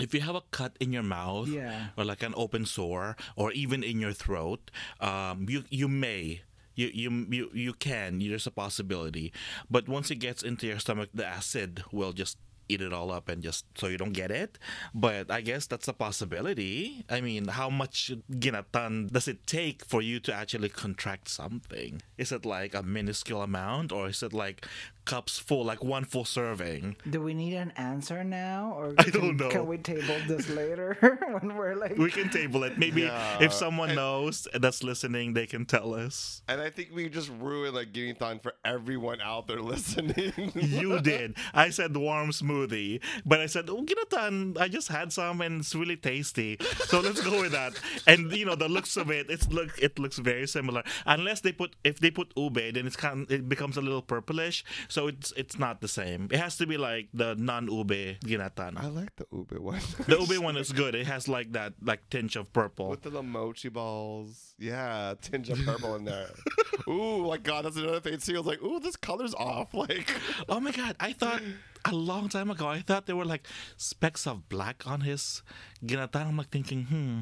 If 0.00 0.14
you 0.14 0.20
have 0.22 0.34
a 0.34 0.40
cut 0.52 0.74
in 0.80 0.90
your 0.90 1.02
mouth, 1.02 1.48
Yeah. 1.48 1.88
or 1.98 2.04
like 2.06 2.22
an 2.22 2.32
open 2.34 2.64
sore, 2.64 3.14
or 3.36 3.52
even 3.52 3.82
in 3.84 4.00
your 4.00 4.14
throat, 4.14 4.70
um, 5.00 5.44
you 5.50 5.64
you 5.68 5.86
may, 5.86 6.40
you 6.74 6.88
you 6.94 7.10
you 7.28 7.50
you 7.52 7.72
can. 7.74 8.18
There's 8.18 8.46
a 8.46 8.50
possibility, 8.50 9.34
but 9.68 9.90
once 9.90 10.10
it 10.10 10.16
gets 10.16 10.42
into 10.42 10.66
your 10.66 10.78
stomach, 10.78 11.10
the 11.12 11.26
acid 11.26 11.84
will 11.92 12.14
just 12.14 12.38
eat 12.72 12.80
it 12.82 12.92
all 12.92 13.10
up 13.12 13.28
and 13.28 13.42
just 13.42 13.66
so 13.78 13.86
you 13.88 13.98
don't 13.98 14.12
get 14.12 14.30
it. 14.30 14.58
But 14.94 15.30
I 15.30 15.40
guess 15.40 15.66
that's 15.66 15.88
a 15.88 15.92
possibility. 15.92 17.04
I 17.10 17.20
mean, 17.20 17.48
how 17.48 17.68
much 17.70 18.10
ginatan 18.30 19.10
does 19.12 19.28
it 19.28 19.46
take 19.46 19.84
for 19.84 20.00
you 20.02 20.20
to 20.20 20.32
actually 20.34 20.68
contract 20.70 21.28
something? 21.28 22.02
Is 22.18 22.32
it 22.32 22.44
like 22.46 22.74
a 22.74 22.82
minuscule 22.82 23.42
amount, 23.42 23.92
or 23.92 24.08
is 24.08 24.22
it 24.22 24.32
like 24.32 24.66
cups 25.04 25.36
full, 25.38 25.64
like 25.64 25.82
one 25.82 26.04
full 26.04 26.24
serving? 26.24 26.94
Do 27.10 27.20
we 27.20 27.34
need 27.34 27.54
an 27.54 27.72
answer 27.76 28.22
now, 28.22 28.72
or 28.76 28.94
I 28.98 29.02
can, 29.04 29.12
don't 29.20 29.36
know. 29.36 29.48
Can 29.50 29.66
we 29.66 29.78
table 29.78 30.16
this 30.28 30.48
later 30.60 30.96
when 31.40 31.56
we're 31.56 31.74
like? 31.74 31.98
We 31.98 32.10
can 32.10 32.30
table 32.30 32.62
it. 32.64 32.78
Maybe 32.78 33.02
Yeah. 33.02 33.38
if 33.42 33.52
someone 33.52 33.94
knows 33.94 34.46
that's 34.54 34.82
listening, 34.84 35.34
they 35.34 35.46
can 35.46 35.66
tell 35.66 35.94
us. 35.94 36.42
And 36.48 36.60
I 36.60 36.70
think 36.70 36.90
we 36.94 37.08
just 37.08 37.30
ruined 37.40 37.74
like 37.74 37.92
ginatan 37.92 38.40
for 38.42 38.54
everyone 38.64 39.20
out 39.20 39.48
there 39.48 39.60
listening. 39.60 40.52
You 40.54 41.00
did. 41.00 41.34
I 41.52 41.70
said 41.70 41.96
warm, 41.96 42.30
smooth 42.30 42.61
smoothie. 42.62 43.00
But 43.24 43.40
I 43.40 43.46
said, 43.46 43.68
oh, 43.68 43.84
ginatan, 43.84 44.58
I 44.58 44.68
just 44.68 44.88
had 44.88 45.12
some 45.12 45.40
and 45.40 45.60
it's 45.60 45.74
really 45.74 45.96
tasty. 45.96 46.58
So 46.86 47.00
let's 47.00 47.20
go 47.20 47.42
with 47.42 47.52
that. 47.52 47.72
And 48.06 48.32
you 48.32 48.44
know, 48.44 48.54
the 48.54 48.68
looks 48.68 48.96
of 48.96 49.10
it, 49.10 49.30
it's 49.30 49.48
look 49.50 49.78
it 49.78 49.98
looks 49.98 50.18
very 50.18 50.46
similar. 50.46 50.82
Unless 51.06 51.40
they 51.40 51.52
put 51.52 51.76
if 51.84 52.00
they 52.00 52.10
put 52.10 52.32
ube, 52.36 52.74
then 52.74 52.86
it's 52.86 52.96
kind 52.96 53.30
it 53.30 53.48
becomes 53.48 53.76
a 53.76 53.80
little 53.80 54.02
purplish. 54.02 54.64
So 54.88 55.06
it's 55.06 55.32
it's 55.36 55.58
not 55.58 55.80
the 55.80 55.88
same. 55.88 56.28
It 56.30 56.38
has 56.38 56.56
to 56.56 56.66
be 56.66 56.76
like 56.76 57.08
the 57.14 57.34
non-ube 57.36 58.18
ginatan. 58.24 58.76
I 58.76 58.88
like 58.88 59.14
the 59.16 59.26
ube 59.32 59.58
one. 59.58 59.80
The 60.06 60.18
ube 60.18 60.42
one 60.42 60.56
is 60.56 60.72
good. 60.72 60.94
It 60.94 61.06
has 61.06 61.28
like 61.28 61.52
that 61.52 61.74
like 61.82 62.08
tinge 62.10 62.36
of 62.36 62.52
purple. 62.52 62.90
With 62.90 63.02
the 63.02 63.10
little 63.10 63.22
mochi 63.22 63.68
balls. 63.68 64.54
Yeah, 64.58 65.14
tinge 65.20 65.48
of 65.48 65.58
purple 65.64 65.94
in 65.96 66.04
there. 66.04 66.28
ooh, 66.88 67.26
my 67.26 67.38
god, 67.38 67.64
that's 67.64 67.76
another 67.76 68.00
thing. 68.00 68.14
I 68.14 68.38
was 68.38 68.46
like, 68.46 68.62
ooh, 68.62 68.80
this 68.80 68.96
color's 68.96 69.34
off. 69.34 69.74
Like 69.74 70.10
Oh 70.48 70.60
my 70.60 70.70
god, 70.70 70.96
I 71.00 71.12
thought 71.12 71.42
a 71.84 71.94
long 71.94 72.28
time 72.28 72.50
ago, 72.50 72.66
I 72.66 72.80
thought 72.80 73.06
there 73.06 73.16
were 73.16 73.24
like 73.24 73.46
specks 73.76 74.26
of 74.26 74.48
black 74.48 74.86
on 74.86 75.02
his 75.02 75.42
ginatan. 75.84 76.26
I'm 76.26 76.36
like 76.36 76.50
thinking, 76.50 76.84
hmm, 76.84 77.20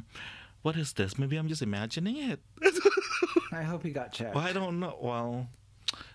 what 0.62 0.76
is 0.76 0.92
this? 0.92 1.18
Maybe 1.18 1.36
I'm 1.36 1.48
just 1.48 1.62
imagining 1.62 2.16
it. 2.16 2.40
I 3.52 3.62
hope 3.62 3.82
he 3.82 3.90
got 3.90 4.12
checked. 4.12 4.34
Well, 4.34 4.44
I 4.44 4.52
don't 4.52 4.80
know. 4.80 4.98
Well, 5.00 5.48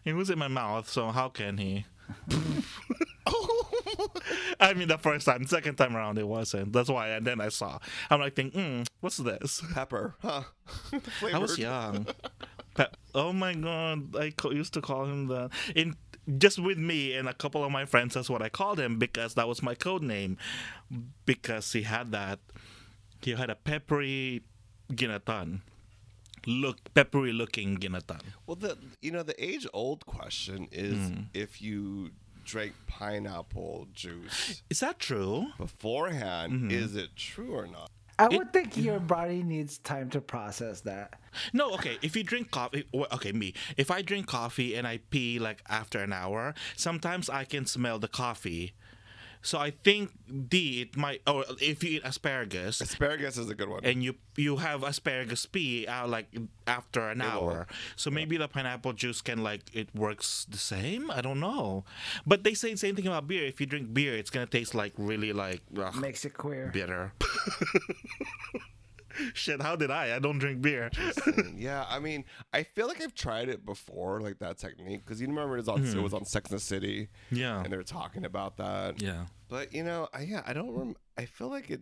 it 0.03 0.13
was 0.13 0.29
in 0.29 0.39
my 0.39 0.47
mouth, 0.47 0.89
so 0.89 1.09
how 1.11 1.29
can 1.29 1.57
he? 1.57 1.85
I 4.59 4.73
mean, 4.73 4.87
the 4.87 4.97
first 4.97 5.25
time, 5.25 5.45
second 5.47 5.75
time 5.75 5.95
around, 5.95 6.17
it 6.17 6.27
wasn't. 6.27 6.73
That's 6.73 6.89
why. 6.89 7.09
And 7.09 7.25
then 7.25 7.41
I 7.41 7.49
saw. 7.49 7.79
I'm 8.09 8.19
like, 8.19 8.35
thinking, 8.35 8.61
mm, 8.83 8.87
what's 9.01 9.17
this? 9.17 9.61
pepper, 9.73 10.15
huh? 10.21 10.43
I 11.33 11.37
was 11.37 11.57
young. 11.57 12.07
Pe- 12.75 12.87
oh 13.13 13.31
my 13.31 13.53
god, 13.53 14.15
I 14.15 14.31
co- 14.31 14.51
used 14.51 14.73
to 14.73 14.81
call 14.81 15.05
him 15.05 15.27
that. 15.27 15.49
In 15.75 15.95
just 16.37 16.59
with 16.59 16.77
me 16.77 17.13
and 17.13 17.27
a 17.27 17.33
couple 17.33 17.63
of 17.63 17.71
my 17.71 17.85
friends, 17.85 18.13
that's 18.13 18.29
what 18.29 18.41
I 18.41 18.49
called 18.49 18.79
him 18.79 18.97
because 18.97 19.35
that 19.35 19.47
was 19.47 19.61
my 19.61 19.75
code 19.75 20.01
name. 20.01 20.37
Because 21.25 21.71
he 21.71 21.83
had 21.83 22.11
that, 22.11 22.39
he 23.21 23.31
had 23.31 23.49
a 23.49 23.55
peppery 23.55 24.43
ginatan, 24.91 25.61
look 26.45 26.93
peppery 26.93 27.33
looking 27.33 27.77
ginatan. 27.77 28.21
Well, 28.45 28.55
the 28.55 28.77
you 29.01 29.11
know 29.11 29.23
the 29.23 29.41
age 29.43 29.67
old 29.73 30.05
question 30.05 30.67
is 30.71 31.09
hmm. 31.09 31.21
if 31.33 31.61
you 31.61 32.11
drank 32.43 32.73
pineapple 32.85 33.87
juice 33.93 34.61
Is 34.69 34.79
that 34.79 34.99
true? 34.99 35.47
beforehand, 35.57 36.53
mm-hmm. 36.53 36.71
is 36.71 36.95
it 36.95 37.15
true 37.15 37.55
or 37.55 37.67
not? 37.67 37.89
I 38.17 38.29
would 38.29 38.53
think 38.53 38.77
your 38.77 38.99
body 38.99 39.43
needs 39.43 39.77
time 39.79 40.09
to 40.11 40.21
process 40.21 40.81
that. 40.81 41.19
No, 41.51 41.73
okay. 41.73 41.97
If 42.01 42.15
you 42.15 42.23
drink 42.23 42.51
coffee, 42.51 42.85
okay, 42.93 43.31
me. 43.33 43.53
If 43.75 43.91
I 43.91 44.01
drink 44.01 44.27
coffee 44.27 44.75
and 44.75 44.87
I 44.87 44.99
pee 45.09 45.37
like 45.39 45.61
after 45.67 45.99
an 45.99 46.13
hour, 46.13 46.53
sometimes 46.77 47.29
I 47.29 47.43
can 47.43 47.65
smell 47.65 47.99
the 47.99 48.07
coffee. 48.07 48.73
So 49.45 49.59
I 49.59 49.69
think 49.69 50.09
D 50.49 50.81
it 50.81 50.97
might. 50.97 51.21
Or 51.27 51.45
if 51.61 51.83
you 51.83 51.97
eat 51.97 52.01
asparagus 52.03 52.81
Asparagus 52.81 53.37
is 53.37 53.47
a 53.47 53.53
good 53.53 53.69
one. 53.69 53.85
and 53.85 54.03
you 54.03 54.15
you 54.35 54.57
have 54.57 54.81
asparagus 54.83 55.45
pee 55.45 55.85
out 55.87 56.05
uh, 56.05 56.07
like 56.09 56.27
after 56.65 57.09
an 57.09 57.19
will. 57.19 57.27
hour, 57.29 57.67
so 57.95 58.09
maybe 58.09 58.37
the 58.37 58.47
pineapple 58.47 58.93
juice 58.93 59.21
can 59.21 59.43
like 59.43 59.61
it 59.71 59.93
works 59.93 60.45
the 60.49 60.57
same. 60.57 61.11
I 61.11 61.21
don't 61.21 61.39
know, 61.39 61.85
but 62.25 62.43
they 62.43 62.55
say 62.55 62.71
the 62.71 62.77
same 62.77 62.95
thing 62.95 63.05
about 63.05 63.27
beer. 63.27 63.45
If 63.45 63.61
you 63.61 63.67
drink 63.67 63.93
beer, 63.93 64.15
it's 64.17 64.31
gonna 64.31 64.47
taste 64.47 64.73
like 64.73 64.93
really 64.97 65.31
like 65.31 65.61
ugh, 65.77 65.95
Makes 66.01 66.25
it 66.25 66.33
queer. 66.33 66.71
bitter. 66.73 67.13
Shit, 69.33 69.61
how 69.61 69.75
did 69.77 69.91
I? 69.91 70.15
I 70.15 70.19
don't 70.19 70.39
drink 70.39 70.61
beer. 70.61 70.91
yeah, 71.55 71.85
I 71.87 71.99
mean, 71.99 72.25
I 72.53 72.63
feel 72.63 72.87
like 72.87 73.01
I've 73.01 73.15
tried 73.15 73.47
it 73.47 73.65
before, 73.65 74.19
like 74.19 74.39
that 74.39 74.57
technique, 74.57 75.05
because 75.05 75.21
you 75.21 75.27
remember 75.27 75.55
it 75.55 75.59
was 75.59 75.69
on 75.69 75.81
it 75.81 75.85
mm-hmm. 75.85 76.03
was 76.03 76.13
on 76.13 76.25
Sex 76.25 76.49
and 76.49 76.59
the 76.59 76.63
City, 76.63 77.07
Yeah. 77.31 77.63
and 77.63 77.71
they 77.71 77.77
were 77.77 77.83
talking 77.83 78.25
about 78.25 78.57
that. 78.57 79.01
Yeah. 79.01 79.25
But 79.49 79.73
you 79.73 79.83
know, 79.83 80.07
I, 80.13 80.21
yeah, 80.21 80.41
I 80.45 80.53
don't. 80.53 80.71
Rem- 80.71 80.95
I 81.17 81.25
feel 81.25 81.49
like 81.49 81.69
it. 81.69 81.81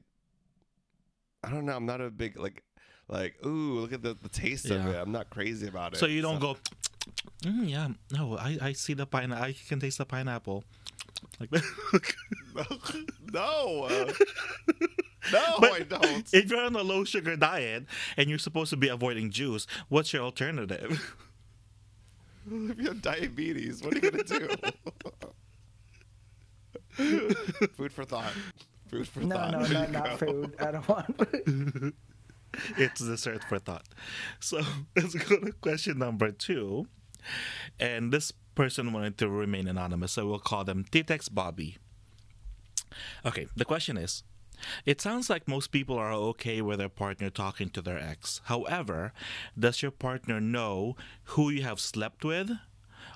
I 1.44 1.50
don't 1.50 1.66
know. 1.66 1.76
I'm 1.76 1.86
not 1.86 2.02
a 2.02 2.10
big 2.10 2.38
like, 2.40 2.64
like 3.08 3.36
ooh, 3.46 3.80
look 3.80 3.94
at 3.94 4.02
the, 4.02 4.16
the 4.22 4.30
taste 4.30 4.66
of 4.66 4.72
Yeah. 4.84 4.90
it. 4.92 4.96
I'm 5.02 5.12
not 5.12 5.30
crazy 5.30 5.68
about 5.68 5.94
it. 5.94 5.98
So 6.00 6.06
you 6.06 6.22
don't 6.22 6.40
go, 6.40 6.58
mm, 7.42 7.70
yeah, 7.70 7.90
no, 8.12 8.38
I, 8.38 8.58
I 8.62 8.74
see 8.74 8.94
the 8.94 9.06
pine, 9.06 9.32
I 9.34 9.54
can 9.68 9.80
taste 9.80 9.98
the 9.98 10.06
pineapple. 10.06 10.64
Like 11.40 11.50
that. 11.52 11.64
no, 13.34 13.84
uh, 13.84 14.14
no, 15.32 15.56
But 15.60 15.72
I 15.72 15.80
don't. 15.82 16.30
if 16.34 16.50
you're 16.52 16.64
on 16.64 16.76
a 16.76 16.82
low 16.84 17.04
sugar 17.06 17.36
diet 17.36 17.86
and 18.18 18.30
you're 18.30 18.40
supposed 18.40 18.70
to 18.72 18.78
be 18.78 18.88
avoiding 18.90 19.32
juice, 19.32 19.68
what's 19.90 20.14
your 20.14 20.24
alternative? 20.24 21.16
if 22.52 22.78
you 22.78 22.86
have 22.88 23.02
diabetes, 23.02 23.82
what 23.84 23.94
are 23.96 24.00
you 24.00 24.12
gonna 24.12 24.24
do? 24.24 24.48
Food 27.76 27.92
for 27.94 28.06
thought. 28.06 28.34
Food 28.88 29.08
for 29.08 29.22
No, 29.22 29.36
thought. 29.36 29.52
no, 29.52 29.60
no, 29.66 29.86
not 29.88 30.04
go. 30.04 30.18
food. 30.26 30.56
I 30.60 30.72
don't 30.72 30.88
want. 30.88 31.96
it's 32.78 33.00
dessert 33.02 33.44
for 33.44 33.60
thought. 33.60 33.88
So 34.40 34.62
let's 34.96 35.16
go 35.16 35.40
to 35.40 35.52
question 35.54 35.98
number 36.00 36.32
two. 36.32 36.88
And 37.80 38.12
this 38.12 38.32
person 38.56 38.94
wanted 38.94 39.18
to 39.20 39.30
remain 39.30 39.68
anonymous, 39.68 40.12
so 40.12 40.28
we'll 40.28 40.40
call 40.40 40.64
them 40.64 40.86
Titex 40.92 41.34
Bobby. 41.34 41.78
Okay, 43.26 43.48
the 43.56 43.66
question 43.66 43.98
is 43.98 44.24
It 44.86 45.02
sounds 45.02 45.30
like 45.30 45.48
most 45.48 45.72
people 45.72 45.98
are 45.98 46.14
okay 46.14 46.62
with 46.62 46.78
their 46.80 46.90
partner 46.90 47.30
talking 47.32 47.70
to 47.70 47.82
their 47.82 47.98
ex. 47.98 48.42
However, 48.46 49.14
does 49.58 49.82
your 49.82 49.92
partner 49.92 50.40
know 50.40 50.96
who 51.34 51.50
you 51.50 51.64
have 51.64 51.80
slept 51.80 52.24
with? 52.24 52.52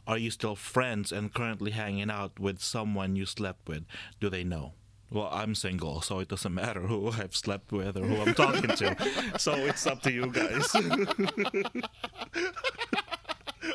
Are 0.08 0.18
you 0.18 0.32
still 0.32 0.56
friends 0.56 1.12
and 1.12 1.34
currently 1.34 1.72
hanging 1.72 2.10
out 2.10 2.40
with 2.40 2.62
someone 2.62 3.18
you 3.18 3.26
slept 3.26 3.68
with? 3.68 3.84
Do 4.22 4.30
they 4.30 4.46
know? 4.46 4.74
Well, 5.12 5.30
I'm 5.32 5.54
single, 5.54 6.02
so 6.02 6.20
it 6.20 6.30
doesn't 6.30 6.54
matter 6.54 6.82
who 6.82 7.10
I've 7.12 7.36
slept 7.36 7.72
with 7.74 7.98
or 7.98 8.06
who 8.06 8.22
I'm 8.22 8.34
talking 8.34 8.70
to. 8.70 8.96
So 9.38 9.54
it's 9.54 9.86
up 9.86 10.02
to 10.04 10.12
you 10.12 10.28
guys. 10.32 10.72
I 10.76 10.82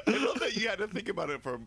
love 0.07 0.41
that 0.41 0.57
you 0.57 0.69
had 0.69 0.79
to 0.79 0.89
think 0.89 1.09
about 1.11 1.29
it 1.31 1.43
for 1.43 1.61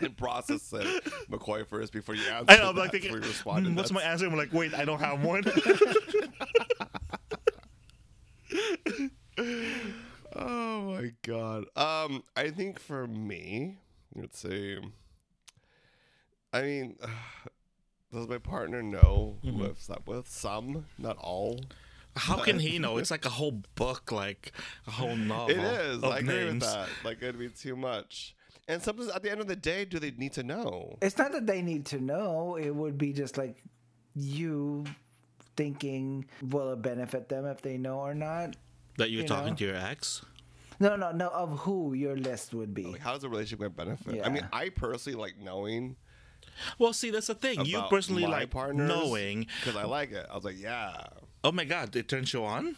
and 0.00 0.16
process 0.16 0.72
it, 0.72 1.04
McCoy 1.28 1.66
first 1.66 1.92
before 1.92 2.14
you 2.14 2.22
answer. 2.30 2.52
I 2.52 2.56
know, 2.58 2.70
I'm 2.70 2.76
like 2.76 2.92
thinking, 2.92 3.10
before 3.10 3.24
you 3.24 3.28
responded. 3.28 3.70
"Hmm, 3.70 3.76
what's 3.76 3.90
my 3.90 4.02
answer? 4.02 4.26
I'm 4.26 4.36
like, 4.36 4.52
wait, 4.52 4.72
I 4.74 4.84
don't 4.84 5.00
have 5.00 5.24
one. 5.24 5.42
Oh 10.36 10.80
my 10.82 11.12
god. 11.22 11.64
Um, 11.76 12.22
I 12.36 12.50
think 12.50 12.78
for 12.78 13.06
me, 13.06 13.78
let's 14.14 14.38
see. 14.40 14.78
I 16.52 16.62
mean, 16.62 16.96
does 18.12 18.28
my 18.28 18.38
partner 18.38 18.82
know 18.82 19.36
Mm-hmm. 19.44 19.58
who 19.58 19.64
I've 19.68 19.78
slept 19.80 20.06
with? 20.06 20.28
Some, 20.28 20.86
not 20.98 21.16
all. 21.18 21.60
How 22.16 22.36
can 22.38 22.58
he 22.58 22.78
know? 22.80 22.98
It's 22.98 23.10
like 23.10 23.24
a 23.24 23.30
whole 23.30 23.62
book, 23.74 24.10
like 24.12 24.52
a 24.86 24.90
whole 24.90 25.16
novel. 25.16 25.50
It 25.54 25.58
is. 25.58 25.98
of 26.02 26.04
I 26.04 26.18
agree 26.18 26.44
with 26.44 26.54
names. 26.54 26.64
that. 26.66 26.88
Like 27.04 27.18
it'd 27.22 27.38
be 27.38 27.48
too 27.48 27.76
much. 27.76 28.34
And 28.66 28.82
sometimes 28.82 29.08
at 29.10 29.22
the 29.22 29.30
end 29.30 29.40
of 29.40 29.46
the 29.46 29.56
day, 29.56 29.84
do 29.86 29.98
they 29.98 30.10
need 30.10 30.32
to 30.34 30.42
know? 30.42 30.98
It's 31.00 31.16
not 31.16 31.32
that 31.32 31.46
they 31.46 31.62
need 31.62 31.86
to 31.86 32.00
know. 32.00 32.56
It 32.56 32.74
would 32.74 32.98
be 32.98 33.12
just 33.14 33.38
like 33.38 33.62
you 34.14 34.84
thinking, 35.56 36.26
will 36.42 36.72
it 36.72 36.82
benefit 36.82 37.28
them 37.28 37.46
if 37.46 37.62
they 37.62 37.78
know 37.78 37.98
or 38.00 38.14
not? 38.14 38.56
That 38.98 39.10
you're 39.10 39.22
You 39.22 39.28
talking 39.28 39.50
know? 39.50 39.56
to 39.56 39.64
your 39.64 39.76
ex. 39.76 40.22
No, 40.80 40.94
no, 40.96 41.10
no. 41.10 41.28
Of 41.28 41.60
who 41.60 41.94
your 41.94 42.16
list 42.16 42.54
would 42.54 42.72
be. 42.74 42.84
Like, 42.84 43.00
how 43.00 43.14
does 43.14 43.24
a 43.24 43.28
relationship 43.28 43.74
benefit? 43.74 44.20
I 44.24 44.28
mean, 44.28 44.46
I 44.52 44.68
personally 44.68 45.18
like 45.18 45.36
knowing 45.38 45.96
Well, 46.78 46.92
see, 46.92 47.10
that's 47.10 47.26
the 47.28 47.34
thing. 47.34 47.64
You 47.64 47.82
personally 47.90 48.26
like 48.26 48.50
partners 48.50 48.88
knowing. 48.88 49.46
because 49.60 49.76
I 49.76 49.84
like 49.84 50.12
it. 50.12 50.26
I 50.30 50.34
was 50.34 50.44
like, 50.44 50.60
yeah, 50.60 51.04
Oh 51.42 51.50
my 51.52 51.64
God, 51.64 51.94
it 51.96 52.08
turns 52.08 52.32
you 52.32 52.44
on. 52.44 52.76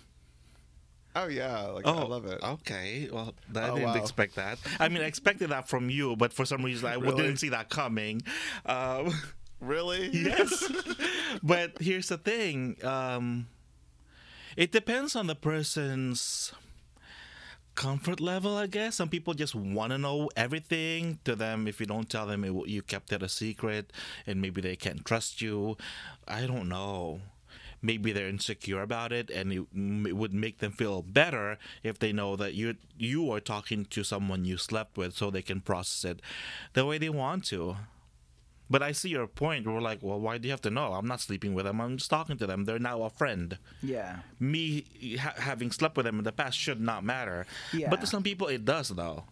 oh 1.16 1.26
yeah, 1.28 1.62
like 1.66 1.86
Oh, 1.86 1.98
I 1.98 2.02
love 2.04 2.24
it. 2.26 2.42
Okay, 2.42 3.08
well, 3.12 3.34
I 3.54 3.68
Oh, 3.70 3.74
didn't 3.74 3.88
wow. 3.90 3.94
expect 3.96 4.36
that. 4.36 4.58
I 4.78 4.88
mean, 4.88 5.02
I 5.02 5.06
expected 5.06 5.50
that 5.50 5.68
from 5.68 5.90
you, 5.90 6.16
but 6.16 6.32
for 6.32 6.44
some 6.46 6.62
reason, 6.64 6.86
I 6.88 6.94
Really? 6.96 7.16
didn't 7.16 7.36
see 7.38 7.48
that 7.50 7.68
coming. 7.70 8.22
Um, 8.66 9.12
Really? 9.60 10.08
yes, 10.12 10.70
but 11.42 11.72
here's 11.82 12.08
the 12.08 12.16
thing. 12.16 12.76
Um, 12.82 13.46
it 14.56 14.72
depends 14.72 15.16
on 15.16 15.26
the 15.26 15.34
person's 15.34 16.52
comfort 17.74 18.20
level, 18.20 18.56
I 18.56 18.66
guess. 18.66 18.96
Some 18.96 19.08
people 19.08 19.34
just 19.34 19.54
want 19.54 19.92
to 19.92 19.98
know 19.98 20.28
everything. 20.36 21.18
To 21.24 21.34
them, 21.34 21.66
if 21.66 21.80
you 21.80 21.86
don't 21.86 22.10
tell 22.10 22.26
them, 22.26 22.44
it, 22.44 22.68
you 22.68 22.82
kept 22.82 23.12
it 23.12 23.22
a 23.22 23.28
secret, 23.28 23.92
and 24.26 24.40
maybe 24.40 24.60
they 24.60 24.76
can't 24.76 25.04
trust 25.04 25.40
you. 25.40 25.76
I 26.28 26.46
don't 26.46 26.68
know. 26.68 27.20
Maybe 27.82 28.12
they're 28.12 28.28
insecure 28.28 28.82
about 28.82 29.12
it, 29.12 29.30
and 29.30 29.52
it, 29.52 29.62
it 30.08 30.14
would 30.14 30.34
make 30.34 30.58
them 30.58 30.72
feel 30.72 31.00
better 31.00 31.56
if 31.82 31.98
they 31.98 32.12
know 32.12 32.36
that 32.36 32.52
you 32.52 32.76
you 32.98 33.32
are 33.32 33.40
talking 33.40 33.86
to 33.86 34.04
someone 34.04 34.44
you 34.44 34.58
slept 34.58 34.98
with, 34.98 35.16
so 35.16 35.30
they 35.30 35.40
can 35.40 35.62
process 35.62 36.10
it 36.10 36.20
the 36.74 36.84
way 36.84 36.98
they 36.98 37.08
want 37.08 37.46
to. 37.46 37.76
But 38.70 38.82
I 38.84 38.92
see 38.92 39.08
your 39.08 39.26
point. 39.26 39.66
We're 39.66 39.80
like, 39.80 39.98
well, 40.00 40.20
why 40.20 40.38
do 40.38 40.46
you 40.46 40.52
have 40.52 40.60
to 40.62 40.70
know? 40.70 40.92
I'm 40.92 41.06
not 41.08 41.20
sleeping 41.20 41.54
with 41.54 41.64
them. 41.64 41.80
I'm 41.80 41.96
just 41.96 42.08
talking 42.08 42.38
to 42.38 42.46
them. 42.46 42.64
They're 42.66 42.78
now 42.78 43.02
a 43.02 43.10
friend 43.10 43.58
Yeah. 43.82 44.20
me 44.38 44.84
ha- 45.18 45.34
having 45.36 45.72
slept 45.72 45.96
with 45.96 46.06
them 46.06 46.18
in 46.18 46.24
the 46.24 46.30
past 46.32 46.56
should 46.56 46.80
not 46.80 47.02
matter. 47.02 47.46
Yeah. 47.72 47.90
But 47.90 48.00
to 48.02 48.06
some 48.06 48.22
people, 48.22 48.46
it 48.46 48.64
does, 48.64 48.90
though. 48.90 49.24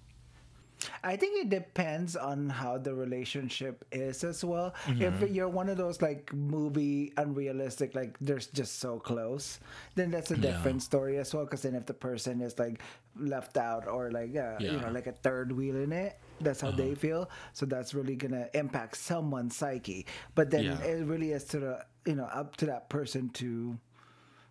I 1.03 1.17
think 1.17 1.41
it 1.45 1.49
depends 1.51 2.15
on 2.17 2.49
how 2.49 2.79
the 2.79 2.95
relationship 2.95 3.85
is 3.91 4.23
as 4.23 4.45
well. 4.45 4.75
Mm-hmm. 4.87 5.03
If 5.25 5.31
you're 5.31 5.49
one 5.49 5.69
of 5.69 5.77
those 5.77 6.01
like 6.01 6.33
movie 6.33 7.13
unrealistic, 7.17 7.95
like 7.95 8.17
they're 8.21 8.39
just 8.39 8.79
so 8.79 8.99
close, 9.01 9.59
then 9.97 10.11
that's 10.11 10.31
a 10.31 10.37
different 10.37 10.83
story 10.83 11.19
as 11.19 11.35
well. 11.35 11.45
Because 11.45 11.63
then 11.63 11.75
if 11.75 11.87
the 11.87 11.95
person 11.95 12.41
is 12.41 12.59
like 12.59 12.81
left 13.17 13.57
out 13.57 13.89
or 13.89 14.11
like 14.11 14.37
uh, 14.37 14.57
you 14.61 14.67
Yeah. 14.71 14.77
Uh-huh. 14.77 14.87
know 14.87 14.93
like 14.93 15.07
a 15.09 15.13
third 15.13 15.51
wheel 15.53 15.77
in 15.77 15.93
it, 15.93 16.19
that's 16.41 16.61
how 16.61 16.71
they 16.71 16.95
feel. 16.95 17.29
So 17.55 17.67
that's 17.67 17.93
really 17.95 18.15
gonna 18.15 18.49
impact 18.55 18.97
someone's 18.99 19.57
psyche. 19.57 20.07
But 20.35 20.51
then 20.51 20.65
Yeah. 20.65 20.81
it 20.83 21.05
really 21.07 21.33
is 21.33 21.45
to 21.47 21.59
the 21.59 21.87
you 22.07 22.15
know 22.15 22.25
up 22.31 22.57
to 22.59 22.67
that 22.67 22.89
person 22.89 23.31
to 23.43 23.79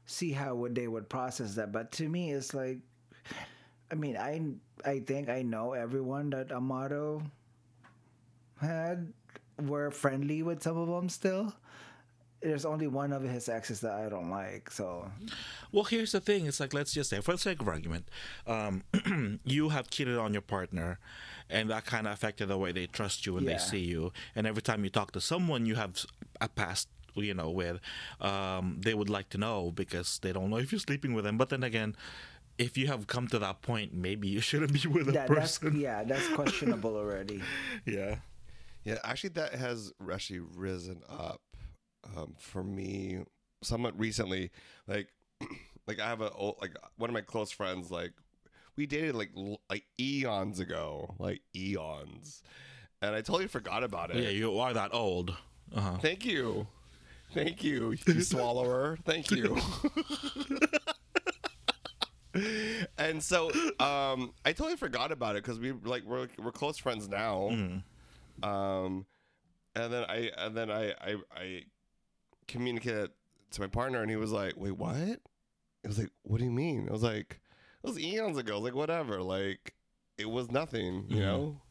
see 0.06 0.32
how 0.32 0.56
would 0.56 0.76
they 0.76 0.88
would 0.88 1.08
process 1.10 1.56
that. 1.56 1.72
But 1.72 1.92
to 1.94 2.10
me, 2.10 2.32
it's 2.32 2.54
like 2.54 2.80
I 3.92 3.96
mean, 3.96 4.18
I 4.18 4.42
I 4.86 5.00
think 5.00 5.30
I 5.30 5.42
know 5.42 5.74
everyone 5.74 6.30
that 6.32 6.52
Amado 6.52 7.24
had 8.60 9.14
were 9.66 9.92
friendly 9.92 10.44
with 10.44 10.62
some 10.62 10.78
of 10.78 10.88
them 10.88 11.10
still. 11.10 11.54
There's 12.42 12.66
only 12.66 12.88
one 12.88 13.14
of 13.14 13.24
his 13.24 13.50
exes 13.50 13.82
that 13.82 13.94
I 13.94 14.10
don't 14.10 14.30
like, 14.30 14.70
so 14.70 15.10
Well, 15.72 15.86
here's 15.86 16.12
the 16.12 16.20
thing. 16.22 16.46
It's 16.46 16.60
like 16.60 16.74
let's 16.74 16.94
just 16.94 17.10
say, 17.10 17.20
for 17.22 17.32
the 17.32 17.38
sake 17.40 17.60
of 17.62 17.68
argument, 17.68 18.10
um, 18.46 18.84
you 19.44 19.70
have 19.70 19.90
cheated 19.90 20.18
on 20.20 20.34
your 20.34 20.44
partner, 20.44 21.00
and 21.50 21.70
that 21.72 21.86
kind 21.86 22.06
of 22.06 22.14
affected 22.14 22.48
the 22.48 22.58
way 22.58 22.72
they 22.72 22.86
trust 22.86 23.26
you 23.26 23.34
when 23.34 23.44
Yeah. 23.44 23.54
they 23.54 23.58
see 23.58 23.80
you. 23.80 24.14
And 24.36 24.46
every 24.46 24.62
time 24.62 24.84
you 24.84 24.92
talk 24.92 25.14
to 25.14 25.22
someone 25.22 25.66
you 25.66 25.76
have 25.76 26.06
a 26.40 26.48
past, 26.48 26.88
you 27.16 27.34
know, 27.34 27.50
with, 27.50 27.80
um, 28.22 28.78
they 28.82 28.94
would 28.94 29.10
like 29.10 29.30
to 29.30 29.40
know 29.40 29.72
because 29.72 30.20
they 30.20 30.32
don't 30.32 30.52
know 30.52 30.58
if 30.58 30.72
you're 30.72 30.80
sleeping 30.80 31.16
with 31.16 31.26
them. 31.26 31.38
But 31.40 31.50
then 31.50 31.64
again, 31.64 31.96
if 32.58 32.78
you 32.78 32.88
have 32.88 33.08
come 33.08 33.28
to 33.30 33.40
that 33.40 33.62
point, 33.62 33.94
maybe 33.94 34.28
you 34.28 34.40
shouldn't 34.40 34.74
be 34.74 34.88
with 34.88 35.10
a 35.10 35.12
that, 35.12 35.28
that's 35.28 35.60
person. 35.60 35.80
yeah, 35.80 36.04
that's 36.04 36.28
questionable 36.30 36.96
already. 36.96 37.42
yeah. 37.86 38.16
Yeah, 38.84 39.00
actually, 39.04 39.32
that 39.32 39.54
has 39.54 39.92
actually 40.12 40.40
risen 40.40 41.02
up 41.10 41.42
um, 42.16 42.36
for 42.38 42.64
me 42.64 43.20
somewhat 43.62 44.00
recently. 44.00 44.52
Like, 44.88 45.10
like 45.88 46.00
I 46.00 46.08
have 46.08 46.22
a 46.22 46.32
old, 46.32 46.58
like 46.62 46.76
one 46.98 47.10
of 47.10 47.14
my 47.14 47.22
close 47.22 47.52
friends. 47.52 47.92
Like, 47.92 48.14
we 48.78 48.86
dated 48.86 49.16
like 49.16 49.32
like 49.70 49.86
eons 50.00 50.60
ago, 50.60 51.16
like 51.20 51.42
eons, 51.56 52.42
and 53.02 53.14
I 53.14 53.22
totally 53.22 53.48
forgot 53.48 53.84
about 53.84 54.12
it. 54.12 54.24
Yeah, 54.24 54.30
you 54.30 54.58
are 54.58 54.74
that 54.74 54.94
old. 54.94 55.36
Uh-huh. 55.76 55.98
Thank 55.98 56.26
you, 56.26 56.68
thank 57.34 57.64
you, 57.64 57.94
you 58.08 58.22
swallower. 58.22 58.98
Thank 59.04 59.32
you. 59.32 59.58
and 62.98 63.22
so 63.24 63.50
um, 63.80 64.34
I 64.46 64.54
totally 64.54 64.76
forgot 64.78 65.12
about 65.12 65.36
it 65.36 65.44
because 65.44 65.60
we 65.60 65.72
like 65.72 66.04
we're 66.04 66.28
we're 66.38 66.52
close 66.52 66.78
friends 66.78 67.08
now. 67.08 67.50
Um, 68.44 69.06
and 69.76 69.92
then 69.94 70.06
I 70.08 70.32
and 70.38 70.56
then 70.56 70.72
I 70.72 70.92
I, 71.02 71.16
I 71.36 71.64
communicated 72.48 73.12
to 73.52 73.62
my 73.62 73.68
partner, 73.68 74.02
and 74.02 74.10
he 74.10 74.16
was 74.18 74.32
like, 74.32 74.54
"Wait, 74.58 74.72
what?" 74.78 74.96
I 74.96 75.88
was 75.88 75.98
like, 76.00 76.12
"What 76.24 76.40
do 76.40 76.44
you 76.46 76.52
mean?" 76.52 76.88
I 76.90 76.92
was 76.92 77.04
like, 77.04 77.40
"It 77.84 77.88
was 77.88 78.00
eons 78.00 78.38
ago." 78.38 78.54
I 78.54 78.56
was 78.58 78.64
like, 78.66 78.76
"Whatever." 78.76 79.22
Like, 79.22 79.74
it 80.18 80.30
was 80.30 80.52
nothing, 80.52 81.06
you 81.10 81.18
Mhm. 81.18 81.22
know. 81.22 81.62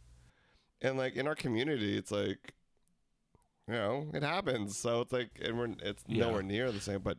And 0.83 0.97
like 0.99 1.17
in 1.17 1.27
our 1.27 1.35
community, 1.35 1.97
it's 1.97 2.11
like, 2.11 2.55
you 3.67 3.75
know, 3.75 4.09
it 4.15 4.23
happens. 4.23 4.79
So 4.79 5.01
it's 5.01 5.13
like, 5.13 5.31
and 5.43 5.59
we're 5.59 5.75
it's 5.83 6.05
Yeah. 6.07 6.27
nowhere 6.27 6.43
near 6.43 6.71
the 6.73 6.81
same, 6.81 7.01
but 7.01 7.19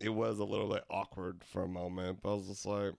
it 0.00 0.10
was 0.10 0.38
a 0.38 0.44
little 0.44 0.68
bit 0.68 0.84
awkward 0.90 1.42
for 1.44 1.62
a 1.62 1.68
moment. 1.68 2.18
But 2.22 2.30
I 2.30 2.34
was 2.34 2.48
just 2.48 2.66
like, 2.66 2.92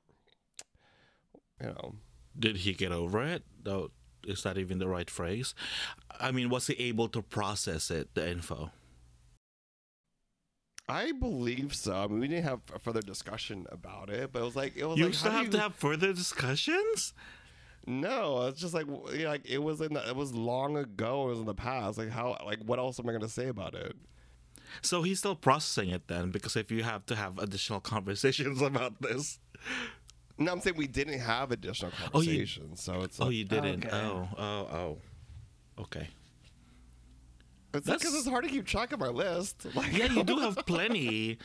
you 1.62 1.68
know, 1.68 1.96
Did 2.38 2.58
he 2.58 2.74
get 2.74 2.92
over 2.92 3.24
it? 3.24 3.44
Though, 3.64 3.92
is 4.26 4.44
that 4.44 4.58
even 4.58 4.80
the 4.80 4.88
right 4.88 5.10
phrase? 5.10 5.54
I 6.20 6.32
mean, 6.32 6.50
was 6.50 6.68
he 6.68 6.74
able 6.76 7.08
to 7.10 7.22
process 7.22 7.90
it, 7.92 8.14
the 8.14 8.30
info? 8.30 8.72
I 10.90 11.12
believe 11.12 11.76
so. 11.76 11.94
I 11.94 12.08
mean, 12.08 12.20
we 12.22 12.28
didn't 12.30 12.46
have 12.46 12.62
a 12.74 12.80
further 12.80 13.02
discussion 13.02 13.66
about 13.72 14.10
it, 14.10 14.32
but 14.32 14.40
it 14.42 14.46
was 14.46 14.56
like 14.56 14.78
it 14.78 14.86
was 14.86 14.98
You 14.98 15.06
like 15.06 15.14
still 15.16 15.32
have 15.32 15.46
you- 15.46 15.52
to 15.52 15.60
have 15.60 15.76
further 15.76 16.14
discussions? 16.14 17.14
No, 17.86 18.48
it's 18.48 18.60
just 18.60 18.74
like 18.74 18.86
you 18.88 19.24
know, 19.24 19.30
like 19.30 19.50
it 19.50 19.60
was 19.64 19.80
in 19.82 19.94
the, 19.94 20.08
it 20.10 20.16
was 20.16 20.34
long 20.34 20.78
ago. 20.78 21.28
It 21.28 21.30
was 21.32 21.40
in 21.40 21.46
the 21.46 21.54
past. 21.54 21.98
Like 21.98 22.10
how 22.10 22.38
like 22.46 22.60
what 22.66 22.80
else 22.80 23.00
am 23.00 23.08
I 23.10 23.14
gonna 23.14 23.30
say 23.30 23.48
about 23.48 23.76
it? 23.76 23.96
So 24.82 25.02
he's 25.04 25.20
still 25.20 25.36
processing 25.36 25.90
it 25.90 26.08
then, 26.08 26.32
because 26.32 26.56
if 26.56 26.72
you 26.72 26.84
have 26.84 27.06
to 27.08 27.16
have 27.16 27.38
additional 27.40 27.80
conversations 27.96 28.62
about 28.62 29.02
this. 29.02 29.40
No, 30.38 30.52
I'm 30.52 30.62
saying 30.62 30.76
we 30.78 30.88
didn't 30.88 31.20
have 31.20 31.52
additional 31.52 31.92
Oh, 32.14 32.22
you- 32.22 32.28
conversations. 32.46 32.84
so 32.84 33.02
it's 33.02 33.20
Oh, 33.20 33.30
you 33.30 33.44
didn't? 33.46 33.86
Okay. 33.86 33.96
Oh, 33.96 34.28
oh, 34.38 34.44
oh. 34.44 34.98
Okay. 35.80 36.08
it's 37.74 37.86
because 37.86 37.86
that's- 37.86 38.14
it's 38.14 38.28
hard 38.28 38.44
to 38.44 38.50
keep 38.50 38.66
track 38.66 38.92
of 38.94 39.02
our 39.02 39.12
list. 39.12 39.66
Like, 39.76 39.92
Yeah, 39.98 40.12
you 40.12 40.24
do 40.24 40.38
have 40.40 40.56
plenty. 40.68 41.38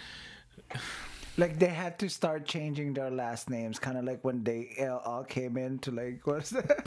Like 1.39 1.59
they 1.59 1.69
had 1.69 1.99
to 2.01 2.11
start 2.11 2.45
changing 2.45 2.93
their 2.93 3.11
last 3.11 3.49
names, 3.49 3.79
kind 3.79 3.97
of 3.97 4.05
like 4.05 4.23
when 4.23 4.45
they 4.45 4.69
all- 4.81 4.99
all 4.99 5.25
came 5.25 5.57
in 5.57 5.79
to 5.81 5.91
like 5.91 6.27
what's 6.27 6.51
that? 6.51 6.85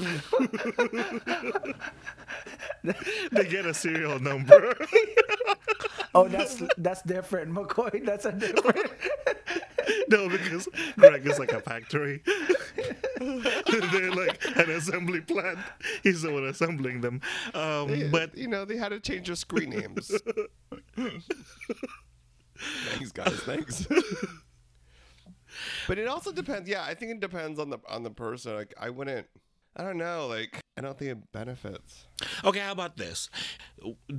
they 3.31 3.45
get 3.45 3.65
a 3.65 3.73
serial 3.73 4.19
number. 4.19 4.75
Oh, 6.15 6.27
that's 6.29 6.61
that's 6.77 7.01
different, 7.03 7.51
McCoy. 7.53 8.03
That's 8.05 8.25
a 8.25 8.31
different. 8.31 8.89
no, 10.09 10.27
because 10.29 10.67
Greg 10.97 11.25
is 11.27 11.37
like 11.39 11.51
a 11.53 11.61
factory. 11.61 12.21
They're 13.19 14.11
like 14.11 14.43
an 14.57 14.69
assembly 14.71 15.21
plant. 15.21 15.59
He's 16.03 16.21
the 16.21 16.31
one 16.31 16.45
assembling 16.45 17.01
them. 17.01 17.21
Um, 17.53 17.87
They- 17.89 18.07
but 18.09 18.37
you 18.37 18.47
know 18.47 18.65
they 18.65 18.77
had 18.77 18.89
to 18.89 18.99
change 18.99 19.27
their 19.27 19.35
screen 19.35 19.69
names. 19.71 20.11
thanks, 22.89 23.11
guys. 23.11 23.33
Thanks. 23.41 23.87
but 25.87 25.97
it 25.97 26.07
also 26.07 26.31
depends. 26.31 26.69
Yeah, 26.69 26.83
I 26.83 26.93
think 26.93 27.11
it 27.11 27.19
depends 27.19 27.59
on 27.59 27.69
the 27.69 27.79
on 27.87 28.03
the 28.03 28.11
person. 28.11 28.55
Like, 28.55 28.73
I 28.79 28.89
wouldn't. 28.89 29.27
I 29.77 29.83
don't 29.83 29.97
know. 29.97 30.27
Like, 30.27 30.61
I 30.77 30.81
don't 30.81 30.97
think 30.97 31.11
it 31.11 31.31
benefits. 31.33 32.07
Okay, 32.45 32.59
how 32.59 32.71
about 32.71 32.97
this? 32.97 33.27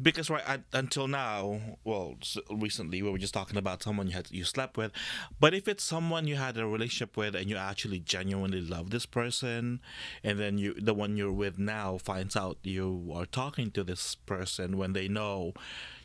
Because 0.03 0.29
right 0.29 0.43
at, 0.49 0.63
until 0.73 1.07
now, 1.07 1.61
well, 1.85 2.17
recently 2.51 3.01
we 3.01 3.09
were 3.09 3.19
just 3.19 3.33
talking 3.33 3.57
about 3.57 3.85
someone 3.85 4.09
you 4.09 4.15
had 4.15 4.29
you 4.33 4.43
slept 4.43 4.77
with, 4.77 4.91
but 5.39 5.55
if 5.55 5.69
it's 5.69 5.85
someone 5.85 6.27
you 6.27 6.35
had 6.35 6.59
a 6.59 6.67
relationship 6.67 7.17
with 7.17 7.37
and 7.37 7.49
you 7.49 7.57
actually 7.57 8.01
genuinely 8.01 8.61
love 8.61 8.91
this 8.91 9.07
person, 9.07 9.81
and 10.25 10.41
then 10.41 10.59
you 10.59 10.75
the 10.75 10.93
one 10.93 11.17
you're 11.17 11.31
with 11.31 11.57
now 11.57 11.99
finds 11.99 12.35
out 12.35 12.59
you 12.65 13.13
are 13.15 13.27
talking 13.27 13.71
to 13.71 13.85
this 13.85 14.17
person 14.17 14.77
when 14.77 14.93
they 14.93 15.07
know 15.07 15.53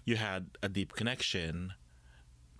you 0.05 0.15
had 0.15 0.51
a 0.61 0.69
deep 0.69 0.93
connection, 0.93 1.73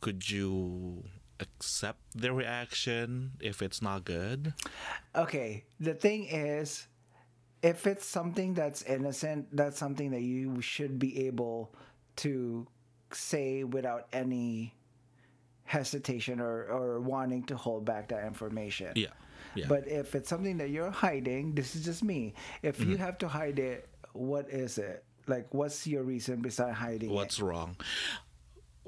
could 0.01 0.31
you 0.31 1.03
accept 1.39 1.99
their 2.15 2.33
reaction 2.33 3.31
if 3.39 3.61
it's 3.61 3.81
not 3.81 4.05
good? 4.05 4.53
Okay, 5.15 5.65
the 5.79 5.93
thing 5.93 6.25
is, 6.25 6.87
if 7.63 7.85
it's 7.87 8.05
something 8.05 8.53
that's 8.53 8.81
innocent, 8.83 9.47
that's 9.55 9.77
something 9.77 10.11
that 10.11 10.21
you 10.21 10.61
should 10.61 10.97
be 10.99 11.27
able 11.27 11.73
to 12.17 12.67
say 13.11 13.63
without 13.63 14.07
any 14.13 14.73
hesitation 15.63 16.39
or, 16.39 16.63
or 16.65 16.99
wanting 16.99 17.43
to 17.45 17.55
hold 17.55 17.85
back 17.85 18.09
that 18.09 18.25
information. 18.25 18.91
Yeah, 18.95 19.07
yeah. 19.55 19.65
But 19.67 19.87
if 19.87 20.15
it's 20.15 20.29
something 20.29 20.57
that 20.57 20.69
you're 20.69 20.91
hiding, 20.91 21.55
this 21.55 21.75
is 21.75 21.85
just 21.85 22.03
me. 22.03 22.33
If 22.61 22.79
you 22.79 22.87
Mm-hmm. 22.87 23.03
have 23.03 23.17
to 23.19 23.27
hide 23.27 23.59
it, 23.59 23.87
what 24.13 24.49
is 24.49 24.77
it? 24.77 25.03
Like, 25.27 25.53
what's 25.53 25.85
your 25.87 26.03
reason 26.03 26.41
beside 26.41 26.73
hiding 26.73 27.11
what's 27.11 27.39
it? 27.39 27.43
wrong. 27.43 27.77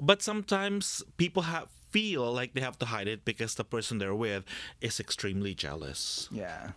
But 0.00 0.20
sometimes 0.22 1.02
people 1.16 1.42
have 1.42 1.68
feel 1.90 2.32
like 2.32 2.54
they 2.54 2.60
have 2.60 2.76
to 2.76 2.86
hide 2.86 3.06
it 3.06 3.24
because 3.24 3.54
the 3.54 3.62
person 3.64 3.98
they're 3.98 4.14
with 4.16 4.44
is 4.80 4.98
extremely 4.98 5.54
jealous. 5.54 6.28
Yeah. 6.32 6.72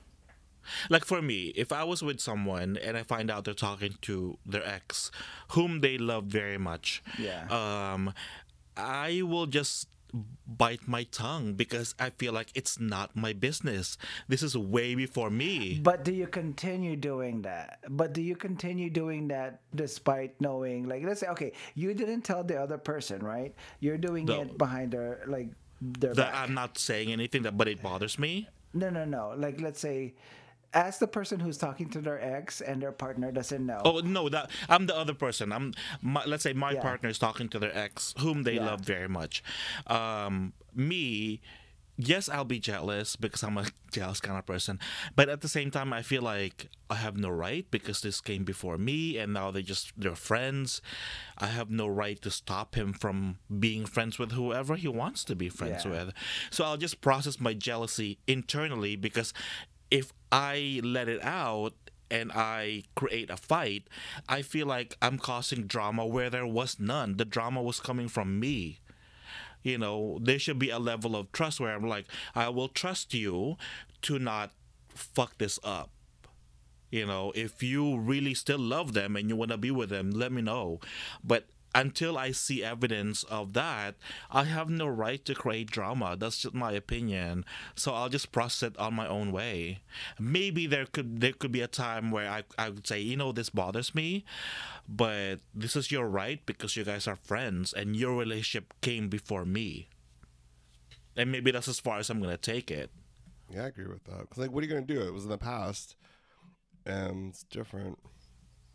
Like 0.90 1.06
for 1.06 1.22
me, 1.22 1.54
if 1.56 1.72
I 1.72 1.84
was 1.84 2.02
with 2.04 2.20
someone 2.20 2.78
and 2.78 2.98
I 2.98 3.04
find 3.04 3.30
out 3.32 3.46
they're 3.46 3.54
talking 3.54 3.96
to 4.02 4.38
their 4.46 4.66
ex, 4.66 5.12
whom 5.52 5.82
they 5.82 5.98
love 5.98 6.26
very 6.26 6.58
much, 6.58 7.02
Yeah. 7.18 7.48
um, 7.50 8.14
I 8.76 9.22
will 9.24 9.48
just 9.48 9.88
bite 10.46 10.88
my 10.88 11.04
tongue 11.04 11.54
because 11.54 11.94
I 12.00 12.12
feel 12.12 12.32
like 12.32 12.50
it's 12.56 12.80
not 12.80 13.16
my 13.16 13.34
business. 13.34 13.98
This 14.28 14.42
is 14.42 14.58
way 14.58 14.96
before 14.96 15.30
me. 15.30 15.80
But 15.84 16.06
do 16.06 16.14
you 16.14 16.28
continue 16.28 16.96
doing 16.96 17.42
that? 17.42 17.80
But 17.90 18.14
do 18.14 18.22
you 18.22 18.36
continue 18.36 18.90
doing 18.90 19.28
that 19.28 19.60
despite 19.76 20.40
knowing, 20.40 20.88
like, 20.88 21.04
let's 21.04 21.20
say, 21.20 21.28
okay, 21.28 21.52
you 21.76 21.94
didn't 21.94 22.22
tell 22.22 22.44
the 22.44 22.56
other 22.60 22.78
person, 22.78 23.22
right? 23.24 23.54
You're 23.82 23.98
doing 23.98 24.26
No. 24.26 24.42
it 24.42 24.58
behind 24.58 24.92
their, 24.94 25.24
like, 25.28 25.50
their 25.82 26.14
back. 26.16 26.34
I'm 26.34 26.54
not 26.54 26.78
saying 26.78 27.12
anything 27.12 27.44
that, 27.44 27.58
but 27.58 27.68
it 27.68 27.84
bothers 27.84 28.18
me. 28.18 28.48
No, 28.74 28.90
no, 28.90 29.04
no. 29.06 29.34
Like, 29.38 29.60
let's 29.60 29.80
say, 29.80 30.14
as 30.78 31.00
the 31.00 31.08
person 31.08 31.40
who's 31.40 31.58
talking 31.58 31.90
to 31.90 32.00
their 32.00 32.22
ex 32.22 32.62
and 32.62 32.80
their 32.82 32.92
partner 32.92 33.32
doesn't 33.32 33.66
know. 33.66 33.82
Oh 33.84 34.00
no, 34.00 34.30
that 34.30 34.52
I'm 34.70 34.86
the 34.86 34.96
other 34.96 35.16
person. 35.16 35.52
I'm 35.52 35.74
my, 36.04 36.24
let's 36.26 36.44
say 36.44 36.54
my 36.54 36.74
Yeah. 36.74 36.82
partner 36.82 37.10
is 37.10 37.18
talking 37.18 37.50
to 37.50 37.58
their 37.60 37.76
ex, 37.76 38.14
whom 38.20 38.44
they 38.44 38.54
Yeah. 38.56 38.66
love 38.68 38.82
very 38.82 39.10
much. 39.10 39.44
Um, 39.88 40.54
me, 40.76 41.42
yes, 41.98 42.30
I'll 42.30 42.46
be 42.46 42.60
jealous 42.60 43.16
because 43.16 43.42
I'm 43.42 43.58
a 43.58 43.66
jealous 43.92 44.20
kind 44.22 44.38
of 44.38 44.46
person. 44.46 44.80
But 45.16 45.30
at 45.30 45.42
the 45.42 45.48
same 45.48 45.72
time, 45.72 45.92
I 45.94 46.04
feel 46.04 46.22
like 46.22 46.70
I 46.92 46.96
have 46.96 47.18
no 47.18 47.30
right 47.30 47.66
because 47.72 48.02
this 48.02 48.22
came 48.22 48.44
before 48.44 48.78
me 48.78 49.18
and 49.18 49.34
now 49.34 49.50
they 49.50 49.64
just, 49.64 49.94
they're 49.98 50.16
friends. 50.16 50.80
I 51.40 51.48
have 51.48 51.72
no 51.72 51.88
right 51.88 52.22
to 52.22 52.30
stop 52.30 52.76
him 52.76 52.94
from 52.94 53.40
being 53.60 53.88
friends 53.88 54.20
with 54.20 54.32
whoever 54.34 54.76
he 54.76 54.88
wants 54.88 55.24
to 55.24 55.36
be 55.36 55.50
friends 55.50 55.86
Yeah. 55.86 55.92
with. 55.92 56.14
So 56.52 56.66
I'll 56.66 56.78
just 56.78 57.02
process 57.02 57.40
my 57.40 57.56
jealousy 57.56 58.20
internally 58.28 58.96
because 58.96 59.34
if 59.92 60.14
I 60.32 60.82
let 60.84 61.08
it 61.08 61.24
out, 61.24 61.74
and 62.10 62.32
I 62.32 62.84
create 62.96 63.30
a 63.30 63.38
fight, 63.38 63.88
I 64.30 64.42
feel 64.42 64.68
like 64.68 64.96
I'm 65.02 65.18
causing 65.18 65.68
drama 65.68 66.06
where 66.06 66.30
there 66.30 66.48
was 66.48 66.80
none. 66.80 67.18
The 67.18 67.26
drama 67.26 67.62
was 67.62 67.80
coming 67.80 68.08
from 68.08 68.40
me. 68.40 68.80
You 69.64 69.78
know 69.78 70.20
there 70.22 70.40
should 70.40 70.60
be 70.60 70.70
a 70.70 70.80
level 70.80 71.16
of 71.16 71.32
trust 71.34 71.60
where 71.60 71.74
i'm 71.76 71.86
like 71.86 72.06
i 72.34 72.48
will 72.48 72.70
trust 72.70 73.14
you 73.14 73.58
to 74.04 74.18
not 74.18 74.52
fuck 74.88 75.38
this 75.40 75.60
up. 75.64 75.90
You 76.90 77.06
know 77.06 77.34
if 77.36 77.62
you 77.62 77.98
really 77.98 78.34
still 78.34 78.60
love 78.60 78.94
them 78.94 79.16
and 79.18 79.28
you 79.28 79.36
want 79.36 79.52
to 79.52 79.58
be 79.58 79.72
with 79.72 79.90
them 79.90 80.12
let 80.12 80.32
me 80.32 80.42
know. 80.42 80.80
But 81.24 81.48
until 81.78 82.18
i 82.18 82.32
see 82.32 82.64
evidence 82.64 83.24
of 83.26 83.54
that 83.54 83.96
i 84.32 84.44
have 84.44 84.70
no 84.70 84.88
right 84.88 85.26
to 85.26 85.36
create 85.36 85.70
drama 85.72 86.16
that's 86.18 86.40
just 86.42 86.56
my 86.56 86.72
opinion 86.72 87.46
so 87.76 87.94
i'll 87.94 88.10
just 88.10 88.32
process 88.32 88.70
it 88.72 88.78
on 88.80 88.94
my 88.94 89.08
own 89.08 89.32
way 89.32 89.80
maybe 90.20 90.68
there 90.68 90.86
could 90.86 91.22
there 91.22 91.34
could 91.34 91.52
be 91.52 91.62
a 91.62 91.68
time 91.68 92.12
where 92.12 92.30
i, 92.30 92.44
I 92.58 92.70
would 92.70 92.88
say 92.88 93.00
you 93.00 93.18
know 93.18 93.32
this 93.32 93.50
bothers 93.50 93.96
me 93.96 94.26
but 94.88 95.38
this 95.54 95.76
is 95.76 95.92
your 95.92 96.08
right 96.08 96.46
because 96.46 96.76
you 96.76 96.84
guys 96.84 97.08
are 97.08 97.16
friends 97.18 97.74
and 97.74 97.96
your 97.96 98.16
relationship 98.18 98.74
came 98.82 99.10
before 99.10 99.46
me 99.46 99.90
and 101.16 101.32
maybe 101.32 101.52
that's 101.52 101.68
as 101.68 101.80
far 101.80 102.00
as 102.00 102.10
i'm 102.10 102.22
gonna 102.22 102.38
take 102.38 102.72
it 102.72 102.92
Yeah, 103.50 103.64
I 103.64 103.68
agree 103.68 103.88
with 103.88 104.04
that. 104.06 104.22
Because 104.22 104.38
like, 104.38 104.52
what 104.52 104.64
are 104.64 104.68
you 104.68 104.74
gonna 104.74 104.86
do? 104.86 105.02
It 105.02 105.14
was 105.14 105.24
in 105.24 105.30
the 105.30 105.38
past, 105.38 105.96
and 106.86 107.30
it's 107.30 107.44
different. 107.44 107.98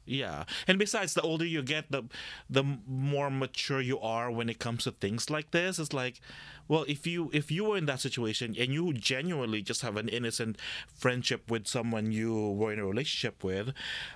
Yeah, 0.05 0.45
and 0.67 0.79
besides, 0.79 1.15
the 1.15 1.23
older 1.23 1.45
you 1.45 1.63
get, 1.63 1.91
the 1.93 2.03
the 2.51 2.65
more 2.89 3.31
mature 3.31 3.81
you 3.81 4.01
are 4.01 4.31
when 4.33 4.49
it 4.49 4.59
comes 4.59 4.85
to 4.85 4.91
things 4.91 5.31
like 5.31 5.53
this. 5.53 5.79
It's 5.79 5.93
like, 5.93 6.21
well, 6.67 6.85
if 6.89 7.07
you 7.07 7.31
if 7.33 7.53
you 7.53 7.65
were 7.65 7.77
in 7.77 7.87
that 7.87 8.01
situation 8.01 8.57
and 8.59 8.73
you 8.73 8.93
genuinely 8.95 9.63
just 9.63 9.83
have 9.83 9.97
an 9.97 10.09
innocent 10.09 10.59
friendship 10.93 11.51
with 11.51 11.69
someone 11.69 12.11
you 12.11 12.51
were 12.51 12.73
in 12.73 12.81
a 12.81 12.87
relationship 12.87 13.45
with, 13.45 13.73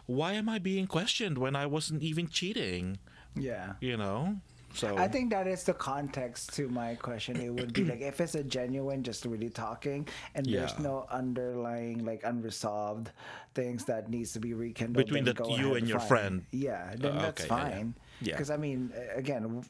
why 0.07 0.33
am 0.33 0.49
I 0.49 0.59
being 0.59 0.89
questioned 0.89 1.39
when 1.39 1.55
I 1.55 1.67
wasn't 1.67 2.03
even 2.03 2.29
cheating? 2.29 2.99
Yeah. 3.37 3.75
You 3.81 3.97
know, 3.97 4.37
so 4.77 4.97
I 4.97 5.09
think 5.09 5.31
that 5.31 5.47
is 5.47 5.65
the 5.65 5.75
context 5.75 6.53
to 6.55 6.69
my 6.69 6.95
question. 6.97 7.37
It 7.41 7.53
would 7.53 7.73
be 7.73 7.85
like 7.85 8.01
if 8.01 8.21
it's 8.21 8.35
a 8.35 8.45
genuine, 8.45 9.03
just 9.03 9.25
really 9.25 9.49
talking, 9.51 10.07
and 10.35 10.45
there's 10.47 10.79
no 10.79 11.07
underlying 11.11 12.05
like 12.05 12.23
unresolved 12.25 13.11
things 13.55 13.85
that 13.87 14.11
needs 14.11 14.33
to 14.33 14.41
be 14.41 14.53
rekindled 14.55 15.07
Between 15.07 15.25
the- 15.25 15.35
you 15.59 15.75
and 15.75 15.89
your 15.89 16.01
friend. 16.01 16.45
Yeah, 16.53 16.95
then 16.97 17.17
Uh, 17.17 17.23
that's 17.23 17.45
okay, 17.45 17.55
yeah, 17.55 17.69
yeah. 17.69 17.71
fine. 17.75 17.95
Yeah. 18.21 18.35
Because 18.35 18.51
I 18.51 18.57
mean, 18.57 18.93
again. 19.15 19.65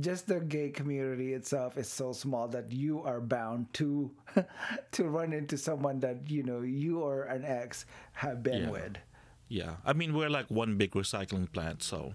Just 0.00 0.24
the 0.26 0.40
gay 0.40 0.70
community 0.70 1.34
itself 1.34 1.76
is 1.76 1.86
so 1.86 2.14
small 2.14 2.48
that 2.48 2.72
you 2.72 3.02
are 3.04 3.20
bound 3.20 3.68
to 3.74 4.10
to 4.96 5.04
run 5.04 5.34
into 5.34 5.58
someone 5.58 6.00
that 6.00 6.30
you 6.30 6.42
know 6.42 6.62
you 6.64 7.00
or 7.04 7.24
an 7.28 7.44
ex 7.44 7.84
have 8.16 8.42
been 8.42 8.62
Yeah. 8.62 8.70
with. 8.70 8.96
yeah, 9.52 9.76
I 9.84 9.92
mean 9.92 10.14
we're 10.16 10.30
like 10.32 10.48
one 10.48 10.78
big 10.80 10.92
recycling 10.96 11.44
plant, 11.52 11.82
so 11.82 12.14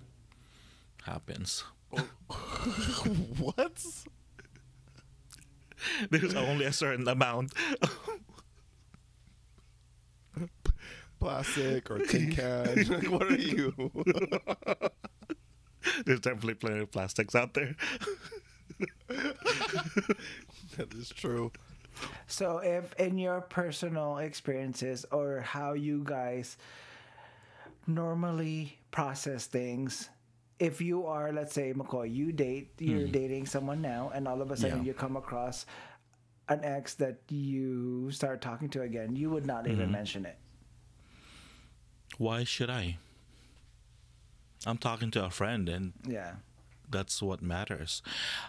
happens. 1.06 1.65
what? 3.39 3.86
There's 6.10 6.36
only 6.36 6.65
a 6.65 6.73
certain 6.73 7.08
amount. 7.08 7.54
Plastic 11.19 11.89
or 11.89 12.00
tin 12.00 12.32
can? 12.32 12.84
like, 12.89 13.10
what 13.10 13.23
are 13.23 13.36
you? 13.36 13.73
There's 16.06 16.19
definitely 16.19 16.56
plenty 16.56 16.80
of 16.82 16.91
plastics 16.91 17.34
out 17.34 17.54
there. 17.54 17.76
that 19.08 20.93
is 20.93 21.10
true. 21.10 21.52
So, 22.28 22.60
if 22.60 22.93
in 23.00 23.17
your 23.17 23.41
personal 23.41 24.19
experiences 24.19 25.06
or 25.12 25.41
how 25.41 25.73
you 25.73 26.04
guys 26.04 26.58
normally 27.88 28.78
process 28.91 29.47
things, 29.47 30.10
if 30.60 30.82
you 30.82 31.06
are, 31.06 31.32
let's 31.32 31.54
say, 31.54 31.74
McCoy, 31.74 32.13
you 32.13 32.32
date, 32.32 32.72
you're 32.80 33.02
mm-hmm. 33.02 33.12
dating 33.12 33.46
someone 33.46 33.82
now, 33.82 34.12
and 34.13 34.28
all 34.28 34.41
of 34.41 34.52
a 34.52 34.58
sudden 34.58 34.80
Yeah. 34.80 34.86
you 34.86 34.93
come 34.93 35.15
across 35.15 35.65
an 36.50 36.63
ex 36.63 36.96
that 36.96 37.20
you 37.30 38.10
start 38.12 38.41
talking 38.41 38.70
to 38.70 38.82
again, 38.82 39.15
you 39.15 39.30
would 39.30 39.46
not 39.46 39.67
even 39.67 39.84
mm-hmm. 39.84 39.91
mention 39.91 40.26
it. 40.26 40.38
Why 42.17 42.43
should 42.43 42.70
I? 42.70 42.98
I'm 44.65 44.78
talking 44.78 45.12
to 45.12 45.26
a 45.26 45.30
friend, 45.30 45.70
and 45.70 45.93
Yeah. 46.08 46.36
that's 46.89 47.22
what 47.22 47.41
matters. 47.41 48.02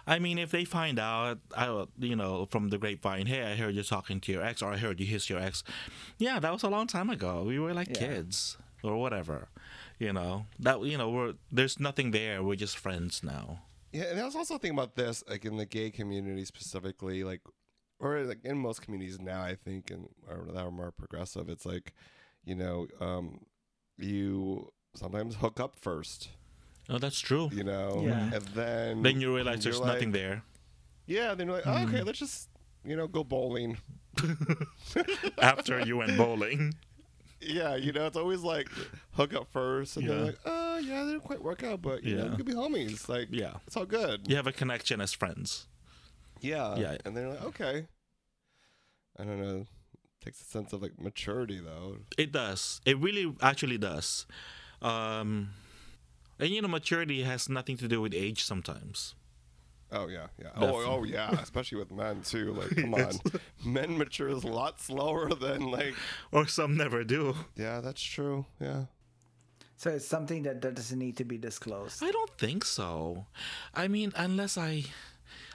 I 0.07 0.17
mean, 0.17 0.39
if 0.39 0.49
they 0.49 0.65
find 0.65 0.97
out, 0.97 1.39
I, 1.55 1.85
you 1.99 2.15
know, 2.15 2.47
from 2.47 2.69
the 2.69 2.77
grapevine, 2.77 3.27
hey, 3.27 3.43
I 3.51 3.55
heard 3.55 3.75
you're 3.75 3.83
talking 3.83 4.19
to 4.21 4.31
your 4.31 4.43
ex, 4.43 4.61
or 4.61 4.73
I 4.73 4.77
heard 4.77 4.99
you 4.99 5.05
kiss 5.05 5.29
your 5.29 5.39
ex. 5.39 5.63
Yeah, 6.17 6.39
that 6.39 6.51
was 6.51 6.63
a 6.63 6.69
long 6.69 6.87
time 6.87 7.09
ago. 7.09 7.43
We 7.43 7.59
were 7.59 7.73
like 7.73 7.89
Yeah. 7.89 8.07
kids 8.07 8.57
or 8.81 8.97
whatever. 8.97 9.49
You 9.99 10.13
know 10.13 10.45
that 10.59 10.81
you 10.81 10.97
know 10.97 11.09
we're 11.09 11.33
there's 11.51 11.79
nothing 11.79 12.11
there. 12.11 12.41
We're 12.41 12.55
just 12.55 12.77
friends 12.77 13.21
now. 13.23 13.59
Yeah, 13.91 14.03
and 14.03 14.19
I 14.19 14.23
was 14.25 14.35
also 14.35 14.53
thinking 14.57 14.77
about 14.79 14.95
this, 14.95 15.23
like 15.29 15.43
in 15.45 15.57
the 15.57 15.65
gay 15.65 15.89
community 15.91 16.45
specifically, 16.45 17.23
like, 17.23 17.41
or 17.99 18.19
like 18.23 18.45
in 18.45 18.57
most 18.57 18.81
communities 18.81 19.19
now, 19.19 19.41
I 19.41 19.55
think, 19.55 19.91
and 19.91 20.07
or 20.29 20.45
that 20.53 20.63
are 20.63 20.71
more 20.71 20.91
progressive. 20.91 21.49
It's 21.49 21.65
like, 21.65 21.93
you 22.45 22.55
know, 22.55 22.87
um, 23.01 23.39
you 23.97 24.71
sometimes 24.95 25.35
hook 25.35 25.59
up 25.59 25.75
first, 25.75 26.29
Oh, 26.87 26.97
that's 26.99 27.19
true. 27.19 27.49
you 27.51 27.63
know, 27.63 28.03
Yeah. 28.05 28.33
and 28.35 28.45
then 28.55 29.01
Then 29.01 29.19
you 29.19 29.35
realize 29.35 29.63
there's 29.63 29.79
like- 29.79 29.93
nothing 29.95 30.11
there 30.13 30.43
Yeah, 31.07 31.33
then 31.35 31.47
you're 31.47 31.57
like, 31.57 31.67
oh, 31.67 31.83
okay, 31.87 32.03
let's 32.03 32.19
just 32.19 32.47
you 32.85 32.95
know 32.95 33.07
go 33.07 33.23
bowling. 33.23 33.77
after 35.41 35.79
you 35.85 35.97
went 35.97 36.17
bowling. 36.17 36.73
Yeah, 37.41 37.75
you 37.75 37.91
know, 37.93 38.05
it's 38.07 38.17
always 38.17 38.41
like 38.41 38.69
hook 39.11 39.33
up 39.33 39.47
first, 39.51 39.95
and 39.97 40.05
Yeah. 40.05 40.13
then 40.13 40.25
like, 40.25 40.39
oh 40.45 40.77
yeah, 40.77 41.03
they 41.03 41.11
didn't 41.11 41.23
quite 41.23 41.41
work 41.41 41.63
out, 41.63 41.81
but 41.81 42.03
you 42.03 42.15
know, 42.15 42.25
Yeah. 42.25 42.29
we 42.31 42.37
could 42.37 42.45
be 42.45 42.53
homies. 42.53 43.07
Like, 43.07 43.29
Yeah. 43.31 43.57
it's 43.65 43.77
all 43.77 43.85
good. 43.85 44.27
You 44.29 44.35
have 44.35 44.47
a 44.47 44.51
connection 44.51 44.99
as 45.01 45.13
friends. 45.13 45.67
Yeah. 46.41 46.75
Yeah. 46.77 46.97
And 47.05 47.15
they're 47.15 47.29
like, 47.29 47.43
okay. 47.43 47.87
I 49.17 49.23
don't 49.23 49.41
know. 49.41 49.65
Takes 50.23 50.41
a 50.41 50.45
sense 50.45 50.73
of 50.73 50.81
like 50.81 50.99
maturity 50.99 51.59
though. 51.59 51.97
It 52.17 52.31
does. 52.33 52.81
It 52.85 52.97
really 52.97 53.33
actually 53.41 53.77
does. 53.77 54.25
Um, 54.81 55.51
and 56.39 56.49
you 56.49 56.61
know, 56.61 56.67
maturity 56.67 57.23
has 57.23 57.47
nothing 57.49 57.77
to 57.77 57.87
do 57.87 58.01
with 58.01 58.13
age 58.13 58.43
sometimes. 58.43 59.15
Oh 59.91 60.07
yeah, 60.07 60.27
yeah. 60.39 60.49
Oh, 60.55 60.83
oh 60.85 61.03
yeah. 61.03 61.31
Especially 61.41 61.79
with 61.79 61.91
men 61.91 62.21
too. 62.21 62.53
Like, 62.59 62.75
come 62.75 62.93
on, 62.93 63.19
men 63.65 63.97
mature 63.97 64.29
a 64.29 64.35
lot 64.35 64.79
slower 64.79 65.33
than 65.33 65.71
like. 65.71 65.95
Or 66.31 66.47
some 66.47 66.77
never 66.77 67.03
do. 67.03 67.35
Yeah, 67.55 67.79
that's 67.81 68.01
true. 68.01 68.45
Yeah. 68.59 68.85
So 69.77 69.91
it's 69.91 70.05
something 70.05 70.43
that, 70.43 70.61
that 70.61 70.75
doesn't 70.75 70.99
need 70.99 71.15
to 71.17 71.23
be 71.23 71.37
disclosed. 71.37 72.03
I 72.03 72.11
don't 72.11 72.37
think 72.37 72.65
so. 72.65 73.27
I 73.73 73.87
mean, 73.87 74.11
unless 74.15 74.57
I 74.57 74.83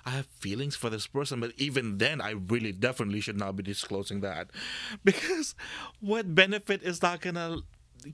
I 0.06 0.10
have 0.10 0.26
feelings 0.26 0.76
for 0.76 0.90
this 0.90 1.06
person, 1.06 1.40
but 1.40 1.52
even 1.56 1.98
then 1.98 2.20
I 2.20 2.30
really 2.30 2.72
definitely 2.72 3.20
should 3.20 3.38
not 3.38 3.56
be 3.56 3.62
disclosing 3.62 4.20
that. 4.20 4.48
Because 5.04 5.54
what 6.00 6.34
benefit 6.34 6.82
is 6.82 7.00
that 7.00 7.20
gonna 7.20 7.58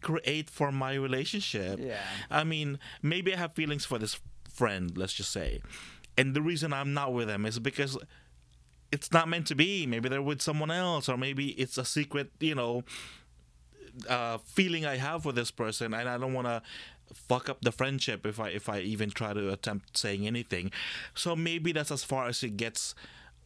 create 0.00 0.50
for 0.50 0.70
my 0.70 0.94
relationship? 0.94 1.80
Yeah. 1.80 2.02
I 2.30 2.44
mean, 2.44 2.78
maybe 3.02 3.35
I 3.35 3.37
have 3.38 3.54
feelings 3.54 3.85
for 3.85 3.98
this 3.98 4.20
friend, 4.52 4.96
let's 4.96 5.14
just 5.14 5.30
say. 5.30 5.62
And 6.20 6.35
the 6.35 6.42
reason 6.42 6.74
I'm 6.74 6.92
not 6.92 7.14
with 7.14 7.28
them 7.28 7.46
is 7.46 7.59
because 7.59 7.96
it's 8.92 9.11
not 9.11 9.26
meant 9.26 9.46
to 9.46 9.54
be. 9.54 9.87
Maybe 9.87 10.11
they're 10.11 10.20
with 10.20 10.42
someone 10.42 10.70
else, 10.70 11.09
or 11.09 11.16
maybe 11.16 11.52
it's 11.52 11.78
a 11.78 11.85
secret, 11.85 12.30
you 12.40 12.54
know, 12.54 12.85
uh, 14.06 14.37
feeling 14.44 14.85
I 14.85 14.96
have 14.96 15.22
for 15.22 15.33
this 15.33 15.50
person, 15.50 15.94
and 15.94 16.06
I 16.11 16.18
don't 16.18 16.35
want 16.35 16.46
to 16.46 16.61
fuck 17.14 17.48
up 17.48 17.62
the 17.62 17.72
friendship 17.72 18.26
if 18.26 18.38
I 18.38 18.50
if 18.50 18.68
I 18.68 18.80
even 18.80 19.11
try 19.11 19.33
to 19.33 19.50
attempt 19.50 19.96
saying 19.96 20.26
anything. 20.26 20.72
So 21.14 21.35
maybe 21.35 21.72
that's 21.72 21.90
as 21.90 22.04
far 22.04 22.28
as 22.28 22.42
it 22.42 22.59
gets 22.59 22.94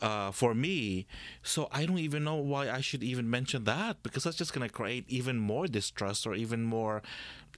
uh, 0.02 0.32
for 0.32 0.52
me. 0.52 1.06
So 1.44 1.68
I 1.70 1.86
don't 1.86 1.98
even 1.98 2.24
know 2.24 2.34
why 2.34 2.68
I 2.68 2.80
should 2.80 3.04
even 3.04 3.30
mention 3.30 3.62
that 3.64 4.02
because 4.02 4.24
that's 4.24 4.36
just 4.36 4.52
gonna 4.52 4.68
create 4.68 5.04
even 5.08 5.38
more 5.38 5.68
distrust 5.68 6.26
or 6.26 6.34
even 6.34 6.64
more 6.64 7.02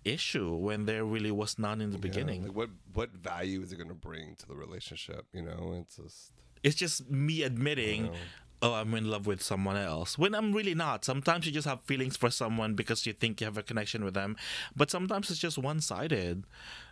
issue 0.06 0.54
when 0.54 0.86
there 0.86 1.04
really 1.04 1.30
was 1.30 1.58
none 1.58 1.80
in 1.80 1.90
the 1.90 1.96
Yeah, 1.98 2.02
beginning. 2.08 2.42
like 2.44 2.54
what 2.56 2.70
what 2.94 3.10
value 3.12 3.62
is 3.62 3.72
it 3.72 3.76
going 3.76 3.88
to 3.88 3.94
bring 3.94 4.36
to 4.36 4.46
the 4.46 4.54
relationship? 4.54 5.26
You 5.32 5.42
know, 5.42 5.74
it's 5.80 5.96
just. 5.96 6.32
It's 6.62 6.74
just 6.76 7.10
me 7.10 7.42
admitting, 7.42 8.10
oh, 8.60 8.72
I'm 8.74 8.92
in 8.94 9.04
love 9.08 9.26
with 9.26 9.40
someone 9.42 9.76
else. 9.76 10.18
When 10.18 10.34
I'm 10.34 10.52
really 10.52 10.74
not. 10.74 11.04
Sometimes 11.04 11.46
you 11.46 11.52
just 11.52 11.66
have 11.68 11.82
feelings 11.82 12.16
for 12.16 12.30
someone 12.30 12.74
because 12.74 13.06
you 13.06 13.12
think 13.12 13.40
you 13.40 13.44
have 13.44 13.58
a 13.58 13.62
connection 13.62 14.02
with 14.04 14.14
them, 14.14 14.36
but 14.74 14.90
sometimes 14.90 15.30
it's 15.30 15.38
just 15.38 15.58
one 15.58 15.80
sided. 15.80 16.44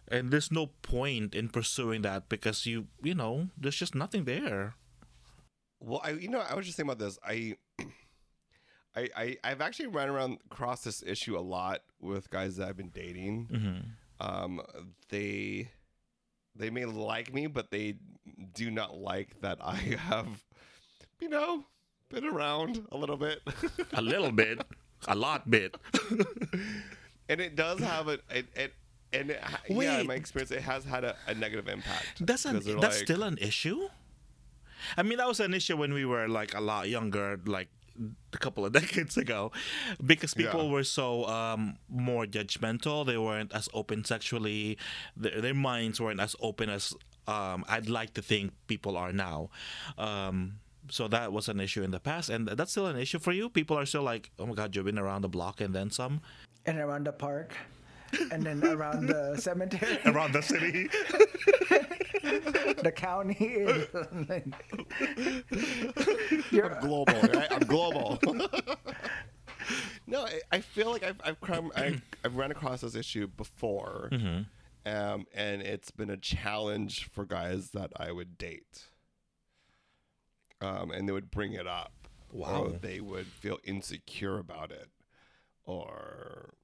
And 0.06 0.30
there's 0.30 0.52
no 0.52 0.66
point 0.82 1.34
in 1.34 1.48
pursuing 1.48 2.02
that 2.02 2.28
because 2.28 2.66
you, 2.66 2.86
you 3.02 3.14
know, 3.14 3.48
there's 3.58 3.76
just 3.76 3.94
nothing 3.94 4.24
there. 4.26 4.74
Well, 5.80 6.00
I 6.04 6.10
you 6.12 6.28
know 6.28 6.40
I 6.40 6.54
was 6.54 6.66
just 6.66 6.76
thinking 6.76 6.92
about 6.92 7.04
this. 7.04 7.18
I, 7.24 7.56
I, 8.96 9.08
I 9.16 9.36
I've 9.44 9.60
actually 9.60 9.88
run 9.88 10.08
around 10.08 10.38
across 10.50 10.82
this 10.84 11.02
issue 11.02 11.36
a 11.36 11.40
lot 11.40 11.82
with 12.00 12.30
guys 12.30 12.56
that 12.56 12.68
I've 12.68 12.76
been 12.76 12.90
dating. 12.90 13.48
Mm-hmm. 13.52 13.80
Um, 14.20 14.60
they 15.08 15.70
they 16.54 16.70
may 16.70 16.84
like 16.84 17.32
me, 17.34 17.46
but 17.46 17.70
they 17.70 17.96
do 18.54 18.70
not 18.70 18.96
like 18.96 19.40
that 19.40 19.58
I 19.60 19.74
have, 20.08 20.44
you 21.20 21.28
know, 21.28 21.64
been 22.10 22.24
around 22.24 22.86
a 22.92 22.96
little 22.96 23.16
bit. 23.16 23.40
A 23.92 24.02
little 24.02 24.30
bit, 24.32 24.62
a 25.08 25.14
lot 25.14 25.50
bit. 25.50 25.76
and 27.28 27.40
it 27.40 27.56
does 27.56 27.80
have 27.80 28.08
a 28.08 28.18
it, 28.30 28.46
it 28.54 28.74
and 29.12 29.30
it, 29.30 29.40
ha- 29.40 29.60
yeah, 29.68 30.00
in 30.00 30.06
my 30.06 30.14
experience, 30.14 30.50
it 30.50 30.62
has 30.62 30.84
had 30.84 31.04
a, 31.04 31.16
a 31.26 31.34
negative 31.34 31.68
impact. 31.68 32.26
That's 32.26 32.44
an, 32.44 32.54
that's 32.64 32.80
like- 32.80 32.92
still 32.92 33.22
an 33.22 33.38
issue. 33.38 33.88
I 34.96 35.02
mean, 35.02 35.18
that 35.18 35.26
was 35.26 35.40
an 35.40 35.54
issue 35.54 35.76
when 35.76 35.94
we 35.94 36.04
were 36.04 36.28
like 36.28 36.54
a 36.54 36.60
lot 36.60 36.88
younger, 36.88 37.40
like 37.46 37.68
a 38.32 38.38
couple 38.38 38.64
of 38.66 38.72
decades 38.80 39.16
ago, 39.16 39.52
because 40.04 40.34
people 40.34 40.64
Yeah. 40.64 40.70
were 40.72 40.84
so 40.84 41.26
um, 41.26 41.78
more 41.88 42.26
judgmental. 42.26 43.06
They 43.06 43.18
weren't 43.18 43.52
as 43.52 43.68
open 43.74 44.04
sexually. 44.04 44.78
Their, 45.16 45.40
their 45.40 45.54
minds 45.54 46.00
weren't 46.00 46.20
as 46.20 46.34
open 46.40 46.68
as 46.70 46.94
um, 47.26 47.64
I'd 47.68 47.88
like 47.88 48.14
to 48.14 48.22
think 48.22 48.52
people 48.66 48.96
are 48.96 49.12
now. 49.12 49.48
Um, 49.96 50.60
so 50.90 51.08
that 51.08 51.32
was 51.32 51.48
an 51.48 51.60
issue 51.60 51.82
in 51.82 51.90
the 51.92 52.00
past, 52.00 52.28
and 52.28 52.46
that's 52.46 52.72
still 52.72 52.86
an 52.86 52.98
issue 52.98 53.18
for 53.18 53.32
you. 53.32 53.48
People 53.48 53.78
are 53.78 53.86
still 53.86 54.02
like, 54.02 54.30
"Oh 54.38 54.44
my 54.46 54.54
God, 54.54 54.76
you've 54.76 54.84
been 54.84 54.98
around 54.98 55.22
the 55.22 55.28
block 55.30 55.60
and 55.62 55.74
then 55.74 55.90
some." 55.90 56.20
And 56.66 56.78
around 56.78 57.06
the 57.06 57.12
park, 57.12 57.54
and 58.30 58.42
then 58.44 58.62
around 58.76 59.06
the 59.06 59.36
cemetery, 59.40 59.98
Around 60.04 60.32
the 60.34 60.42
city, 60.42 60.88
the 62.24 62.92
county. 62.94 63.66
like, 64.28 64.46
you're, 66.50 66.78
global, 66.80 67.14
right? 67.32 67.52
I'm 67.52 67.60
global. 67.66 68.18
no, 70.06 70.24
I, 70.26 70.40
I 70.52 70.60
feel 70.60 70.90
like 70.90 71.02
I've 71.02 71.20
I've, 71.24 71.40
come, 71.40 71.72
I, 71.76 72.00
I've 72.24 72.36
run 72.36 72.50
across 72.50 72.80
this 72.82 72.94
issue 72.94 73.26
before, 73.26 74.08
um, 74.86 75.26
and 75.34 75.62
it's 75.62 75.90
been 75.90 76.10
a 76.10 76.16
challenge 76.16 77.08
for 77.12 77.24
guys 77.24 77.70
that 77.70 77.92
I 77.96 78.12
would 78.12 78.36
date. 78.38 78.84
Um, 80.60 80.90
and 80.92 81.06
they 81.08 81.12
would 81.12 81.30
bring 81.30 81.52
it 81.52 81.66
up, 81.66 81.92
Wow. 82.32 82.64
or 82.64 82.70
they 82.70 83.00
would 83.00 83.26
feel 83.26 83.58
insecure 83.64 84.38
about 84.38 84.70
it, 84.70 84.88
or 85.64 86.54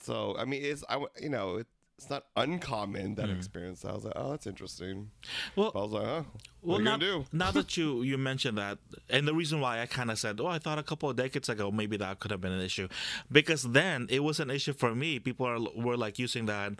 so. 0.00 0.36
I 0.38 0.44
mean, 0.44 0.62
it's 0.64 0.84
I 0.88 1.04
you 1.20 1.28
know 1.28 1.56
it, 1.56 1.66
it's 1.98 2.08
not 2.08 2.26
uncommon 2.36 3.16
that 3.16 3.28
hmm. 3.28 3.36
experience. 3.36 3.84
I 3.84 3.92
was 3.92 4.04
like, 4.04 4.12
oh, 4.14 4.30
that's 4.30 4.46
interesting. 4.46 5.10
well, 5.56 5.72
I 5.74 5.78
was 5.78 5.90
like, 5.90 6.04
huh, 6.06 6.22
Well, 6.62 6.80
what 6.80 7.02
are 7.02 7.04
you 7.04 7.18
now, 7.32 7.46
now 7.46 7.50
that 7.50 7.76
you 7.76 8.02
you 8.10 8.16
mentioned 8.16 8.56
that, 8.56 8.78
and 9.10 9.26
the 9.26 9.34
reason 9.34 9.60
why 9.60 9.80
I 9.80 9.86
kind 9.86 10.10
of 10.12 10.18
said, 10.18 10.40
"Oh, 10.40 10.46
I 10.46 10.60
thought 10.60 10.78
a 10.78 10.84
couple 10.84 11.10
of 11.10 11.16
decades 11.16 11.48
ago 11.48 11.72
maybe 11.72 11.96
that 11.96 12.20
could 12.20 12.30
have 12.30 12.40
been 12.40 12.52
an 12.52 12.60
issue," 12.60 12.86
because 13.32 13.64
then 13.64 14.06
it 14.10 14.20
was 14.20 14.38
an 14.38 14.48
issue 14.48 14.74
for 14.74 14.94
me. 14.94 15.18
People 15.18 15.46
are 15.46 15.58
were 15.74 15.96
like 15.96 16.20
using 16.20 16.46
that 16.46 16.74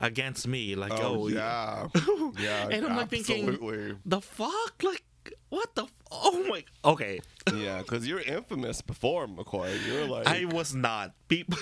against 0.00 0.48
me, 0.48 0.74
like, 0.74 0.92
"Oh, 0.92 1.12
Oh, 1.12 1.28
yeah, 1.28 1.88
yeah, 2.38 2.68
and 2.70 2.86
I'm 2.86 2.96
like 2.96 3.12
absolutely. 3.12 3.66
thinking, 3.68 4.00
the 4.06 4.20
fuck, 4.22 4.82
like, 4.82 5.04
what 5.50 5.74
the? 5.74 5.84
F- 5.84 5.92
oh 6.10 6.46
my, 6.48 6.64
okay, 6.82 7.20
Yeah, 7.54 7.82
because 7.82 8.08
you're 8.08 8.20
infamous 8.22 8.80
before 8.80 9.26
McCoy. 9.26 9.76
You're 9.86 10.06
like, 10.16 10.26
I 10.26 10.46
was 10.46 10.74
not 10.74 11.12
people. 11.28 11.58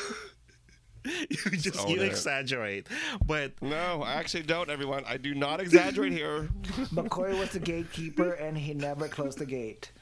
you 1.30 1.50
just 1.52 1.88
you 1.88 2.00
it. 2.00 2.06
exaggerate, 2.06 2.86
but 3.26 3.52
no, 3.62 4.02
I 4.02 4.14
actually 4.14 4.42
don't. 4.42 4.68
Everyone, 4.68 5.04
I 5.06 5.16
do 5.16 5.34
not 5.34 5.60
exaggerate 5.60 6.12
here. 6.12 6.48
McCoy 6.92 7.38
was 7.38 7.50
the 7.50 7.58
gatekeeper, 7.58 8.32
and 8.32 8.56
he 8.56 8.74
never 8.74 9.08
closed 9.08 9.38
the 9.38 9.46
gate. 9.46 9.92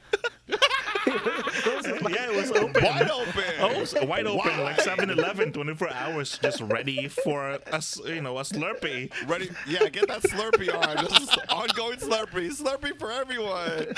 Yeah, 1.09 2.29
it 2.31 2.35
was 2.35 2.51
open. 2.51 2.83
Wide 2.83 3.09
open. 3.11 3.43
Oh, 3.59 3.69
it 3.71 3.79
was 3.79 3.95
wide 4.03 4.25
open, 4.27 4.59
like 4.63 4.77
Wide. 4.77 4.81
7 4.81 5.09
Eleven, 5.09 5.51
24 5.51 5.93
hours, 5.93 6.37
just 6.41 6.61
ready 6.61 7.07
for 7.07 7.49
a, 7.51 7.61
s- 7.75 7.99
you 8.05 8.21
know, 8.21 8.37
a 8.37 8.41
Slurpee. 8.41 9.11
Ready? 9.27 9.49
Yeah, 9.67 9.89
get 9.89 10.07
that 10.07 10.21
Slurpee 10.23 10.73
on. 10.73 11.05
Just 11.07 11.37
ongoing 11.49 11.97
Slurpee. 11.99 12.51
Slurpee 12.51 12.97
for 12.99 13.11
everyone. 13.11 13.87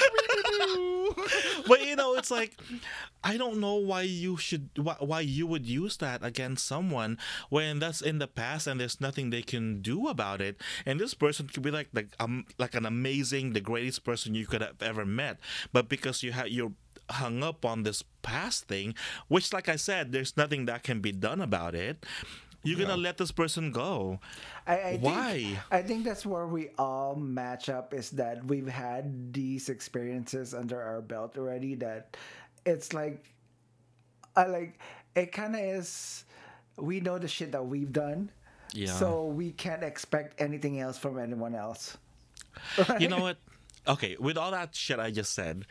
But, 1.68 1.86
you 1.86 1.96
know, 1.96 2.16
it's 2.16 2.32
like, 2.32 2.58
I 3.24 3.38
don't 3.38 3.60
know 3.60 3.76
why 3.76 4.02
you 4.04 4.38
should, 4.38 4.70
why, 4.78 4.96
why 5.00 5.20
you 5.22 5.46
would 5.48 5.66
use 5.66 5.98
that 5.98 6.24
against 6.24 6.66
someone 6.66 7.18
when 7.50 7.80
that's 7.80 8.02
in 8.02 8.20
the 8.20 8.28
past 8.28 8.68
and 8.68 8.80
there's 8.80 9.00
nothing 9.02 9.30
they 9.30 9.42
can 9.42 9.82
do 9.82 10.08
about 10.08 10.42
it. 10.42 10.60
And 10.86 11.00
this 11.00 11.14
person 11.14 11.48
could 11.48 11.64
be 11.64 11.72
like, 11.72 11.90
like, 11.94 12.10
um, 12.20 12.46
like 12.58 12.76
an 12.76 12.86
amazing, 12.86 13.54
the 13.54 13.62
greatest 13.62 14.04
person 14.04 14.34
you 14.36 14.48
could 14.48 14.62
have 14.62 14.82
ever 14.82 15.06
met. 15.06 15.38
But 15.72 15.90
because 15.90 16.24
you 16.24 16.32
have, 16.32 16.48
you're, 16.50 16.72
hung 17.12 17.44
up 17.44 17.66
on 17.66 17.84
this 17.84 18.04
past 18.22 18.68
thing, 18.68 18.96
which, 19.28 19.54
like 19.54 19.70
I 19.70 19.76
said, 19.76 20.12
there's 20.12 20.38
nothing 20.38 20.66
that 20.66 20.84
can 20.84 21.00
be 21.00 21.12
done 21.12 21.42
about 21.42 21.76
it. 21.76 22.06
You're 22.64 22.78
gonna 22.78 22.98
let 22.98 23.18
this 23.18 23.32
person 23.32 23.72
go. 23.72 24.20
I, 24.68 24.78
I 24.78 24.98
Why? 25.02 25.34
Think, 25.34 25.60
I 25.72 25.82
think 25.82 26.06
that's 26.06 26.26
where 26.26 26.46
we 26.46 26.70
all 26.78 27.16
match 27.16 27.70
up. 27.70 27.94
Is 27.94 28.12
that 28.12 28.46
we've 28.46 28.68
had 28.68 29.34
these 29.34 29.70
experiences 29.70 30.54
under 30.54 30.80
our 30.80 31.02
belt 31.02 31.38
already. 31.38 31.74
That 31.76 32.16
it's 32.66 32.94
like, 32.94 33.34
I 34.36 34.46
like 34.46 34.80
it. 35.16 35.32
Kind 35.32 35.56
of 35.56 35.62
is. 35.62 36.24
We 36.78 37.00
know 37.00 37.18
the 37.18 37.28
shit 37.28 37.52
that 37.52 37.66
we've 37.66 37.92
done. 37.92 38.30
Yeah. 38.74 38.94
So 38.94 39.26
we 39.26 39.52
can't 39.52 39.84
expect 39.84 40.40
anything 40.40 40.80
else 40.80 40.98
from 40.98 41.18
anyone 41.18 41.56
else. 41.56 41.98
you 43.00 43.08
know 43.08 43.20
what? 43.20 43.38
Okay, 43.88 44.16
with 44.20 44.38
all 44.38 44.52
that 44.52 44.76
shit 44.76 45.00
I 45.00 45.12
just 45.12 45.34
said, 45.34 45.66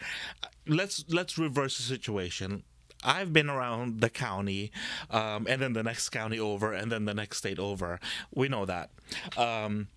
let's 0.67 1.05
let's 1.09 1.39
reverse 1.39 1.77
the 1.77 1.83
situation. 1.85 2.65
I've 3.03 3.33
been 3.33 3.49
around 3.49 4.01
the 4.01 4.11
county, 4.11 4.73
um, 5.11 5.47
and 5.49 5.63
then 5.63 5.73
the 5.73 5.83
next 5.83 6.11
county 6.11 6.39
over, 6.39 6.73
and 6.75 6.93
then 6.93 7.07
the 7.07 7.15
next 7.15 7.39
state 7.39 7.59
over. 7.59 7.99
We 8.35 8.49
know 8.49 8.67
that. 8.67 8.91
Um, 9.39 9.89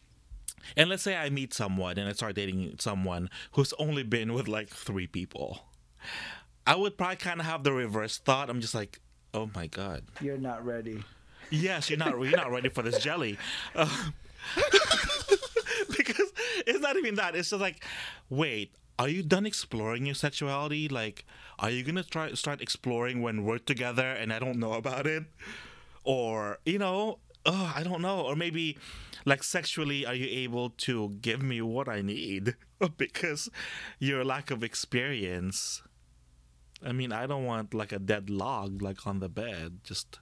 and 0.78 0.89
let's 0.89 1.03
say 1.03 1.18
I 1.18 1.30
meet 1.30 1.53
someone 1.53 1.97
and 1.97 2.07
I 2.07 2.14
start 2.14 2.36
dating 2.36 2.76
someone 2.80 3.30
who's 3.53 3.74
only 3.74 4.03
been 4.03 4.34
with 4.34 4.47
like 4.47 4.70
three 4.70 5.07
people. 5.07 5.66
I 6.66 6.76
would 6.76 6.97
probably 6.97 7.18
kind 7.18 7.41
of 7.41 7.45
have 7.45 7.64
the 7.64 7.74
reverse 7.74 8.18
thought. 8.18 8.49
I'm 8.49 8.61
just 8.61 8.74
like, 8.74 9.01
oh 9.34 9.49
my 9.53 9.68
god, 9.68 10.03
You're 10.22 10.38
not 10.38 10.66
ready. 10.66 11.03
Yes, 11.49 11.89
you're 11.89 11.99
not 11.99 12.18
you're 12.18 12.38
not 12.38 12.51
ready 12.51 12.70
for 12.70 12.82
this 12.84 12.99
jelly. 12.99 13.38
Uh, 13.76 13.89
it's 16.68 16.80
not 16.80 16.97
even 16.97 17.16
that. 17.16 17.36
It's 17.36 17.49
just 17.49 17.61
like, 17.61 17.84
wait, 18.30 18.76
are 18.99 19.09
you 19.09 19.24
done 19.24 19.45
exploring 19.45 20.05
your 20.05 20.16
sexuality? 20.16 20.88
Like, 20.88 21.26
are 21.59 21.70
you 21.70 21.84
gonna 21.84 22.03
try 22.03 22.34
start 22.34 22.61
exploring 22.61 23.22
when 23.22 23.43
we're 23.43 23.57
together 23.57 24.07
and 24.07 24.32
I 24.32 24.39
don't 24.39 24.59
know 24.59 24.74
about 24.74 25.07
it? 25.07 25.24
Or 26.03 26.59
you 26.66 26.80
know, 26.80 27.20
oh, 27.45 27.74
I 27.76 27.84
don't 27.84 28.01
know. 28.01 28.22
Or 28.22 28.36
maybe, 28.36 28.78
like, 29.26 29.43
sexually, 29.43 30.05
are 30.05 30.16
you 30.16 30.28
able 30.30 30.70
to 30.70 31.18
give 31.22 31.41
me 31.41 31.61
what 31.61 31.88
I 31.88 32.01
need? 32.01 32.55
because 32.97 33.49
your 33.99 34.24
lack 34.24 34.51
of 34.51 34.64
experience. 34.64 35.82
I 36.86 36.91
mean, 36.91 37.14
I 37.14 37.28
don't 37.28 37.45
want 37.45 37.74
like 37.74 37.93
a 37.93 37.99
dead 37.99 38.30
log 38.30 38.82
like 38.82 39.07
on 39.07 39.20
the 39.20 39.30
bed, 39.30 39.80
just 39.84 40.20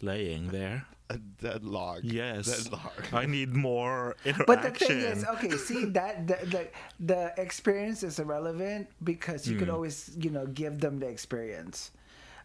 laying 0.00 0.48
there. 0.48 0.86
A 1.10 1.16
deadlock. 1.16 2.00
Yes. 2.02 2.64
Deadlock. 2.64 3.12
I 3.14 3.24
need 3.26 3.54
more 3.54 4.14
interaction. 4.24 4.44
But 4.46 4.62
the 4.62 4.70
thing 4.76 5.00
is, 5.00 5.24
okay, 5.24 5.56
see 5.56 5.84
that 5.96 6.26
the, 6.28 6.36
the 6.44 6.62
the 7.00 7.32
experience 7.40 8.02
is 8.02 8.18
irrelevant 8.18 8.88
because 9.02 9.48
you 9.48 9.54
Hmm. 9.54 9.60
can 9.64 9.70
always 9.70 10.10
you 10.20 10.28
know 10.28 10.44
give 10.46 10.80
them 10.80 10.98
the 11.00 11.08
experience. 11.08 11.92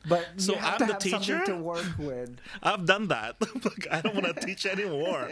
But 0.07 0.27
So 0.39 0.53
you 0.53 0.59
have 0.59 0.79
I'm 0.79 0.79
to 0.79 0.85
the 0.87 0.93
have 0.93 1.01
teacher? 1.03 1.43
to 1.45 1.55
work 1.59 1.87
with. 1.99 2.39
I've 2.63 2.85
done 2.85 3.07
that. 3.07 3.35
like, 3.67 3.87
I 3.91 3.99
don't 3.99 4.15
want 4.15 4.27
to 4.31 4.35
teach 4.45 4.65
anymore. 4.65 5.27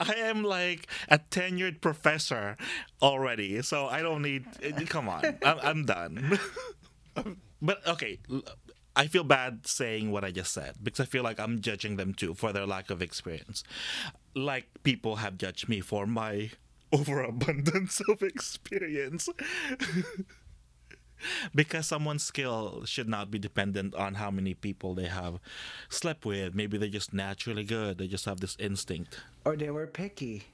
I 0.00 0.14
am 0.32 0.42
like 0.44 0.88
a 1.08 1.18
tenured 1.18 1.80
professor 1.84 2.56
already, 3.02 3.60
so 3.60 3.86
I 3.86 4.00
don't 4.00 4.22
need. 4.22 4.46
eh, 4.62 4.72
Come 4.88 5.08
on, 5.08 5.36
I'm, 5.44 5.58
I'm 5.60 5.80
done. 5.84 6.38
but 7.60 7.86
okay, 7.86 8.18
l- 8.30 8.42
I 8.96 9.06
feel 9.08 9.24
bad 9.24 9.66
saying 9.66 10.10
what 10.10 10.24
I 10.24 10.30
just 10.30 10.54
said 10.54 10.76
because 10.82 11.00
I 11.00 11.04
feel 11.04 11.22
like 11.22 11.38
I'm 11.38 11.60
judging 11.60 11.96
them 11.96 12.14
too 12.14 12.32
for 12.32 12.52
their 12.52 12.66
lack 12.66 12.90
of 12.90 13.02
experience. 13.02 13.62
Like 14.34 14.82
people 14.82 15.16
have 15.16 15.36
judged 15.36 15.68
me 15.68 15.80
for 15.80 16.06
my 16.06 16.50
overabundance 16.92 18.00
of 18.08 18.22
experience. 18.22 19.28
because 21.54 21.86
someone's 21.86 22.24
skill 22.24 22.84
should 22.86 23.08
not 23.08 23.30
be 23.30 23.38
dependent 23.38 23.94
on 23.94 24.14
how 24.14 24.30
many 24.30 24.54
people 24.54 24.94
they 24.94 25.06
have 25.06 25.40
slept 25.90 26.24
with. 26.24 26.54
Maybe 26.54 26.78
they're 26.78 26.88
just 26.88 27.12
naturally 27.12 27.64
good. 27.64 27.98
They 27.98 28.06
just 28.06 28.24
have 28.24 28.40
this 28.40 28.56
instinct. 28.58 29.20
Or 29.44 29.56
they 29.56 29.70
were 29.70 29.86
picky. 29.86 30.44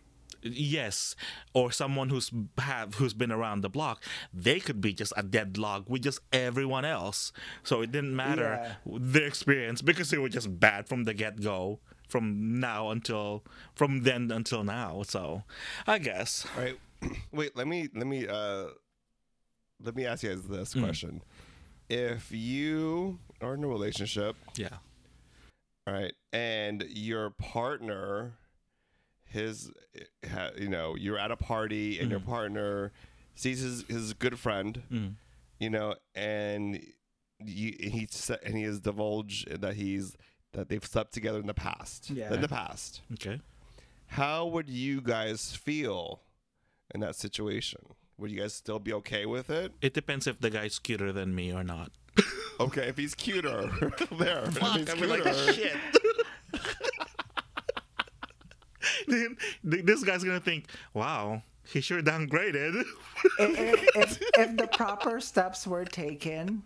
Yes, 0.43 1.15
or 1.55 1.71
someone 1.71 2.09
who's 2.09 2.31
have 2.59 2.95
who's 2.97 3.15
been 3.15 3.31
around 3.33 3.61
the 3.63 3.69
block, 3.69 4.03
they 4.35 4.59
could 4.61 4.81
be 4.81 4.93
just 4.93 5.13
a 5.17 5.23
dead 5.23 5.57
log 5.59 5.89
with 5.89 6.03
just 6.03 6.21
everyone 6.33 6.85
else. 6.85 7.33
So 7.63 7.81
it 7.83 7.93
didn't 7.93 8.15
matter 8.17 8.77
their 8.85 9.25
experience 9.27 9.83
because 9.83 10.11
they 10.11 10.19
were 10.19 10.29
just 10.29 10.59
bad 10.61 10.89
from 10.89 11.05
the 11.05 11.15
get 11.15 11.41
go, 11.41 11.81
from 12.09 12.59
now 12.61 12.91
until 12.91 13.45
from 13.75 14.03
then 14.03 14.31
until 14.31 14.65
now. 14.65 15.03
So, 15.03 15.45
I 15.87 15.99
guess 15.99 16.45
All 16.57 16.63
right. 16.65 16.79
Wait, 17.33 17.57
let 17.57 17.67
me 17.67 17.89
let 17.95 18.07
me 18.07 18.27
uh 18.29 18.67
let 19.83 19.97
me 19.97 20.07
ask 20.07 20.23
you 20.23 20.31
guys 20.31 20.43
this 20.45 20.75
question: 20.75 21.23
If 21.89 22.31
you 22.33 23.19
are 23.41 23.55
in 23.55 23.65
a 23.65 23.69
relationship, 23.69 24.37
Yeah. 24.57 24.79
all 25.87 25.95
right, 25.95 26.15
and 26.33 26.85
your 26.89 27.31
partner, 27.31 28.35
his, 29.33 29.71
you 30.59 30.69
know, 30.69 30.95
you're 30.97 31.19
at 31.19 31.31
a 31.31 31.37
party 31.37 31.99
and 31.99 32.11
your 32.11 32.21
partner 32.21 32.93
sees 33.35 33.61
his 33.61 33.85
his 33.89 34.13
good 34.15 34.39
friend, 34.39 34.83
Mm. 34.93 35.15
you 35.59 35.71
know, 35.71 35.95
and 36.15 36.81
you, 37.45 37.73
he 37.81 38.07
sa- 38.11 38.37
and 38.45 38.57
he 38.57 38.63
has 38.65 38.79
divulged 38.81 39.49
that 39.61 39.75
he's 39.75 40.17
that 40.53 40.69
they've 40.69 40.85
slept 40.85 41.13
together 41.15 41.39
in 41.41 41.47
the 41.47 41.55
past. 41.55 42.11
Yeah. 42.11 42.33
In 42.33 42.41
the 42.43 42.49
past, 42.49 43.01
Okay. 43.15 43.41
how 44.07 44.47
would 44.47 44.69
you 44.69 45.01
guys 45.01 45.57
feel 45.57 46.21
in 46.95 47.01
that 47.01 47.17
situation? 47.17 47.81
Would 48.19 48.31
you 48.31 48.39
guys 48.41 48.53
still 48.55 48.79
be 48.79 48.93
okay 48.93 49.25
with 49.27 49.49
it? 49.51 49.73
It 49.81 49.95
depends 49.95 50.27
if 50.27 50.41
the 50.41 50.51
guy's 50.51 50.79
cuter 50.79 51.11
than 51.11 51.35
me 51.35 51.53
or 51.53 51.65
not. 51.65 51.91
Okay, 52.61 52.89
if 52.89 52.99
he's 52.99 53.15
cuter, 53.15 53.71
there. 54.19 54.45
if 54.45 54.59
he's 54.59 54.91
I 54.91 54.95
mean, 54.95 55.09
like, 55.09 55.25
shit. 55.55 55.75
Then 59.07 59.37
this 59.63 60.05
guy's 60.05 60.25
gonna 60.25 60.41
think, 60.41 60.67
"Wow, 60.95 61.43
he 61.65 61.81
sure 61.81 62.03
downgraded." 62.03 62.85
if, 63.39 63.97
if, 63.97 64.23
if, 64.39 64.57
the 64.57 64.67
proper 64.67 65.21
steps 65.21 65.67
were 65.67 65.85
taken, 65.85 66.63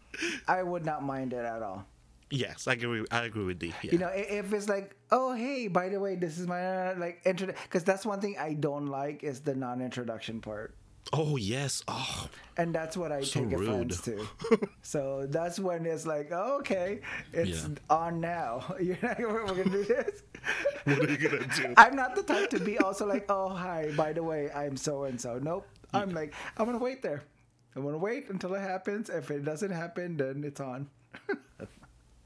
I 0.49 0.63
would 0.63 0.85
not 0.85 1.03
mind 1.03 1.33
it 1.33 1.45
at 1.45 1.63
all. 1.63 1.87
yes, 2.31 2.67
I 2.67 2.73
agree. 2.73 3.05
I 3.11 3.25
agree 3.25 3.45
with 3.45 3.59
D. 3.59 3.73
Yeah. 3.83 3.93
You 3.93 3.99
know, 3.99 4.11
if 4.13 4.53
it's 4.53 4.69
like, 4.69 4.97
oh 5.11 5.35
hey, 5.35 5.69
by 5.69 5.89
the 5.89 6.01
way, 6.01 6.17
this 6.17 6.39
is 6.39 6.47
my 6.47 6.91
uh, 6.91 6.95
like 6.99 7.21
intro, 7.25 7.49
because 7.49 7.85
that's 7.85 8.05
one 8.05 8.21
thing 8.21 8.37
I 8.39 8.55
don't 8.55 8.87
like 8.87 9.23
is 9.23 9.41
the 9.41 9.55
non-introduction 9.55 10.41
part, 10.41 10.75
oh 11.13 11.37
yes. 11.37 11.83
Oh, 11.89 12.29
and 12.57 12.75
that's 12.75 12.97
what 12.97 13.13
I 13.13 13.23
So 13.23 13.45
take 13.45 13.53
offense 13.53 14.01
to. 14.03 14.27
so 14.83 15.27
that's 15.29 15.59
when 15.59 15.87
it's 15.87 16.07
like, 16.07 16.31
oh, 16.33 16.59
okay, 16.61 17.01
it's 17.33 17.63
Yeah. 17.63 17.75
on 17.91 18.21
now. 18.21 18.65
You're 18.81 18.99
not, 19.03 19.19
we're 19.19 19.47
gonna 19.47 19.65
do 19.65 19.85
this. 19.85 20.23
what 20.85 20.99
are 21.01 21.11
you 21.11 21.17
gonna 21.19 21.47
do? 21.55 21.75
I'm 21.77 21.97
not 21.97 22.15
the 22.15 22.23
type 22.23 22.51
to 22.51 22.61
be 22.61 22.79
also 22.79 23.07
like, 23.07 23.27
oh 23.29 23.49
hi, 23.51 23.93
by 23.97 24.13
the 24.13 24.23
way, 24.23 24.51
I'm 24.53 24.77
so 24.77 25.05
and 25.05 25.21
so. 25.21 25.39
Nope. 25.39 25.67
I'm 25.93 26.11
like, 26.11 26.35
I'm 26.57 26.67
gonna 26.67 26.79
wait 26.79 27.03
there. 27.03 27.23
I'm 27.75 27.85
gonna 27.85 27.99
wait 27.99 28.29
until 28.31 28.55
it 28.55 28.61
happens. 28.61 29.11
If 29.11 29.31
it 29.31 29.45
doesn't 29.45 29.71
happen, 29.71 30.17
then 30.17 30.45
it's 30.45 30.61
on. 30.61 30.89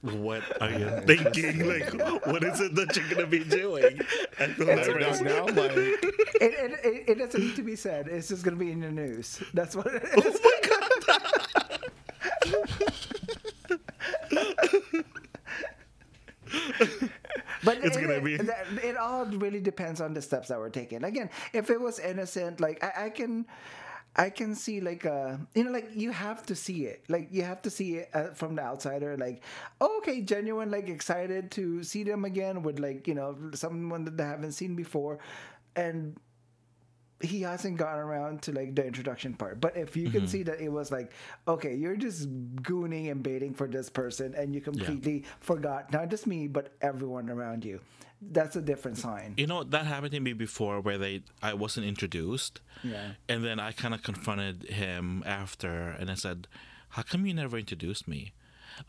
What 0.03 0.42
are 0.62 0.70
you 0.70 0.88
thinking? 1.07 1.66
Like, 1.68 1.92
what 2.26 2.42
is 2.42 2.61
it 2.61 2.74
that 2.74 2.96
you're 2.96 3.09
gonna 3.11 3.26
be 3.26 3.44
doing? 3.61 4.01
I 4.38 4.46
feel 4.46 4.66
Now, 4.66 4.74
nervous. 4.76 5.20
now, 5.20 5.44
like, 5.46 5.72
It, 6.40 6.55
it, 6.55 6.80
it, 6.84 7.05
it 7.11 7.18
doesn't 7.18 7.38
need 7.40 7.57
to 7.57 7.62
be 7.62 7.76
said. 7.76 8.09
It's 8.09 8.28
just 8.28 8.42
gonna 8.42 8.57
be 8.57 8.72
in 8.72 8.80
the 8.80 8.90
news. 8.90 9.42
That's 9.53 9.76
what 9.76 9.88
it 9.88 10.03
oh 10.16 10.22
is. 10.22 10.40
But 17.62 17.78
It's 17.84 17.96
it, 17.96 18.01
gonna 18.01 18.20
be- 18.20 18.38
that- 18.38 18.66
it 18.82 18.96
all 18.96 19.26
really 19.26 19.61
depends 19.61 20.01
on 20.01 20.14
the 20.14 20.22
steps 20.22 20.48
that 20.48 20.59
were 20.59 20.70
taken. 20.70 21.05
Again, 21.05 21.28
if 21.53 21.68
it 21.70 21.80
was 21.80 21.98
innocent, 21.98 22.59
like 22.61 22.82
I, 22.82 23.07
I 23.07 23.11
can, 23.11 23.44
I 24.17 24.29
can 24.31 24.55
see 24.55 24.81
like 24.81 25.07
uh 25.07 25.37
you 25.55 25.65
know 25.65 25.71
like 25.71 25.89
you 25.95 26.11
have 26.11 26.45
to 26.47 26.55
see 26.55 26.85
it. 26.87 27.05
Like 27.09 27.29
you 27.31 27.43
have 27.43 27.63
to 27.63 27.71
see 27.71 27.97
it 27.99 28.11
uh, 28.13 28.29
from 28.35 28.57
the 28.57 28.63
outsider 28.63 29.17
like 29.17 29.43
oh, 29.81 29.99
okay 29.99 30.21
genuine 30.21 30.71
like 30.71 30.89
excited 30.89 31.51
to 31.53 31.83
see 31.85 32.03
them 32.03 32.25
again 32.25 32.63
with 32.63 32.79
like 32.79 33.07
you 33.07 33.15
know 33.15 33.37
someone 33.55 34.05
that 34.05 34.17
they 34.17 34.25
haven't 34.25 34.53
seen 34.53 34.75
before. 34.75 35.19
And 35.77 36.19
he 37.21 37.43
hasn't 37.43 37.77
gotten 37.77 38.01
around 38.01 38.43
to 38.43 38.53
like 38.53 38.75
the 38.75 38.85
introduction 38.87 39.35
part. 39.35 39.61
But 39.61 39.77
if 39.77 39.97
you 39.97 40.09
Mm-hmm. 40.09 40.18
can 40.18 40.27
see 40.29 40.43
that 40.45 40.61
it 40.61 40.71
was 40.71 40.91
like, 40.91 41.12
okay, 41.47 41.75
you're 41.75 41.97
just 41.97 42.29
gooning 42.62 43.11
and 43.11 43.23
baiting 43.23 43.53
for 43.55 43.66
this 43.68 43.91
person, 43.91 44.35
and 44.35 44.55
you 44.55 44.61
completely 44.61 45.25
forgot 45.41 45.93
not 45.93 46.09
just 46.11 46.27
me 46.27 46.49
but 46.49 46.73
everyone 46.81 47.29
around 47.31 47.64
you. 47.64 47.81
That's 48.23 48.57
a 48.57 48.61
different 48.62 48.99
sign. 48.99 49.35
You 49.39 49.47
know 49.47 49.64
that 49.64 49.87
happened 49.87 50.12
to 50.12 50.21
me 50.21 50.33
before, 50.35 50.81
where 50.81 50.99
they 50.99 51.23
I 51.43 51.55
wasn't 51.55 51.87
introduced, 51.87 52.61
Yeah. 52.85 53.12
and 53.29 53.43
then 53.45 53.59
I 53.59 53.73
kind 53.73 53.95
of 53.95 54.03
confronted 54.03 54.64
him 54.68 55.23
after, 55.25 55.97
and 55.99 56.11
I 56.11 56.14
said, 56.14 56.47
"How 56.91 57.03
come 57.03 57.25
you 57.27 57.33
never 57.35 57.57
introduced 57.59 58.07
me?" 58.09 58.33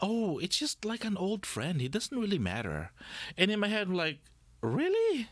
Oh, 0.02 0.38
it's 0.40 0.58
just 0.58 0.84
like 0.86 1.04
an 1.06 1.16
old 1.18 1.46
friend. 1.46 1.80
He 1.82 1.88
doesn't 1.90 2.18
really 2.18 2.40
matter. 2.40 2.92
And 3.38 3.52
in 3.52 3.60
my 3.60 3.68
head, 3.68 3.88
I'm 3.88 3.94
like, 3.94 4.20
really? 4.62 5.28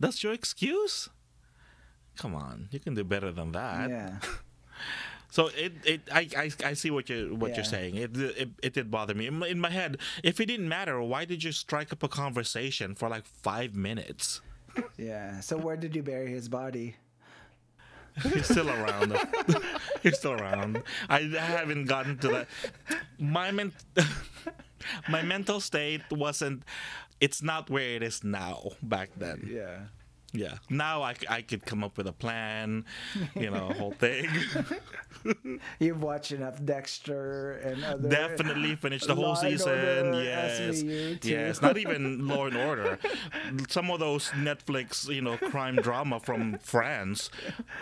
That's 0.00 0.22
your 0.22 0.32
excuse? 0.34 1.08
Come 2.16 2.34
on, 2.34 2.68
you 2.70 2.80
can 2.80 2.94
do 2.94 3.04
better 3.04 3.30
than 3.32 3.52
that. 3.52 3.90
Yeah. 3.90 4.18
So 5.28 5.48
it, 5.48 5.72
it 5.84 6.00
I, 6.10 6.28
I, 6.36 6.50
I 6.64 6.72
see 6.74 6.90
what 6.90 7.10
you 7.10 7.34
what 7.36 7.50
Yeah. 7.50 7.56
you're 7.56 7.64
saying. 7.64 7.96
It, 7.96 8.16
it 8.16 8.48
it 8.62 8.72
did 8.72 8.90
bother 8.90 9.12
me 9.14 9.26
in 9.26 9.34
my, 9.40 9.48
in 9.48 9.60
my 9.60 9.68
head. 9.70 9.98
If 10.22 10.40
it 10.40 10.46
didn't 10.46 10.68
matter, 10.68 11.02
why 11.02 11.24
did 11.26 11.42
you 11.44 11.52
strike 11.52 11.92
up 11.92 12.02
a 12.02 12.08
conversation 12.08 12.94
for 12.94 13.08
like 13.10 13.26
five 13.26 13.74
minutes? 13.74 14.40
Yeah. 14.96 15.40
So 15.40 15.58
where 15.58 15.76
did 15.76 15.94
you 15.96 16.02
bury 16.02 16.30
his 16.30 16.48
body? 16.48 16.96
He's 18.22 18.46
still 18.46 18.70
around. 18.70 19.12
He's 20.02 20.16
still 20.16 20.32
around. 20.40 20.82
I 21.10 21.20
haven't 21.22 21.84
gotten 21.84 22.16
to 22.18 22.28
that. 22.28 22.48
My 23.18 23.50
men- 23.50 23.72
my 25.10 25.22
mental 25.22 25.60
state 25.60 26.02
wasn't. 26.10 26.62
It's 27.20 27.42
not 27.42 27.68
where 27.68 27.90
it 27.96 28.02
is 28.02 28.22
now. 28.24 28.70
Back 28.82 29.10
then, 29.16 29.48
Yeah. 29.52 29.88
Yeah. 30.36 30.58
Now 30.70 31.02
I, 31.02 31.14
I 31.28 31.42
could 31.42 31.64
come 31.64 31.82
up 31.84 31.96
with 31.96 32.06
a 32.06 32.12
plan. 32.12 32.84
You 33.34 33.50
know, 33.50 33.72
whole 33.72 33.92
thing. 33.98 34.28
You've 35.78 36.02
watched 36.02 36.32
enough 36.32 36.64
Dexter 36.64 37.52
and 37.52 37.84
other. 37.84 38.08
Definitely 38.08 38.76
finished 38.76 39.06
the 39.06 39.14
whole 39.14 39.24
Law 39.24 39.34
season. 39.34 40.14
Yes, 40.14 40.60
SVU 40.82 41.24
yes. 41.24 41.62
Not 41.62 41.78
even 41.78 42.26
Law 42.28 42.46
and 42.46 42.56
Order. 42.56 42.98
Some 43.68 43.90
of 43.90 44.00
those 44.00 44.28
Netflix, 44.30 45.08
you 45.08 45.22
know, 45.22 45.36
crime 45.36 45.76
drama 45.76 46.20
from 46.20 46.58
France. 46.58 47.30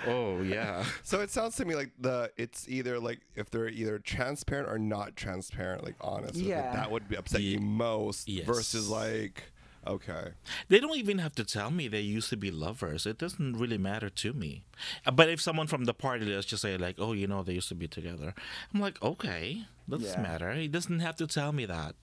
Oh 0.07 0.41
yeah. 0.43 0.85
so 1.03 1.21
it 1.21 1.31
sounds 1.31 1.57
to 1.57 1.65
me 1.65 1.75
like 1.75 1.91
the 1.99 2.31
it's 2.37 2.69
either 2.69 2.99
like 2.99 3.21
if 3.37 3.51
they're 3.51 3.69
either 3.69 3.99
transparent 3.99 4.69
or 4.69 4.79
not 4.79 5.17
transparent, 5.17 5.85
like 5.85 5.97
honest. 6.01 6.35
with 6.35 6.45
it, 6.45 6.49
Yeah. 6.49 6.73
that 6.75 6.91
would 6.91 7.09
be 7.09 7.17
upset 7.17 7.43
you 7.43 7.59
most 7.61 8.29
yes. 8.29 8.47
versus 8.47 8.89
like 8.89 9.43
okay. 9.87 10.33
They 10.69 10.81
don't 10.81 10.97
even 10.97 11.19
have 11.19 11.35
to 11.37 11.45
tell 11.45 11.71
me 11.71 11.89
they 11.89 12.01
used 12.01 12.31
to 12.31 12.37
be 12.37 12.51
lovers. 12.51 13.07
It 13.07 13.19
doesn't 13.19 13.57
really 13.57 13.79
matter 13.79 14.11
to 14.11 14.33
me. 14.33 14.65
Uh, 15.07 15.11
But 15.13 15.29
if 15.29 15.41
someone 15.41 15.67
from 15.67 15.85
the 15.85 15.95
party, 15.95 16.25
let's 16.27 16.47
just 16.47 16.63
say 16.63 16.77
like, 16.77 16.97
oh, 16.99 17.13
you 17.13 17.27
know, 17.27 17.43
they 17.43 17.55
used 17.55 17.69
to 17.69 17.75
be 17.75 17.89
together. 17.89 18.35
I'm 18.73 18.81
like, 18.81 19.03
okay, 19.03 19.67
doesn't 19.89 20.07
Yeah. 20.09 20.21
matter. 20.21 20.53
He 20.55 20.69
doesn't 20.69 21.01
have 21.01 21.17
to 21.17 21.27
tell 21.27 21.53
me 21.53 21.67
that. 21.67 21.95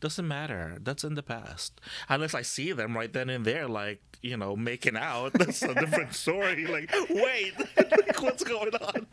Doesn't 0.00 0.28
matter. 0.28 0.76
That's 0.80 1.04
in 1.04 1.14
the 1.14 1.22
past. 1.22 1.80
Unless 2.08 2.34
I 2.34 2.42
see 2.42 2.72
them 2.72 2.96
right 2.96 3.12
then 3.12 3.30
and 3.30 3.44
there, 3.46 3.66
like 3.68 4.02
you 4.22 4.36
know, 4.36 4.56
making 4.56 4.96
out. 4.96 5.32
That's 5.38 5.62
a 5.62 5.74
different 5.74 6.14
story. 6.14 6.66
Like, 6.66 6.90
wait, 7.10 7.52
like, 7.76 8.20
what's 8.22 8.42
going 8.44 8.74
on? 8.74 9.06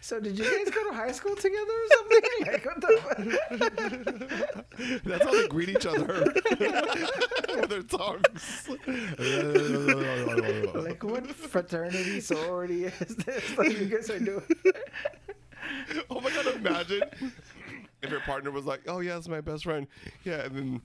So 0.00 0.20
did 0.20 0.38
you 0.38 0.44
guys 0.44 0.70
go 0.74 0.88
to 0.90 0.94
high 0.94 1.12
school 1.12 1.34
together 1.36 1.60
or 1.60 1.88
something? 1.96 2.20
Like 2.46 2.64
what 2.64 2.80
the? 2.80 3.00
That's 5.04 5.24
how 5.24 5.32
they 5.32 5.48
greet 5.48 5.68
each 5.68 5.86
other 5.86 6.32
with 7.50 7.68
their 7.68 7.82
tongues. 7.82 8.68
Like 10.74 11.02
what 11.02 11.26
fraternity 11.34 12.20
sorority 12.20 12.84
is 12.84 13.16
this? 13.16 13.58
Like 13.58 13.78
you 13.78 13.86
guys 13.86 14.10
are 14.10 14.18
doing? 14.18 14.42
oh 16.10 16.20
my 16.20 16.30
god! 16.30 16.46
Imagine 16.46 17.02
if 18.02 18.10
your 18.10 18.20
partner 18.20 18.50
was 18.50 18.64
like, 18.64 18.80
"Oh 18.86 19.00
yeah, 19.00 19.14
that's 19.14 19.28
my 19.28 19.40
best 19.40 19.64
friend." 19.64 19.86
Yeah, 20.24 20.44
and 20.44 20.56
then 20.56 20.80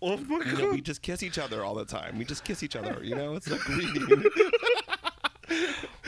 Oh 0.00 0.16
my 0.16 0.44
you 0.44 0.58
know, 0.58 0.70
we 0.70 0.80
just 0.80 1.02
kiss 1.02 1.22
each 1.22 1.38
other 1.38 1.64
all 1.64 1.74
the 1.74 1.84
time. 1.84 2.18
We 2.18 2.24
just 2.24 2.44
kiss 2.44 2.62
each 2.62 2.76
other. 2.76 3.00
You 3.02 3.16
know, 3.16 3.34
it's 3.34 3.50
like 3.50 3.60
greeting. 3.60 4.24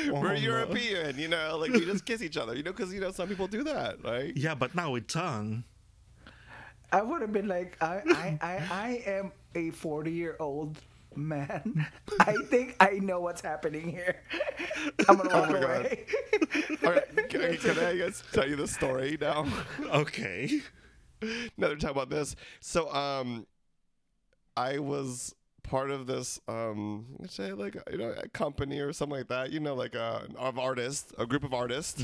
We're 0.12 0.34
no. 0.34 0.40
European, 0.40 1.18
you 1.18 1.28
know, 1.28 1.58
like 1.58 1.72
we 1.72 1.84
just 1.84 2.04
kiss 2.04 2.22
each 2.22 2.36
other, 2.36 2.54
you 2.56 2.62
know, 2.62 2.72
because 2.72 2.92
you 2.92 3.00
know 3.00 3.10
some 3.10 3.28
people 3.28 3.46
do 3.46 3.64
that, 3.64 4.02
right? 4.04 4.36
Yeah, 4.36 4.54
but 4.54 4.74
now 4.74 4.92
with 4.92 5.06
tongue. 5.06 5.64
I 6.92 7.02
would 7.02 7.20
have 7.20 7.32
been 7.32 7.46
like, 7.46 7.76
I, 7.80 8.02
I, 8.06 8.38
I, 8.40 8.68
I 8.70 9.10
am 9.10 9.32
a 9.54 9.70
40 9.70 10.10
year 10.10 10.36
old 10.40 10.78
man. 11.14 11.86
I 12.20 12.34
think 12.48 12.76
I 12.80 12.98
know 13.00 13.20
what's 13.20 13.40
happening 13.40 13.90
here. 13.90 14.22
I'm 15.08 15.16
gonna 15.16 15.30
walk 15.30 15.50
Oh 15.50 15.56
away. 15.56 16.06
All 16.84 16.92
right, 16.92 17.28
can 17.28 17.42
I, 17.42 17.56
can 17.56 17.78
I 17.78 17.96
guys 17.96 18.22
tell 18.32 18.48
you 18.48 18.56
the 18.56 18.68
story 18.68 19.16
now? 19.20 19.46
Okay. 19.86 20.60
Another 21.56 21.76
time 21.76 21.90
about 21.90 22.10
this. 22.10 22.34
So, 22.60 22.92
um, 22.94 23.46
I 24.56 24.78
was 24.78 25.34
part 25.70 25.90
of 25.90 26.06
this, 26.06 26.40
um, 26.48 27.06
let's 27.18 27.34
say 27.34 27.52
like 27.52 27.76
you 27.90 27.98
know 27.98 28.12
a 28.22 28.28
company 28.28 28.78
or 28.80 28.92
something 28.92 29.18
like 29.18 29.28
that. 29.28 29.50
You 29.52 29.60
know, 29.60 29.74
like 29.74 29.94
a 29.94 30.26
of 30.36 30.58
artists, 30.58 31.12
a 31.18 31.26
group 31.26 31.44
of 31.44 31.54
artists. 31.54 32.02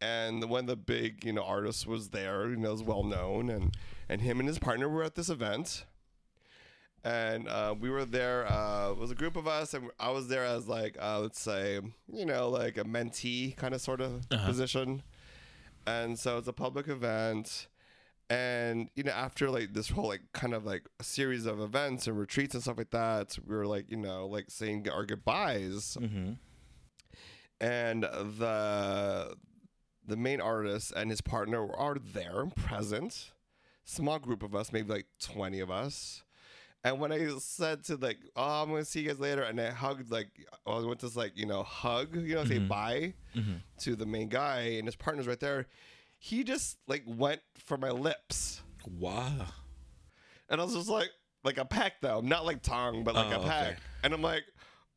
And 0.00 0.44
one 0.50 0.60
of 0.60 0.66
the 0.66 0.76
big, 0.76 1.24
you 1.24 1.32
know, 1.32 1.42
artists 1.42 1.86
was 1.86 2.10
there. 2.10 2.48
You 2.50 2.56
know, 2.56 2.72
is 2.74 2.82
well 2.82 3.02
known, 3.02 3.48
and 3.48 3.74
and 4.10 4.20
him 4.20 4.38
and 4.40 4.48
his 4.48 4.58
partner 4.58 4.88
were 4.88 5.02
at 5.02 5.14
this 5.14 5.30
event. 5.30 5.84
And 7.02 7.48
uh, 7.48 7.74
we 7.78 7.88
were 7.88 8.04
there. 8.04 8.50
Uh, 8.50 8.90
it 8.90 8.98
was 8.98 9.10
a 9.10 9.14
group 9.14 9.36
of 9.36 9.46
us, 9.46 9.74
and 9.74 9.90
I 9.98 10.10
was 10.10 10.26
there 10.28 10.44
as 10.44 10.66
like, 10.66 10.96
uh, 11.00 11.20
let's 11.20 11.40
say, 11.40 11.80
you 12.12 12.26
know, 12.26 12.48
like 12.48 12.76
a 12.76 12.84
mentee 12.84 13.56
kind 13.56 13.74
of 13.74 13.80
sort 13.80 14.00
of 14.00 14.28
position. 14.28 15.02
and 15.86 16.18
so 16.18 16.36
it's 16.38 16.48
a 16.48 16.52
public 16.52 16.88
event. 16.88 17.68
And 18.28 18.88
you 18.96 19.04
know, 19.04 19.12
after 19.12 19.48
like 19.50 19.72
this 19.72 19.88
whole 19.88 20.08
like 20.08 20.22
kind 20.32 20.52
of 20.52 20.64
like 20.66 20.82
a 20.98 21.04
series 21.04 21.46
of 21.46 21.60
events 21.60 22.06
and 22.08 22.18
retreats 22.18 22.54
and 22.54 22.62
stuff 22.62 22.78
like 22.78 22.90
that, 22.90 23.38
we 23.46 23.54
were 23.54 23.66
like 23.66 23.90
you 23.90 23.96
know 23.96 24.26
like 24.26 24.46
saying 24.48 24.88
our 24.92 25.04
goodbyes. 25.06 25.96
Mm-hmm. 26.00 26.32
and 27.60 28.02
the 28.02 29.34
the 30.06 30.16
main 30.16 30.40
artist 30.40 30.92
and 30.96 31.10
his 31.10 31.20
partner 31.20 31.72
are 31.74 31.96
there 32.12 32.44
present 32.54 33.32
small 33.84 34.18
group 34.18 34.42
of 34.42 34.54
us 34.54 34.72
maybe 34.72 34.92
like 34.92 35.06
20 35.20 35.60
of 35.60 35.70
us 35.70 36.22
and 36.84 37.00
when 37.00 37.10
i 37.12 37.26
said 37.38 37.82
to 37.84 37.96
like 37.96 38.18
oh 38.36 38.62
i'm 38.62 38.68
gonna 38.70 38.84
see 38.84 39.00
you 39.00 39.08
guys 39.08 39.18
later 39.18 39.42
and 39.42 39.60
i 39.60 39.70
hugged 39.70 40.10
like 40.10 40.28
i 40.66 40.78
went 40.80 41.00
to 41.00 41.08
like 41.18 41.32
you 41.36 41.46
know 41.46 41.62
hug 41.62 42.14
you 42.16 42.34
know 42.34 42.44
say 42.44 42.58
bye 42.58 43.14
to 43.78 43.96
the 43.96 44.06
main 44.06 44.28
guy 44.28 44.60
and 44.78 44.86
his 44.86 44.96
partner's 44.96 45.26
right 45.26 45.40
there 45.40 45.66
he 46.18 46.44
just 46.44 46.76
like 46.86 47.02
went 47.06 47.40
for 47.64 47.76
my 47.76 47.90
lips 47.90 48.62
Wow. 48.98 49.46
and 50.48 50.60
I 50.60 50.64
was 50.64 50.74
just 50.74 50.88
like, 50.88 51.10
like 51.44 51.58
a 51.58 51.64
peck 51.64 52.00
though, 52.00 52.20
not 52.20 52.44
like 52.46 52.62
tongue, 52.62 53.04
but 53.04 53.14
like 53.14 53.32
Oh, 53.36 53.42
a 53.42 53.46
peck. 53.46 53.66
okay. 53.72 53.76
And 54.04 54.14
I'm 54.14 54.22
like, 54.22 54.44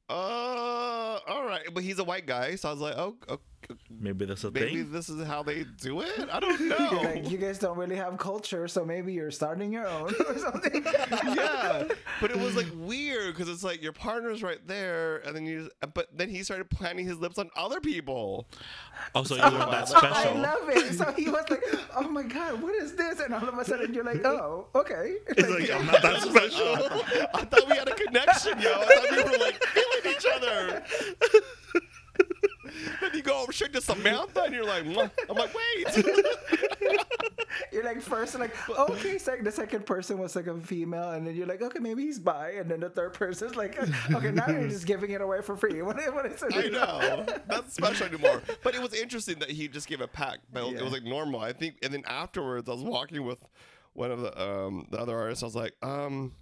uh, 0.09 1.19
all 1.27 1.45
right. 1.45 1.63
But 1.73 1.83
he's 1.83 1.99
a 1.99 2.03
white 2.03 2.25
guy, 2.25 2.55
so 2.55 2.69
I 2.69 2.71
was 2.71 2.81
like, 2.81 2.95
oh, 2.97 3.15
okay, 3.29 3.41
Maybe 3.89 4.25
that's 4.25 4.43
a 4.43 4.51
maybe 4.51 4.83
thing. 4.83 4.91
this 4.91 5.09
is 5.09 5.25
how 5.27 5.43
they 5.43 5.65
do 5.79 6.01
it. 6.01 6.27
I 6.31 6.39
don't 6.39 6.61
know. 6.67 7.01
like, 7.03 7.29
you 7.29 7.37
guys 7.37 7.59
don't 7.59 7.77
really 7.77 7.95
have 7.97 8.17
culture, 8.17 8.67
so 8.67 8.83
maybe 8.85 9.13
you're 9.13 9.29
starting 9.31 9.71
your 9.71 9.87
own 9.87 10.13
or 10.27 10.37
something. 10.37 10.83
yeah, 11.35 11.83
but 12.21 12.31
it 12.31 12.37
was 12.39 12.55
like 12.55 12.67
weird 12.75 13.35
because 13.35 13.49
it's 13.49 13.63
like 13.63 13.81
your 13.81 13.91
partner's 13.91 14.41
right 14.41 14.65
there, 14.65 15.17
and 15.25 15.35
then 15.35 15.45
you, 15.45 15.69
but 15.93 16.07
then 16.15 16.29
he 16.29 16.43
started 16.43 16.69
planting 16.69 17.05
his 17.05 17.17
lips 17.17 17.37
on 17.37 17.49
other 17.55 17.79
people. 17.79 18.47
Oh, 19.15 19.23
so 19.23 19.35
you 19.35 19.41
weren't 19.41 19.71
that 19.71 19.91
I 20.03 20.33
love 20.33 20.69
it. 20.69 20.93
So 20.95 21.11
he 21.13 21.29
was 21.29 21.45
like, 21.49 21.63
"Oh 21.95 22.09
my 22.09 22.23
god, 22.23 22.61
what 22.61 22.75
is 22.75 22.95
this?" 22.95 23.19
And 23.19 23.33
all 23.33 23.47
of 23.47 23.57
a 23.57 23.65
sudden, 23.65 23.93
you're 23.93 24.03
like, 24.03 24.25
"Oh, 24.25 24.67
okay." 24.75 25.15
It's 25.27 25.49
like, 25.49 25.69
I'm 25.71 25.85
not 25.85 26.01
that 26.01 26.21
special. 26.21 26.75
I 27.33 27.45
thought 27.45 27.67
we 27.69 27.75
had 27.75 27.87
a 27.87 27.95
connection, 27.95 28.59
yo. 28.59 28.71
I 28.71 28.85
thought 28.85 29.11
we 29.11 29.23
were 29.31 29.37
like 29.37 29.63
feeling 29.63 30.15
each 30.15 30.25
other. 30.35 30.83
then 33.01 33.11
you 33.13 33.21
go 33.21 33.45
straight 33.51 33.73
to 33.73 33.81
Samantha, 33.81 34.43
and 34.43 34.53
you're 34.53 34.65
like, 34.65 34.83
"Mwah." 34.83 35.11
I'm 35.29 35.35
like, 35.35 35.51
wait. 35.53 36.05
You're 37.71 37.83
like 37.83 38.01
first 38.01 38.37
like 38.37 38.55
okay, 38.69 39.17
sec- 39.17 39.43
the 39.43 39.51
second 39.51 39.85
person 39.85 40.17
was 40.17 40.35
like 40.35 40.47
a 40.47 40.59
female, 40.59 41.11
and 41.11 41.25
then 41.25 41.35
you're 41.35 41.47
like 41.47 41.61
okay, 41.61 41.79
maybe 41.79 42.03
he's 42.03 42.19
bi, 42.19 42.51
and 42.51 42.69
then 42.69 42.79
the 42.79 42.89
third 42.89 43.13
person's 43.13 43.55
like 43.55 43.77
okay, 44.13 44.31
now 44.31 44.47
you're 44.47 44.67
just 44.67 44.85
giving 44.85 45.11
it 45.11 45.21
away 45.21 45.41
for 45.41 45.55
free. 45.55 45.81
What, 45.89 45.97
what 46.13 46.25
is 46.27 46.43
it? 46.43 46.55
I 46.55 46.67
know. 46.67 47.25
Not 47.49 47.71
special 47.71 48.05
anymore. 48.05 48.43
But 48.63 48.75
it 48.75 48.81
was 48.81 48.93
interesting 48.93 49.39
that 49.39 49.49
he 49.49 49.67
just 49.67 49.87
gave 49.87 50.01
a 50.01 50.07
pack. 50.07 50.39
But 50.53 50.67
it 50.67 50.81
was 50.81 50.91
like 50.93 51.03
normal. 51.03 51.39
I 51.39 51.53
think 51.53 51.77
and 51.81 51.93
then 51.93 52.03
afterwards 52.05 52.69
I 52.69 52.73
was 52.73 52.83
walking 52.83 53.25
with 53.25 53.43
one 53.93 54.11
of 54.11 54.21
the 54.21 54.41
um 54.41 54.87
the 54.91 54.99
other 54.99 55.17
artists, 55.17 55.43
I 55.43 55.47
was 55.47 55.55
like, 55.55 55.73
um 55.81 56.33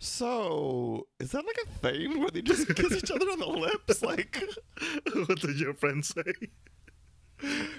so 0.00 1.06
is 1.18 1.32
that 1.32 1.44
like 1.44 1.58
a 1.64 1.68
thing 1.78 2.20
where 2.20 2.30
they 2.30 2.42
just 2.42 2.68
kiss 2.76 2.92
each 2.92 3.10
other 3.10 3.26
on 3.26 3.38
the 3.38 3.46
lips? 3.46 4.02
Like 4.02 4.40
what 5.26 5.40
did 5.40 5.58
your 5.58 5.74
friend 5.74 6.04
say? 6.04 6.22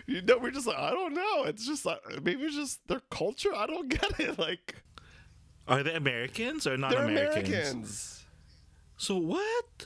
you 0.08 0.22
know, 0.22 0.38
we're 0.38 0.52
just 0.52 0.68
like, 0.68 0.78
I 0.78 0.92
don't 0.92 1.14
know. 1.14 1.44
It's 1.44 1.66
just 1.66 1.86
like 1.86 2.00
maybe 2.24 2.44
it's 2.44 2.56
just 2.56 2.88
their 2.88 3.02
culture. 3.10 3.54
I 3.56 3.66
don't 3.68 3.90
get 4.02 4.20
it. 4.20 4.38
Like 4.40 4.76
Are 5.68 5.84
they 5.84 5.94
Americans 5.94 6.68
or 6.68 6.78
not 6.78 6.92
they're 6.92 7.04
Americans? 7.06 7.48
Americans. 7.50 8.26
So 8.98 9.18
what? 9.18 9.86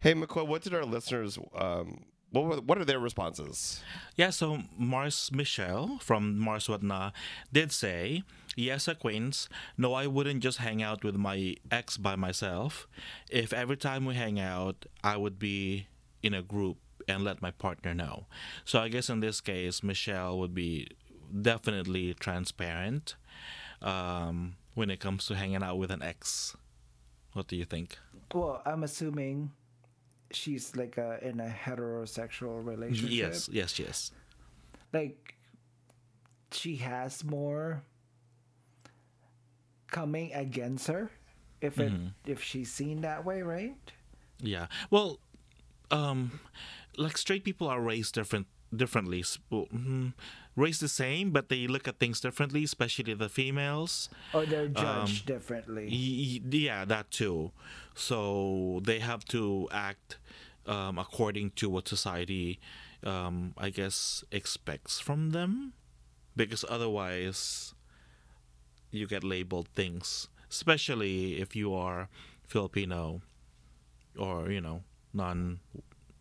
Hey 0.00 0.14
McCoy, 0.14 0.46
what 0.46 0.62
did 0.62 0.74
our 0.74 0.84
listeners 0.84 1.38
um 1.54 2.04
what 2.32 2.44
were, 2.44 2.56
what 2.56 2.78
are 2.78 2.84
their 2.84 2.98
responses? 2.98 3.82
Yeah, 4.16 4.30
so 4.30 4.62
Mars 4.78 5.30
Michelle 5.32 5.98
from 5.98 6.38
Mars 6.38 6.66
Whatna 6.66 7.12
did 7.52 7.72
say, 7.72 8.22
Yes, 8.56 8.88
acquaintance. 8.88 9.48
No, 9.78 9.94
I 9.94 10.06
wouldn't 10.06 10.42
just 10.42 10.58
hang 10.58 10.82
out 10.82 11.04
with 11.04 11.16
my 11.16 11.56
ex 11.70 11.96
by 11.96 12.16
myself. 12.16 12.86
If 13.30 13.52
every 13.52 13.76
time 13.76 14.04
we 14.04 14.14
hang 14.14 14.38
out, 14.38 14.86
I 15.02 15.16
would 15.16 15.38
be 15.38 15.86
in 16.22 16.34
a 16.34 16.42
group 16.42 16.76
and 17.08 17.24
let 17.24 17.42
my 17.42 17.50
partner 17.50 17.94
know. 17.94 18.26
So 18.64 18.80
I 18.80 18.88
guess 18.88 19.08
in 19.08 19.20
this 19.20 19.40
case, 19.40 19.82
Michelle 19.82 20.38
would 20.38 20.54
be 20.54 20.88
definitely 21.40 22.14
transparent 22.14 23.16
um, 23.80 24.56
when 24.74 24.90
it 24.90 25.00
comes 25.00 25.26
to 25.26 25.34
hanging 25.34 25.62
out 25.62 25.78
with 25.78 25.90
an 25.90 26.02
ex. 26.02 26.56
What 27.32 27.48
do 27.48 27.56
you 27.56 27.64
think? 27.64 27.98
Well, 28.34 28.62
I'm 28.64 28.84
assuming 28.84 29.52
she's 30.30 30.76
like 30.76 30.98
a, 30.98 31.18
in 31.22 31.40
a 31.40 31.48
heterosexual 31.48 32.64
relationship. 32.64 33.10
Yes, 33.10 33.48
yes, 33.50 33.78
yes. 33.78 34.12
like 34.92 35.36
she 36.50 36.76
has 36.76 37.24
more 37.24 37.82
coming 39.92 40.32
against 40.32 40.88
her 40.88 41.10
if 41.60 41.78
it 41.78 41.92
if 42.26 42.42
she's 42.42 42.72
seen 42.72 43.02
that 43.02 43.24
way, 43.24 43.42
right? 43.42 43.76
Yeah. 44.40 44.66
Well, 44.90 45.20
um, 45.92 46.40
like 46.96 47.16
straight 47.16 47.44
people 47.44 47.68
are 47.68 47.80
raised 47.80 48.14
different 48.14 48.46
differently. 48.74 49.22
Well, 49.50 49.68
mm, 49.72 50.14
raised 50.56 50.80
the 50.82 50.88
same, 50.88 51.30
but 51.30 51.48
they 51.48 51.68
look 51.68 51.86
at 51.86 51.98
things 52.00 52.18
differently, 52.20 52.64
especially 52.64 53.14
the 53.14 53.28
females. 53.28 54.08
Or 54.34 54.44
they're 54.46 54.66
judged 54.68 55.26
differently. 55.26 55.86
Y- 55.86 56.40
y- 56.42 56.48
yeah, 56.50 56.84
that 56.86 57.10
too. 57.12 57.52
So 57.94 58.80
they 58.82 58.98
have 58.98 59.24
to 59.26 59.68
act 59.70 60.18
um, 60.66 60.98
according 60.98 61.50
to 61.62 61.68
what 61.70 61.86
society, 61.86 62.58
um, 63.04 63.52
I 63.58 63.70
guess, 63.70 64.24
expects 64.32 64.98
from 65.00 65.30
them, 65.30 65.74
because 66.34 66.64
otherwise, 66.68 67.74
you 68.92 69.06
get 69.06 69.24
labeled 69.24 69.68
things. 69.74 70.28
Especially 70.48 71.40
if 71.40 71.56
you 71.56 71.74
are 71.74 72.08
Filipino, 72.46 73.22
or 74.18 74.50
you 74.50 74.60
know, 74.60 74.82
non, 75.12 75.60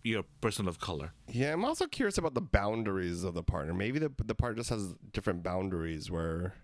you're 0.03 0.21
a 0.21 0.41
person 0.41 0.67
of 0.67 0.79
color. 0.79 1.11
Yeah, 1.27 1.53
I'm 1.53 1.65
also 1.65 1.85
curious 1.85 2.17
about 2.17 2.33
the 2.33 2.41
boundaries 2.41 3.23
of 3.23 3.33
the 3.33 3.43
partner. 3.43 3.73
Maybe 3.73 3.99
the 3.99 4.11
the 4.23 4.35
partner 4.35 4.57
just 4.57 4.69
has 4.69 4.93
different 5.11 5.43
boundaries 5.43 6.09
where 6.09 6.55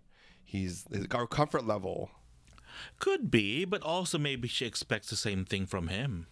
he's 0.43 0.85
our 1.11 1.27
comfort 1.27 1.67
level. 1.67 2.09
Could 2.99 3.31
be, 3.31 3.65
but 3.65 3.81
also 3.81 4.17
maybe 4.17 4.47
she 4.47 4.65
expects 4.65 5.09
the 5.09 5.15
same 5.15 5.45
thing 5.45 5.65
from 5.65 5.87
him. 5.87 6.27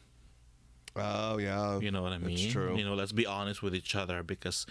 Oh 0.96 1.38
yeah, 1.38 1.80
You 1.80 1.92
know 1.92 2.02
what 2.04 2.14
I 2.14 2.18
mean? 2.18 2.36
That's 2.38 2.46
true. 2.54 2.78
You 2.78 2.86
know, 2.86 2.94
let's 2.96 3.12
be 3.12 3.26
honest 3.26 3.62
with 3.62 3.76
each 3.76 3.96
other 3.96 4.24
because 4.24 4.66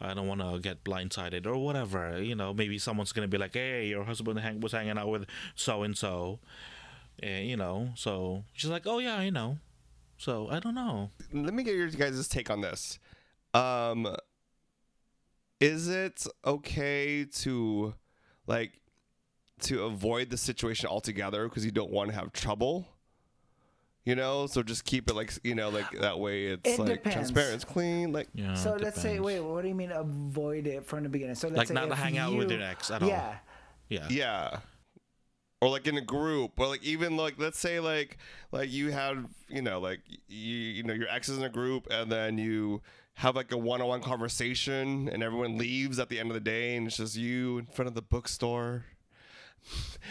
I 0.00 0.12
don't 0.14 0.26
want 0.26 0.40
to 0.40 0.58
get 0.60 0.82
blindsided 0.84 1.46
or 1.46 1.56
whatever. 1.56 2.20
You 2.20 2.34
know, 2.34 2.52
maybe 2.52 2.78
someone's 2.78 3.12
gonna 3.12 3.28
be 3.28 3.38
like, 3.38 3.54
"Hey, 3.54 3.86
your 3.88 4.04
husband 4.04 4.40
hang- 4.40 4.60
was 4.60 4.72
hanging 4.72 4.98
out 4.98 5.08
with 5.08 5.26
so 5.54 5.82
and 5.84 5.96
so," 5.96 6.40
and 7.22 7.46
you 7.48 7.56
know, 7.56 7.92
so 7.94 8.44
she's 8.52 8.70
like, 8.70 8.86
"Oh 8.86 8.98
yeah, 8.98 9.16
I 9.16 9.30
know." 9.30 9.58
So 10.16 10.48
I 10.50 10.58
don't 10.58 10.74
know. 10.74 11.10
Let 11.32 11.54
me 11.54 11.62
get 11.62 11.76
your 11.76 11.88
guys' 11.90 12.26
take 12.26 12.50
on 12.50 12.60
this. 12.60 12.98
Um, 13.54 14.16
is 15.60 15.88
it 15.88 16.26
okay 16.44 17.24
to 17.24 17.94
like 18.46 18.80
to 19.60 19.84
avoid 19.84 20.30
the 20.30 20.36
situation 20.36 20.88
altogether 20.88 21.48
because 21.48 21.64
you 21.64 21.70
don't 21.70 21.90
want 21.90 22.10
to 22.10 22.16
have 22.16 22.32
trouble? 22.32 22.88
You 24.08 24.16
know, 24.16 24.46
so 24.46 24.62
just 24.62 24.86
keep 24.86 25.10
it 25.10 25.14
like 25.14 25.32
you 25.44 25.54
know, 25.54 25.68
like 25.68 25.90
that 26.00 26.18
way. 26.18 26.46
It's 26.46 26.60
It 26.64 26.78
like 26.78 26.88
depends. 27.04 27.14
transparent, 27.14 27.54
it's 27.56 27.64
clean. 27.64 28.10
Like 28.12 28.28
Yeah. 28.34 28.54
so 28.54 28.74
let's 28.80 29.00
say, 29.00 29.20
wait, 29.20 29.40
what 29.40 29.60
do 29.62 29.68
you 29.68 29.74
mean 29.74 29.92
avoid 29.92 30.66
it 30.66 30.86
from 30.86 31.02
the 31.02 31.10
beginning? 31.10 31.34
So 31.34 31.48
let's 31.48 31.58
Like 31.58 31.68
say 31.68 31.74
not 31.74 31.90
if 31.90 31.98
hang 31.98 32.16
out 32.16 32.34
with 32.34 32.50
your 32.50 32.62
ex 32.62 32.90
at 32.90 33.02
all. 33.02 33.08
Yeah, 33.08 33.36
Yeah. 33.90 34.06
yeah 34.08 34.58
or 35.60 35.68
like 35.68 35.86
in 35.86 35.96
a 35.98 36.00
group 36.00 36.58
or 36.58 36.68
like 36.68 36.82
even 36.84 37.16
like 37.16 37.34
let's 37.36 37.58
say 37.58 37.80
like 37.80 38.16
like 38.52 38.70
you 38.70 38.92
have 38.92 39.26
you 39.48 39.60
know 39.60 39.80
like 39.80 40.00
you 40.28 40.54
you 40.54 40.82
know 40.84 40.94
your 40.94 41.08
ex 41.08 41.28
is 41.28 41.36
in 41.36 41.44
a 41.44 41.48
group 41.50 41.86
and 41.90 42.10
then 42.12 42.38
you 42.38 42.80
have 43.14 43.34
like 43.34 43.50
a 43.50 43.58
one-on-one 43.58 44.00
conversation 44.00 45.08
and 45.08 45.22
everyone 45.22 45.58
leaves 45.58 45.98
at 45.98 46.08
the 46.08 46.18
end 46.20 46.30
of 46.30 46.34
the 46.34 46.40
day 46.40 46.76
and 46.76 46.86
it's 46.86 46.96
just 46.98 47.16
you 47.16 47.58
in 47.58 47.66
front 47.66 47.88
of 47.88 47.94
the 47.94 48.02
bookstore 48.02 48.84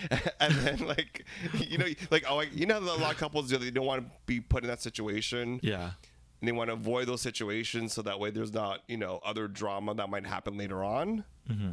and 0.39 0.53
then 0.55 0.77
like 0.87 1.25
you 1.53 1.77
know 1.77 1.85
like 2.11 2.23
oh 2.29 2.35
like, 2.35 2.49
you 2.55 2.65
know 2.65 2.79
that 2.79 2.95
a 2.97 3.01
lot 3.01 3.11
of 3.13 3.17
couples 3.17 3.49
do 3.49 3.57
they 3.57 3.71
don't 3.71 3.85
want 3.85 4.03
to 4.05 4.11
be 4.25 4.39
put 4.39 4.63
in 4.63 4.69
that 4.69 4.81
situation 4.81 5.59
Yeah. 5.63 5.91
and 6.39 6.47
they 6.47 6.51
want 6.51 6.69
to 6.69 6.73
avoid 6.73 7.07
those 7.07 7.21
situations 7.21 7.93
so 7.93 8.01
that 8.03 8.19
way 8.19 8.29
there's 8.29 8.53
not 8.53 8.81
you 8.87 8.97
know 8.97 9.19
other 9.25 9.47
drama 9.47 9.95
that 9.95 10.09
might 10.09 10.25
happen 10.27 10.57
later 10.57 10.83
on 10.83 11.23
mm-hmm. 11.49 11.71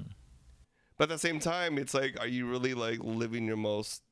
but 0.96 1.04
at 1.04 1.08
the 1.10 1.18
same 1.18 1.38
time 1.38 1.76
it's 1.78 1.92
like 1.94 2.18
are 2.20 2.26
you 2.26 2.46
really 2.48 2.72
like 2.74 3.00
living 3.02 3.46
your 3.46 3.56
most 3.58 4.02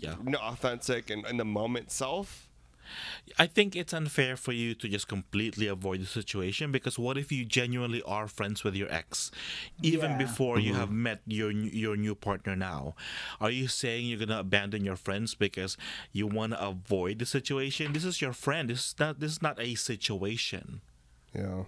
Yeah. 0.00 0.16
you 0.24 0.30
know, 0.32 0.40
authentic 0.40 1.10
and 1.10 1.24
in 1.26 1.36
the 1.36 1.44
moment 1.44 1.92
self 1.92 2.48
I 3.38 3.46
think 3.46 3.74
it's 3.76 3.92
unfair 3.92 4.36
for 4.36 4.52
you 4.52 4.74
to 4.74 4.88
just 4.88 5.08
completely 5.08 5.66
avoid 5.66 6.00
the 6.02 6.06
situation 6.06 6.72
because 6.72 6.98
what 6.98 7.16
if 7.18 7.32
you 7.32 7.44
genuinely 7.44 8.02
are 8.02 8.28
friends 8.28 8.64
with 8.64 8.74
your 8.74 8.90
ex, 8.92 9.30
even 9.82 10.12
Yeah. 10.12 10.18
before 10.18 10.58
you 10.58 10.72
mm-hmm. 10.72 10.80
have 10.80 10.90
met 10.90 11.20
your 11.26 11.50
your 11.50 11.96
new 11.96 12.14
partner 12.14 12.56
now? 12.56 12.94
Are 13.40 13.50
you 13.50 13.68
saying 13.68 14.06
you're 14.06 14.18
gonna 14.18 14.38
abandon 14.40 14.84
your 14.84 14.96
friends 14.96 15.34
because 15.34 15.76
you 16.12 16.26
want 16.26 16.52
to 16.52 16.60
avoid 16.64 17.18
the 17.18 17.26
situation? 17.26 17.92
This 17.92 18.04
is 18.04 18.20
your 18.20 18.32
friend. 18.32 18.70
This 18.70 18.86
is 18.88 18.94
not 18.98 19.20
this 19.20 19.32
is 19.32 19.42
not 19.42 19.58
a 19.60 19.74
situation. 19.74 20.80
yeah 21.34 21.64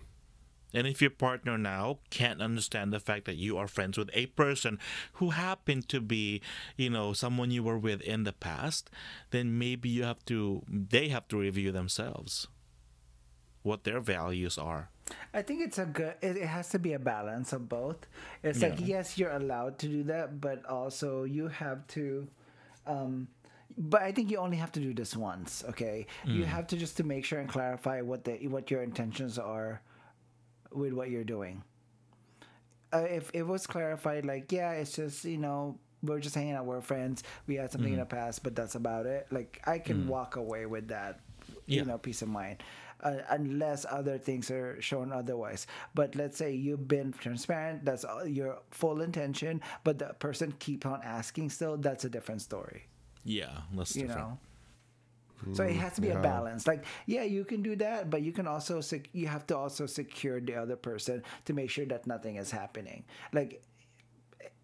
And 0.75 0.87
if 0.87 1.01
your 1.01 1.11
partner 1.11 1.57
now 1.57 1.99
can't 2.11 2.43
understand 2.43 2.93
the 2.93 3.01
fact 3.01 3.25
that 3.27 3.37
you 3.37 3.57
are 3.57 3.69
friends 3.69 3.97
with 3.97 4.11
a 4.13 4.27
person 4.27 4.79
who 5.15 5.31
happened 5.31 5.89
to 5.89 6.01
be, 6.01 6.43
you 6.77 6.91
know, 6.91 7.13
someone 7.13 7.51
you 7.51 7.63
were 7.63 7.79
with 7.79 8.01
in 8.03 8.25
the 8.25 8.33
past, 8.33 8.91
then 9.31 9.59
maybe 9.59 9.89
you 9.89 10.03
have 10.05 10.25
to, 10.27 10.63
they 10.69 11.09
have 11.09 11.29
to 11.29 11.39
review 11.39 11.73
themselves 11.73 12.49
what 13.63 13.85
their 13.85 14.01
values 14.01 14.59
are. 14.59 14.91
I 15.33 15.43
think 15.43 15.61
it's 15.61 15.79
a 15.79 15.87
good. 15.87 16.15
It, 16.21 16.37
it 16.37 16.47
has 16.47 16.69
to 16.71 16.79
be 16.79 16.95
a 16.95 16.99
balance 16.99 17.53
of 17.53 17.69
both. 17.69 18.07
It's 18.43 18.61
like 18.61 18.79
yes, 18.81 19.19
you're 19.19 19.31
allowed 19.31 19.79
to 19.81 19.87
do 19.87 20.03
that, 20.05 20.41
but 20.41 20.65
also 20.67 21.25
you 21.25 21.49
have 21.49 21.87
to. 21.89 22.27
Um, 22.87 23.29
but 23.79 24.03
I 24.03 24.11
think 24.11 24.31
you 24.31 24.39
only 24.39 24.57
have 24.57 24.73
to 24.73 24.81
do 24.81 24.95
this 24.95 25.17
once. 25.17 25.65
Okay, 25.69 26.07
you 26.25 26.45
have 26.45 26.67
to 26.69 26.77
just 26.77 26.97
to 26.97 27.05
make 27.05 27.25
sure 27.25 27.39
and 27.39 27.49
clarify 27.49 28.01
what 28.01 28.25
the 28.25 28.49
what 28.49 28.71
your 28.71 28.83
intentions 28.83 29.39
are 29.39 29.81
with 30.77 30.93
what 30.93 31.11
you're 31.11 31.25
doing. 31.25 31.63
Uh, 32.93 32.99
if 33.09 33.31
it 33.35 33.43
was 33.43 33.67
clarified, 33.67 34.25
like 34.25 34.51
yeah, 34.53 34.73
it's 34.73 34.93
just 34.95 35.25
you 35.25 35.39
know 35.39 35.79
we're 36.03 36.21
just 36.21 36.35
hanging 36.35 36.53
out, 36.55 36.65
we're 36.67 36.81
friends, 36.81 37.23
we 37.47 37.57
had 37.57 37.73
something 37.73 37.93
in 37.93 37.99
the 37.99 38.05
past, 38.07 38.43
but 38.43 38.55
that's 38.55 38.75
about 38.77 39.07
it. 39.07 39.27
Like 39.31 39.61
I 39.67 39.79
can 39.79 40.07
walk 40.07 40.37
away 40.37 40.67
with 40.67 40.89
that, 40.89 41.21
Yeah. 41.67 41.81
you 41.81 41.85
know, 41.85 41.99
peace 41.99 42.23
of 42.23 42.29
mind. 42.29 42.63
Uh, 43.03 43.17
unless 43.29 43.85
other 43.91 44.17
things 44.17 44.51
are 44.51 44.81
shown 44.81 45.13
otherwise. 45.13 45.67
But 45.95 46.15
let's 46.15 46.39
say 46.39 46.55
you've 46.55 46.89
been 46.89 47.13
transparent, 47.13 47.85
that's 47.85 48.05
all, 48.05 48.27
your 48.27 48.59
full 48.71 49.03
intention, 49.03 49.61
but 49.85 49.99
the 49.99 50.15
person 50.19 50.55
keep 50.61 50.87
on 50.87 51.03
asking 51.03 51.51
still, 51.51 51.77
that's 51.77 52.07
a 52.07 52.09
different 52.09 52.41
story 52.41 52.87
Yeah, 53.23 53.51
that's 53.75 53.95
you 53.97 54.07
different. 54.07 54.29
know 54.29 54.39
so 55.53 55.63
it 55.63 55.77
has 55.77 55.95
to 55.95 56.01
be 56.01 56.11
a 56.11 56.19
balance. 56.19 56.67
Like 56.67 56.85
yeah 57.07 57.23
you 57.23 57.45
can 57.45 57.63
do 57.63 57.77
that 57.77 58.11
but 58.11 58.23
you 58.23 58.33
can 58.33 58.47
also 58.47 58.81
sec- 58.81 59.11
you 59.13 59.27
have 59.27 59.47
to 59.49 59.57
also 59.57 59.87
secure 59.87 60.41
the 60.41 60.55
other 60.55 60.77
person 60.77 61.23
to 61.45 61.53
make 61.53 61.71
sure 61.71 61.87
that 61.87 62.07
nothing 62.07 62.37
is 62.37 62.51
happening. 62.51 63.05
Like 63.33 63.63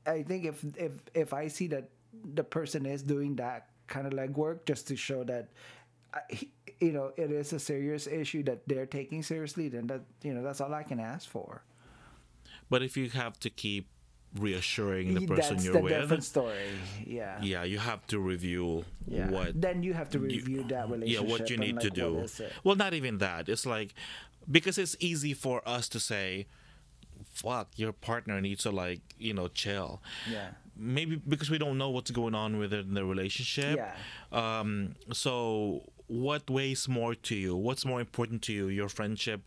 i 0.06 0.22
think 0.22 0.44
if 0.44 0.64
if 0.76 0.92
if 1.14 1.32
i 1.32 1.46
see 1.46 1.66
that 1.68 1.90
the 2.34 2.44
person 2.44 2.86
is 2.86 3.02
doing 3.02 3.36
that 3.36 3.68
kind 3.86 4.06
of 4.06 4.12
legwork 4.12 4.64
just 4.66 4.88
to 4.88 4.96
show 4.96 5.24
that 5.24 5.48
uh, 6.14 6.18
I, 6.30 6.40
you 6.80 6.92
know 6.92 7.12
it 7.16 7.30
is 7.30 7.52
a 7.52 7.58
serious 7.58 8.06
issue 8.06 8.42
that 8.44 8.66
they're 8.66 8.86
taking 8.86 9.22
seriously 9.22 9.68
then 9.68 9.86
that 9.86 10.02
you 10.22 10.34
know 10.34 10.42
that's 10.42 10.60
all 10.60 10.74
i 10.74 10.82
can 10.82 11.00
ask 11.00 11.28
for. 11.28 11.62
But 12.68 12.82
if 12.82 12.96
you 12.96 13.10
have 13.10 13.38
to 13.40 13.50
keep 13.50 13.88
reassuring 14.38 15.14
the 15.14 15.26
person 15.26 15.54
that's 15.56 15.64
you're 15.64 15.74
the 15.74 15.80
with, 15.80 15.92
different 15.92 16.24
story 16.24 16.56
yeah 17.06 17.38
yeah, 17.42 17.62
you 17.64 17.78
have 17.78 18.06
to 18.06 18.18
review 18.18 18.84
Yeah. 19.06 19.30
what 19.30 19.60
then 19.60 19.82
you 19.82 19.92
have 19.94 20.08
to 20.10 20.18
you- 20.18 20.24
review 20.24 20.64
that 20.68 20.88
relationship. 20.88 21.22
yeah 21.24 21.30
what 21.30 21.50
you 21.50 21.56
need 21.58 21.80
to 21.80 21.88
like, 21.88 21.98
what 22.20 22.36
do 22.36 22.46
well 22.64 22.76
not 22.76 22.94
even 22.94 23.18
that 23.18 23.48
it's 23.48 23.66
like 23.66 23.94
because 24.50 24.78
it's 24.78 24.96
easy 25.00 25.34
for 25.34 25.60
us 25.68 25.88
to 25.90 26.00
say 26.00 26.46
fuck 27.24 27.68
your 27.76 27.92
partner 27.92 28.40
needs 28.40 28.62
to 28.62 28.70
like 28.70 29.00
you 29.18 29.34
know 29.34 29.48
chill 29.48 30.02
Yeah. 30.30 30.50
maybe 30.76 31.16
because 31.16 31.50
we 31.50 31.58
don't 31.58 31.76
know 31.78 31.90
what's 31.90 32.10
going 32.10 32.34
on 32.34 32.58
within 32.58 32.94
the 32.94 33.04
relationship 33.04 33.76
Yeah. 33.76 33.92
um 34.32 34.94
so 35.12 35.82
what 36.08 36.48
weighs 36.50 36.88
more 36.88 37.14
to 37.14 37.34
you 37.34 37.54
what's 37.56 37.84
more 37.84 38.00
important 38.00 38.42
to 38.42 38.52
you 38.52 38.68
your 38.68 38.88
friendship 38.88 39.40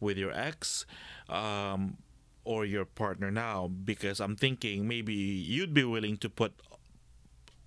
with 0.00 0.16
your 0.18 0.32
ex 0.32 0.84
um 1.28 1.96
or 2.44 2.64
your 2.64 2.84
partner 2.84 3.30
now 3.30 3.68
because 3.68 4.20
i'm 4.20 4.36
thinking 4.36 4.86
maybe 4.88 5.14
you'd 5.14 5.72
be 5.74 5.84
willing 5.84 6.16
to 6.16 6.28
put 6.28 6.52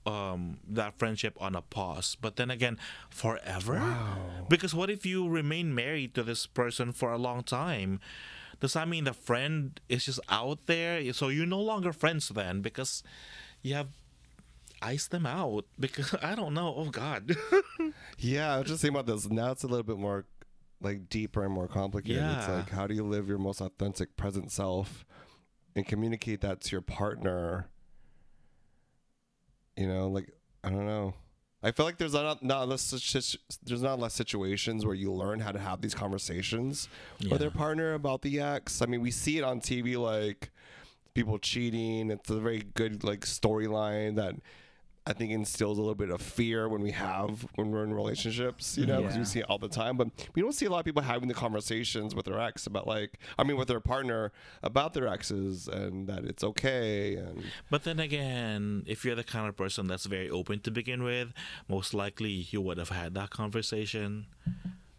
um 0.05 0.57
that 0.67 0.97
friendship 0.99 1.35
on 1.41 1.55
a 1.55 1.61
pause 1.61 2.15
but 2.21 2.35
then 2.35 2.51
again 2.51 2.77
forever? 3.09 3.81
Because 4.47 4.75
what 4.75 4.89
if 4.91 5.05
you 5.05 5.27
remain 5.27 5.73
married 5.73 6.13
to 6.13 6.21
this 6.23 6.45
person 6.45 6.91
for 6.91 7.11
a 7.11 7.17
long 7.17 7.41
time? 7.41 7.99
Does 8.59 8.73
that 8.73 8.87
mean 8.87 9.03
the 9.05 9.13
friend 9.13 9.79
is 9.89 10.05
just 10.05 10.19
out 10.29 10.67
there? 10.67 11.11
So 11.13 11.29
you're 11.29 11.47
no 11.47 11.59
longer 11.59 11.91
friends 11.91 12.29
then 12.29 12.61
because 12.61 13.01
you 13.63 13.73
have 13.73 13.87
iced 14.81 15.09
them 15.09 15.25
out 15.25 15.65
because 15.79 16.13
i 16.21 16.35
don't 16.35 16.53
know. 16.53 16.73
Oh 16.77 16.89
god. 16.89 17.35
Yeah, 18.17 18.53
I 18.55 18.59
was 18.59 18.67
just 18.67 18.81
thinking 18.81 18.97
about 18.99 19.07
this. 19.13 19.27
Now 19.29 19.51
it's 19.51 19.63
a 19.63 19.67
little 19.67 19.83
bit 19.83 19.97
more 19.97 20.25
like 20.85 21.09
deeper 21.09 21.43
and 21.43 21.53
more 21.53 21.67
complicated. 21.67 22.17
Yeah. 22.21 22.37
It's 22.39 22.47
like 22.47 22.69
how 22.69 22.87
do 22.87 22.93
you 22.95 23.03
live 23.03 23.27
your 23.27 23.37
most 23.37 23.59
authentic 23.59 24.15
present 24.15 24.51
self 24.51 25.05
and 25.75 25.85
communicate 25.85 26.39
that 26.41 26.61
to 26.61 26.71
your 26.71 26.81
partner? 26.81 27.67
You 29.75 29.87
know, 29.87 30.07
like 30.07 30.31
I 30.63 30.69
don't 30.69 30.85
know. 30.85 31.13
I 31.61 31.71
feel 31.71 31.85
like 31.85 31.97
there's 31.97 32.13
not 32.13 32.43
not 32.43 32.69
less 32.69 32.81
such- 32.81 33.37
there's 33.63 33.81
not 33.81 33.99
less 33.99 34.13
situations 34.13 34.85
where 34.85 34.93
you 34.95 35.11
learn 35.11 35.39
how 35.39 35.51
to 35.51 35.59
have 35.59 35.81
these 35.81 35.95
conversations 35.95 36.87
with 37.31 37.41
your 37.41 37.51
partner 37.51 37.93
about 37.93 38.21
the 38.21 38.39
ex. 38.39 38.81
I 38.81 38.85
mean, 38.85 39.01
we 39.01 39.09
see 39.11 39.37
it 39.39 39.43
on 39.43 39.59
TV 39.61 39.97
like 39.97 40.51
people 41.15 41.39
cheating. 41.39 42.11
It's 42.11 42.29
a 42.29 42.39
very 42.39 42.61
good 42.75 43.03
like 43.03 43.21
storyline 43.21 44.15
that 44.15 44.35
I 45.07 45.13
think 45.13 45.31
instills 45.31 45.77
a 45.77 45.81
little 45.81 45.93
bit 45.93 46.09
of 46.09 46.19
fear 46.19 46.67
when 46.67 46.81
we 46.81 46.89
have 46.89 47.45
when 47.55 47.69
we're 47.69 47.83
in 47.83 47.93
relationships, 47.93 48.75
you 48.75 48.87
know, 48.87 49.01
because 49.01 49.13
Yeah. 49.15 49.19
we 49.19 49.25
see 49.25 49.39
it 49.41 49.45
all 49.47 49.59
the 49.59 49.69
time. 49.69 49.97
But 49.97 50.09
we 50.33 50.41
don't 50.41 50.53
see 50.53 50.65
a 50.65 50.69
lot 50.71 50.79
of 50.79 50.85
people 50.85 51.03
having 51.03 51.27
the 51.27 51.35
conversations 51.35 52.15
with 52.15 52.25
their 52.25 52.39
ex 52.39 52.65
about 52.65 52.87
like, 52.87 53.19
I 53.37 53.43
mean, 53.43 53.55
with 53.55 53.67
their 53.67 53.79
partner 53.79 54.31
about 54.63 54.93
their 54.95 55.07
exes 55.07 55.67
and 55.67 56.07
that 56.07 56.25
it's 56.25 56.43
okay. 56.43 57.15
And 57.17 57.43
But 57.69 57.83
then 57.83 57.99
again, 57.99 58.83
if 58.87 59.05
you're 59.05 59.13
the 59.15 59.23
kind 59.23 59.47
of 59.47 59.55
person 59.55 59.85
that's 59.85 60.05
very 60.07 60.27
open 60.29 60.59
to 60.61 60.71
begin 60.71 61.03
with, 61.03 61.33
most 61.67 61.93
likely 61.93 62.31
you 62.49 62.59
would 62.61 62.79
have 62.79 62.89
had 62.89 63.13
that 63.13 63.29
conversation. 63.29 64.25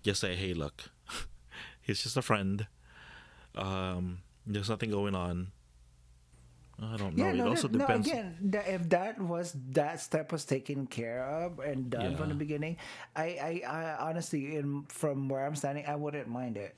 Just 0.05 0.21
say, 0.21 0.37
hey, 0.37 0.55
look, 0.55 0.91
he's 1.83 2.05
just 2.05 2.17
a 2.17 2.23
friend. 2.23 2.69
Um, 3.57 4.19
there's 4.47 4.69
nothing 4.69 4.91
going 4.93 5.17
on. 5.17 5.49
I 6.81 6.97
don't 6.97 7.17
know. 7.17 7.25
Yeah, 7.25 7.33
it 7.33 7.37
no, 7.37 7.49
also 7.49 7.69
no, 7.69 7.79
depends. 7.79 8.07
no, 8.07 8.13
again, 8.13 8.63
if 8.69 8.89
that 8.91 9.19
was 9.21 9.55
that 9.73 10.01
step 10.01 10.31
was 10.33 10.45
taken 10.45 10.87
care 10.87 11.25
of 11.25 11.59
and 11.59 11.89
done 11.89 12.17
from 12.17 12.29
the 12.29 12.35
beginning, 12.35 12.77
I, 13.15 13.63
I, 13.65 13.69
I 13.69 13.97
honestly, 14.11 14.57
in, 14.57 14.85
from 14.89 15.29
where 15.29 15.47
I'm 15.47 15.57
standing, 15.57 15.87
I 15.87 15.97
wouldn't 15.97 16.29
mind 16.29 16.57
it. 16.59 16.77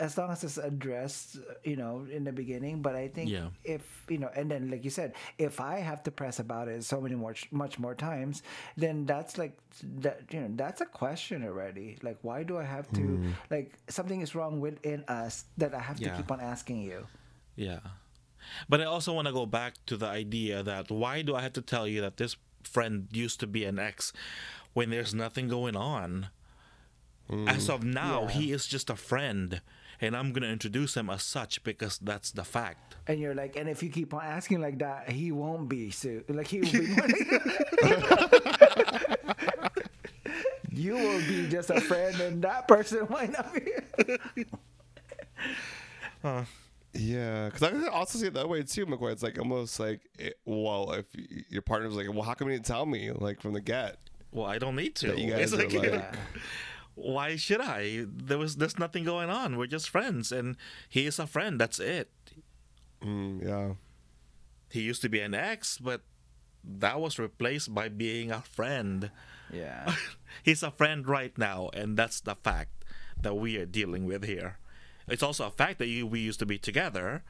As 0.00 0.18
long 0.18 0.30
as 0.32 0.42
it's 0.42 0.58
addressed, 0.58 1.38
you 1.62 1.76
know, 1.76 2.06
in 2.10 2.24
the 2.24 2.32
beginning. 2.32 2.82
But 2.82 2.96
I 2.96 3.06
think 3.08 3.30
Yeah. 3.30 3.48
if 3.62 3.86
you 4.08 4.18
know, 4.18 4.28
and 4.34 4.50
then 4.50 4.68
like 4.68 4.82
you 4.84 4.90
said, 4.90 5.14
if 5.38 5.60
I 5.60 5.78
have 5.78 6.02
to 6.04 6.10
press 6.10 6.40
about 6.40 6.66
it 6.66 6.82
so 6.82 7.00
many 7.00 7.14
more, 7.14 7.36
much 7.52 7.78
more 7.78 7.94
times, 7.94 8.42
then 8.76 9.06
that's 9.06 9.38
like 9.38 9.56
that. 10.00 10.22
You 10.30 10.40
know, 10.40 10.48
that's 10.56 10.80
a 10.80 10.86
question 10.86 11.44
already. 11.44 11.98
Like, 12.02 12.18
why 12.22 12.42
do 12.42 12.58
I 12.58 12.64
have 12.64 12.90
to? 12.92 13.00
Mm. 13.00 13.32
Like, 13.48 13.78
something 13.88 14.20
is 14.20 14.34
wrong 14.34 14.60
within 14.60 15.04
us 15.06 15.44
that 15.56 15.72
I 15.72 15.78
have 15.80 16.00
to 16.00 16.10
keep 16.10 16.32
on 16.32 16.40
asking 16.40 16.82
you. 16.82 17.06
Yeah. 17.54 17.80
But 18.68 18.80
I 18.80 18.84
also 18.84 19.12
want 19.12 19.26
to 19.26 19.32
go 19.32 19.46
back 19.46 19.74
to 19.86 19.96
the 19.96 20.06
idea 20.06 20.62
that 20.62 20.90
why 20.90 21.22
do 21.22 21.34
I 21.34 21.42
have 21.42 21.52
to 21.54 21.62
tell 21.62 21.86
you 21.88 22.00
that 22.00 22.16
this 22.16 22.36
friend 22.64 23.08
used 23.12 23.40
to 23.40 23.46
be 23.46 23.64
an 23.64 23.78
ex 23.78 24.12
when 24.72 24.90
there's 24.90 25.14
nothing 25.14 25.48
going 25.48 25.76
on? 25.76 26.28
Mm. 27.30 27.48
As 27.48 27.68
of 27.70 27.82
now, 27.84 28.22
Yeah. 28.22 28.30
he 28.30 28.52
is 28.52 28.66
just 28.66 28.90
a 28.90 28.96
friend, 28.96 29.60
and 30.00 30.16
I'm 30.16 30.32
going 30.32 30.42
to 30.42 30.50
introduce 30.50 30.96
him 30.96 31.08
as 31.08 31.22
such 31.22 31.62
because 31.64 31.98
that's 31.98 32.30
the 32.32 32.44
fact. 32.44 32.96
And 33.06 33.18
you're 33.20 33.34
like, 33.34 33.56
and 33.56 33.68
if 33.68 33.82
you 33.82 33.88
keep 33.90 34.12
on 34.14 34.22
asking 34.24 34.60
like 34.60 34.78
that, 34.78 35.10
he 35.10 35.32
won't 35.32 35.68
be 35.68 35.90
sued. 35.90 36.24
Like 36.28 36.48
he 36.48 36.60
will 36.60 36.70
be. 36.72 36.78
you 40.70 40.94
will 40.94 41.20
be 41.20 41.48
just 41.48 41.70
a 41.70 41.80
friend, 41.80 42.20
and 42.20 42.42
that 42.42 42.66
person 42.68 43.06
might 43.08 43.32
not 43.32 43.52
be. 43.54 44.44
yeah, 46.94 47.46
because 47.46 47.62
I 47.62 47.70
can 47.70 47.88
also 47.88 48.18
see 48.18 48.26
it 48.26 48.34
that 48.34 48.48
way 48.48 48.62
too, 48.62 48.86
McCoy. 48.86 49.12
It's 49.12 49.22
like 49.22 49.38
almost 49.38 49.80
like, 49.80 50.00
it, 50.18 50.38
well, 50.44 50.92
if 50.92 51.06
your 51.48 51.62
partner's 51.62 51.94
like, 51.94 52.08
well, 52.12 52.22
how 52.22 52.34
come 52.34 52.48
you 52.48 52.54
didn't 52.54 52.66
tell 52.66 52.86
me 52.86 53.10
like 53.12 53.40
from 53.40 53.52
the 53.54 53.60
get? 53.60 53.98
Well, 54.30 54.46
I 54.46 54.58
don't 54.58 54.76
need 54.76 54.94
to. 54.96 55.08
That 55.08 55.18
you 55.18 55.30
guys 55.30 55.52
It's 55.52 55.62
are 55.62 55.68
like- 55.68 55.72
Yeah. 55.90 56.12
why 56.94 57.36
should 57.36 57.60
I? 57.60 58.04
There 58.06 58.38
was 58.38 58.56
there's 58.56 58.78
nothing 58.78 59.04
going 59.04 59.30
on. 59.30 59.56
We're 59.56 59.66
just 59.66 59.88
friends, 59.90 60.32
and 60.32 60.56
he 60.88 61.06
is 61.06 61.18
a 61.18 61.26
friend. 61.26 61.60
That's 61.60 61.78
it. 61.80 62.10
Mm, 63.02 63.44
yeah. 63.46 63.72
He 64.70 64.82
used 64.82 65.02
to 65.02 65.08
be 65.08 65.20
an 65.20 65.34
ex, 65.34 65.78
but 65.78 66.02
that 66.64 67.00
was 67.00 67.18
replaced 67.18 67.74
by 67.74 67.88
being 67.88 68.30
a 68.30 68.40
friend. 68.42 69.10
Yeah. 69.52 69.94
He's 70.42 70.62
a 70.62 70.70
friend 70.70 71.06
right 71.06 71.36
now, 71.36 71.68
and 71.74 71.96
that's 71.96 72.20
the 72.20 72.36
fact 72.36 72.84
that 73.20 73.34
we 73.34 73.56
are 73.58 73.66
dealing 73.66 74.06
with 74.06 74.24
here. 74.24 74.58
It's 75.08 75.22
also 75.22 75.46
a 75.46 75.50
fact 75.50 75.78
that 75.78 75.88
you, 75.88 76.06
we 76.06 76.20
used 76.20 76.38
to 76.40 76.46
be 76.46 76.58
together, 76.58 77.22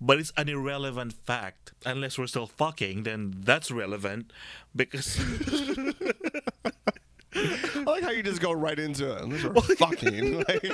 but 0.00 0.18
it's 0.18 0.32
an 0.36 0.48
irrelevant 0.48 1.12
fact. 1.12 1.72
Unless 1.84 2.18
we're 2.18 2.26
still 2.26 2.46
fucking, 2.46 3.04
then 3.04 3.34
that's 3.44 3.70
relevant 3.70 4.32
because 4.74 5.18
I 7.34 7.82
like 7.86 8.02
how 8.02 8.10
you 8.10 8.22
just 8.22 8.40
go 8.40 8.52
right 8.52 8.78
into 8.78 9.10
it. 9.14 9.22
Unless 9.22 9.42
you're 9.42 9.54
fucking 9.76 10.44
like, 10.48 10.64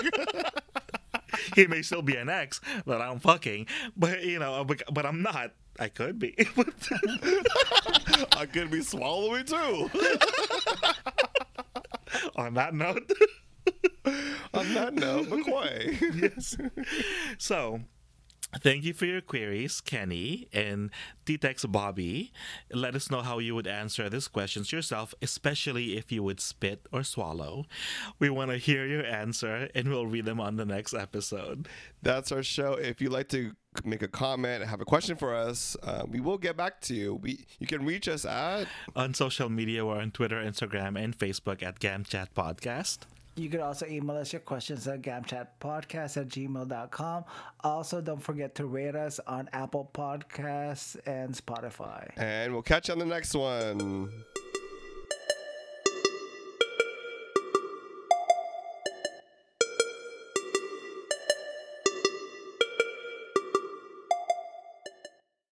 he 1.55 1.67
may 1.67 1.83
still 1.83 2.03
be 2.03 2.17
an 2.17 2.29
ex 2.29 2.61
but 2.85 3.01
I'm 3.01 3.19
fucking, 3.21 3.67
but 3.97 4.25
you 4.25 4.39
know, 4.39 4.65
but, 4.65 4.83
but 4.93 5.07
I'm 5.07 5.23
not. 5.23 5.53
I 5.79 5.89
could 5.89 6.19
be. 6.19 6.35
I 8.37 8.47
could 8.47 8.71
be 8.71 8.81
swallowing 8.81 9.45
too. 9.45 9.91
On 12.37 12.55
that 12.55 12.73
note, 12.73 13.11
On 14.07 14.13
on 14.55 14.75
that 14.75 14.95
note, 14.95 15.27
McCoy. 15.31 16.01
yes. 16.23 16.57
So, 17.39 17.81
thank 18.63 18.85
you 18.85 18.95
for 18.95 19.05
your 19.05 19.21
queries, 19.21 19.81
Kenny 19.81 20.49
and 20.53 20.91
T-Tex 21.27 21.67
Bobby. 21.67 22.33
Let 22.73 22.95
us 22.95 23.11
know 23.11 23.21
how 23.23 23.39
you 23.39 23.55
would 23.55 23.67
answer 23.67 24.09
these 24.09 24.29
questions 24.29 24.73
yourself, 24.73 25.15
especially 25.21 25.97
if 25.99 26.11
you 26.11 26.23
would 26.23 26.41
spit 26.41 26.87
or 26.93 27.03
swallow. 27.03 27.65
We 28.19 28.31
want 28.31 28.51
to 28.51 28.57
hear 28.57 28.87
your 28.87 29.05
answer 29.05 29.69
and 29.75 29.89
we'll 29.89 30.07
read 30.07 30.25
them 30.25 30.41
on 30.41 30.57
the 30.57 30.65
next 30.65 30.95
episode. 30.95 31.69
That's 32.03 32.33
our 32.33 32.43
show. 32.43 32.75
If 32.75 33.01
you'd 33.01 33.13
like 33.13 33.29
to 33.31 33.53
make 33.85 34.01
a 34.03 34.09
comment, 34.09 34.63
and 34.63 34.71
have 34.71 34.81
a 34.81 34.87
question 34.87 35.17
for 35.17 35.35
us, 35.35 35.77
uh, 35.83 36.05
we 36.09 36.19
will 36.21 36.39
get 36.39 36.57
back 36.57 36.81
to 36.83 36.95
you. 36.95 37.15
We 37.17 37.45
you 37.59 37.67
can 37.67 37.85
reach 37.85 38.09
us 38.09 38.25
at 38.25 38.69
On 38.95 39.13
social 39.13 39.51
media, 39.51 39.85
we're 39.85 40.01
on 40.01 40.13
Twitter, 40.13 40.43
Instagram, 40.43 40.99
and 40.99 41.19
Facebook 41.19 41.63
at 41.63 41.79
GamChat 41.79 42.29
Podcast. 42.35 43.01
You 43.37 43.51
could 43.51 43.61
also 43.61 43.87
email 43.87 44.17
us 44.17 44.33
your 44.33 44.41
questions 44.41 44.89
at 44.89 45.03
gamchatpodcast 45.03 46.17
at 46.17 46.29
gmail.com. 46.29 47.25
Also, 47.61 48.01
don't 48.01 48.23
forget 48.23 48.55
to 48.55 48.67
rate 48.67 48.97
us 48.97 49.21
on 49.27 49.49
Apple 49.53 49.91
Podcasts 49.93 50.97
and 51.07 51.35
Spotify. 51.35 52.11
and 52.17 52.53
we'll 52.53 52.63
catch 52.63 52.89
you 52.89 52.93
on 52.93 52.99
the 52.99 53.05
next 53.07 53.35
one. 53.35 54.11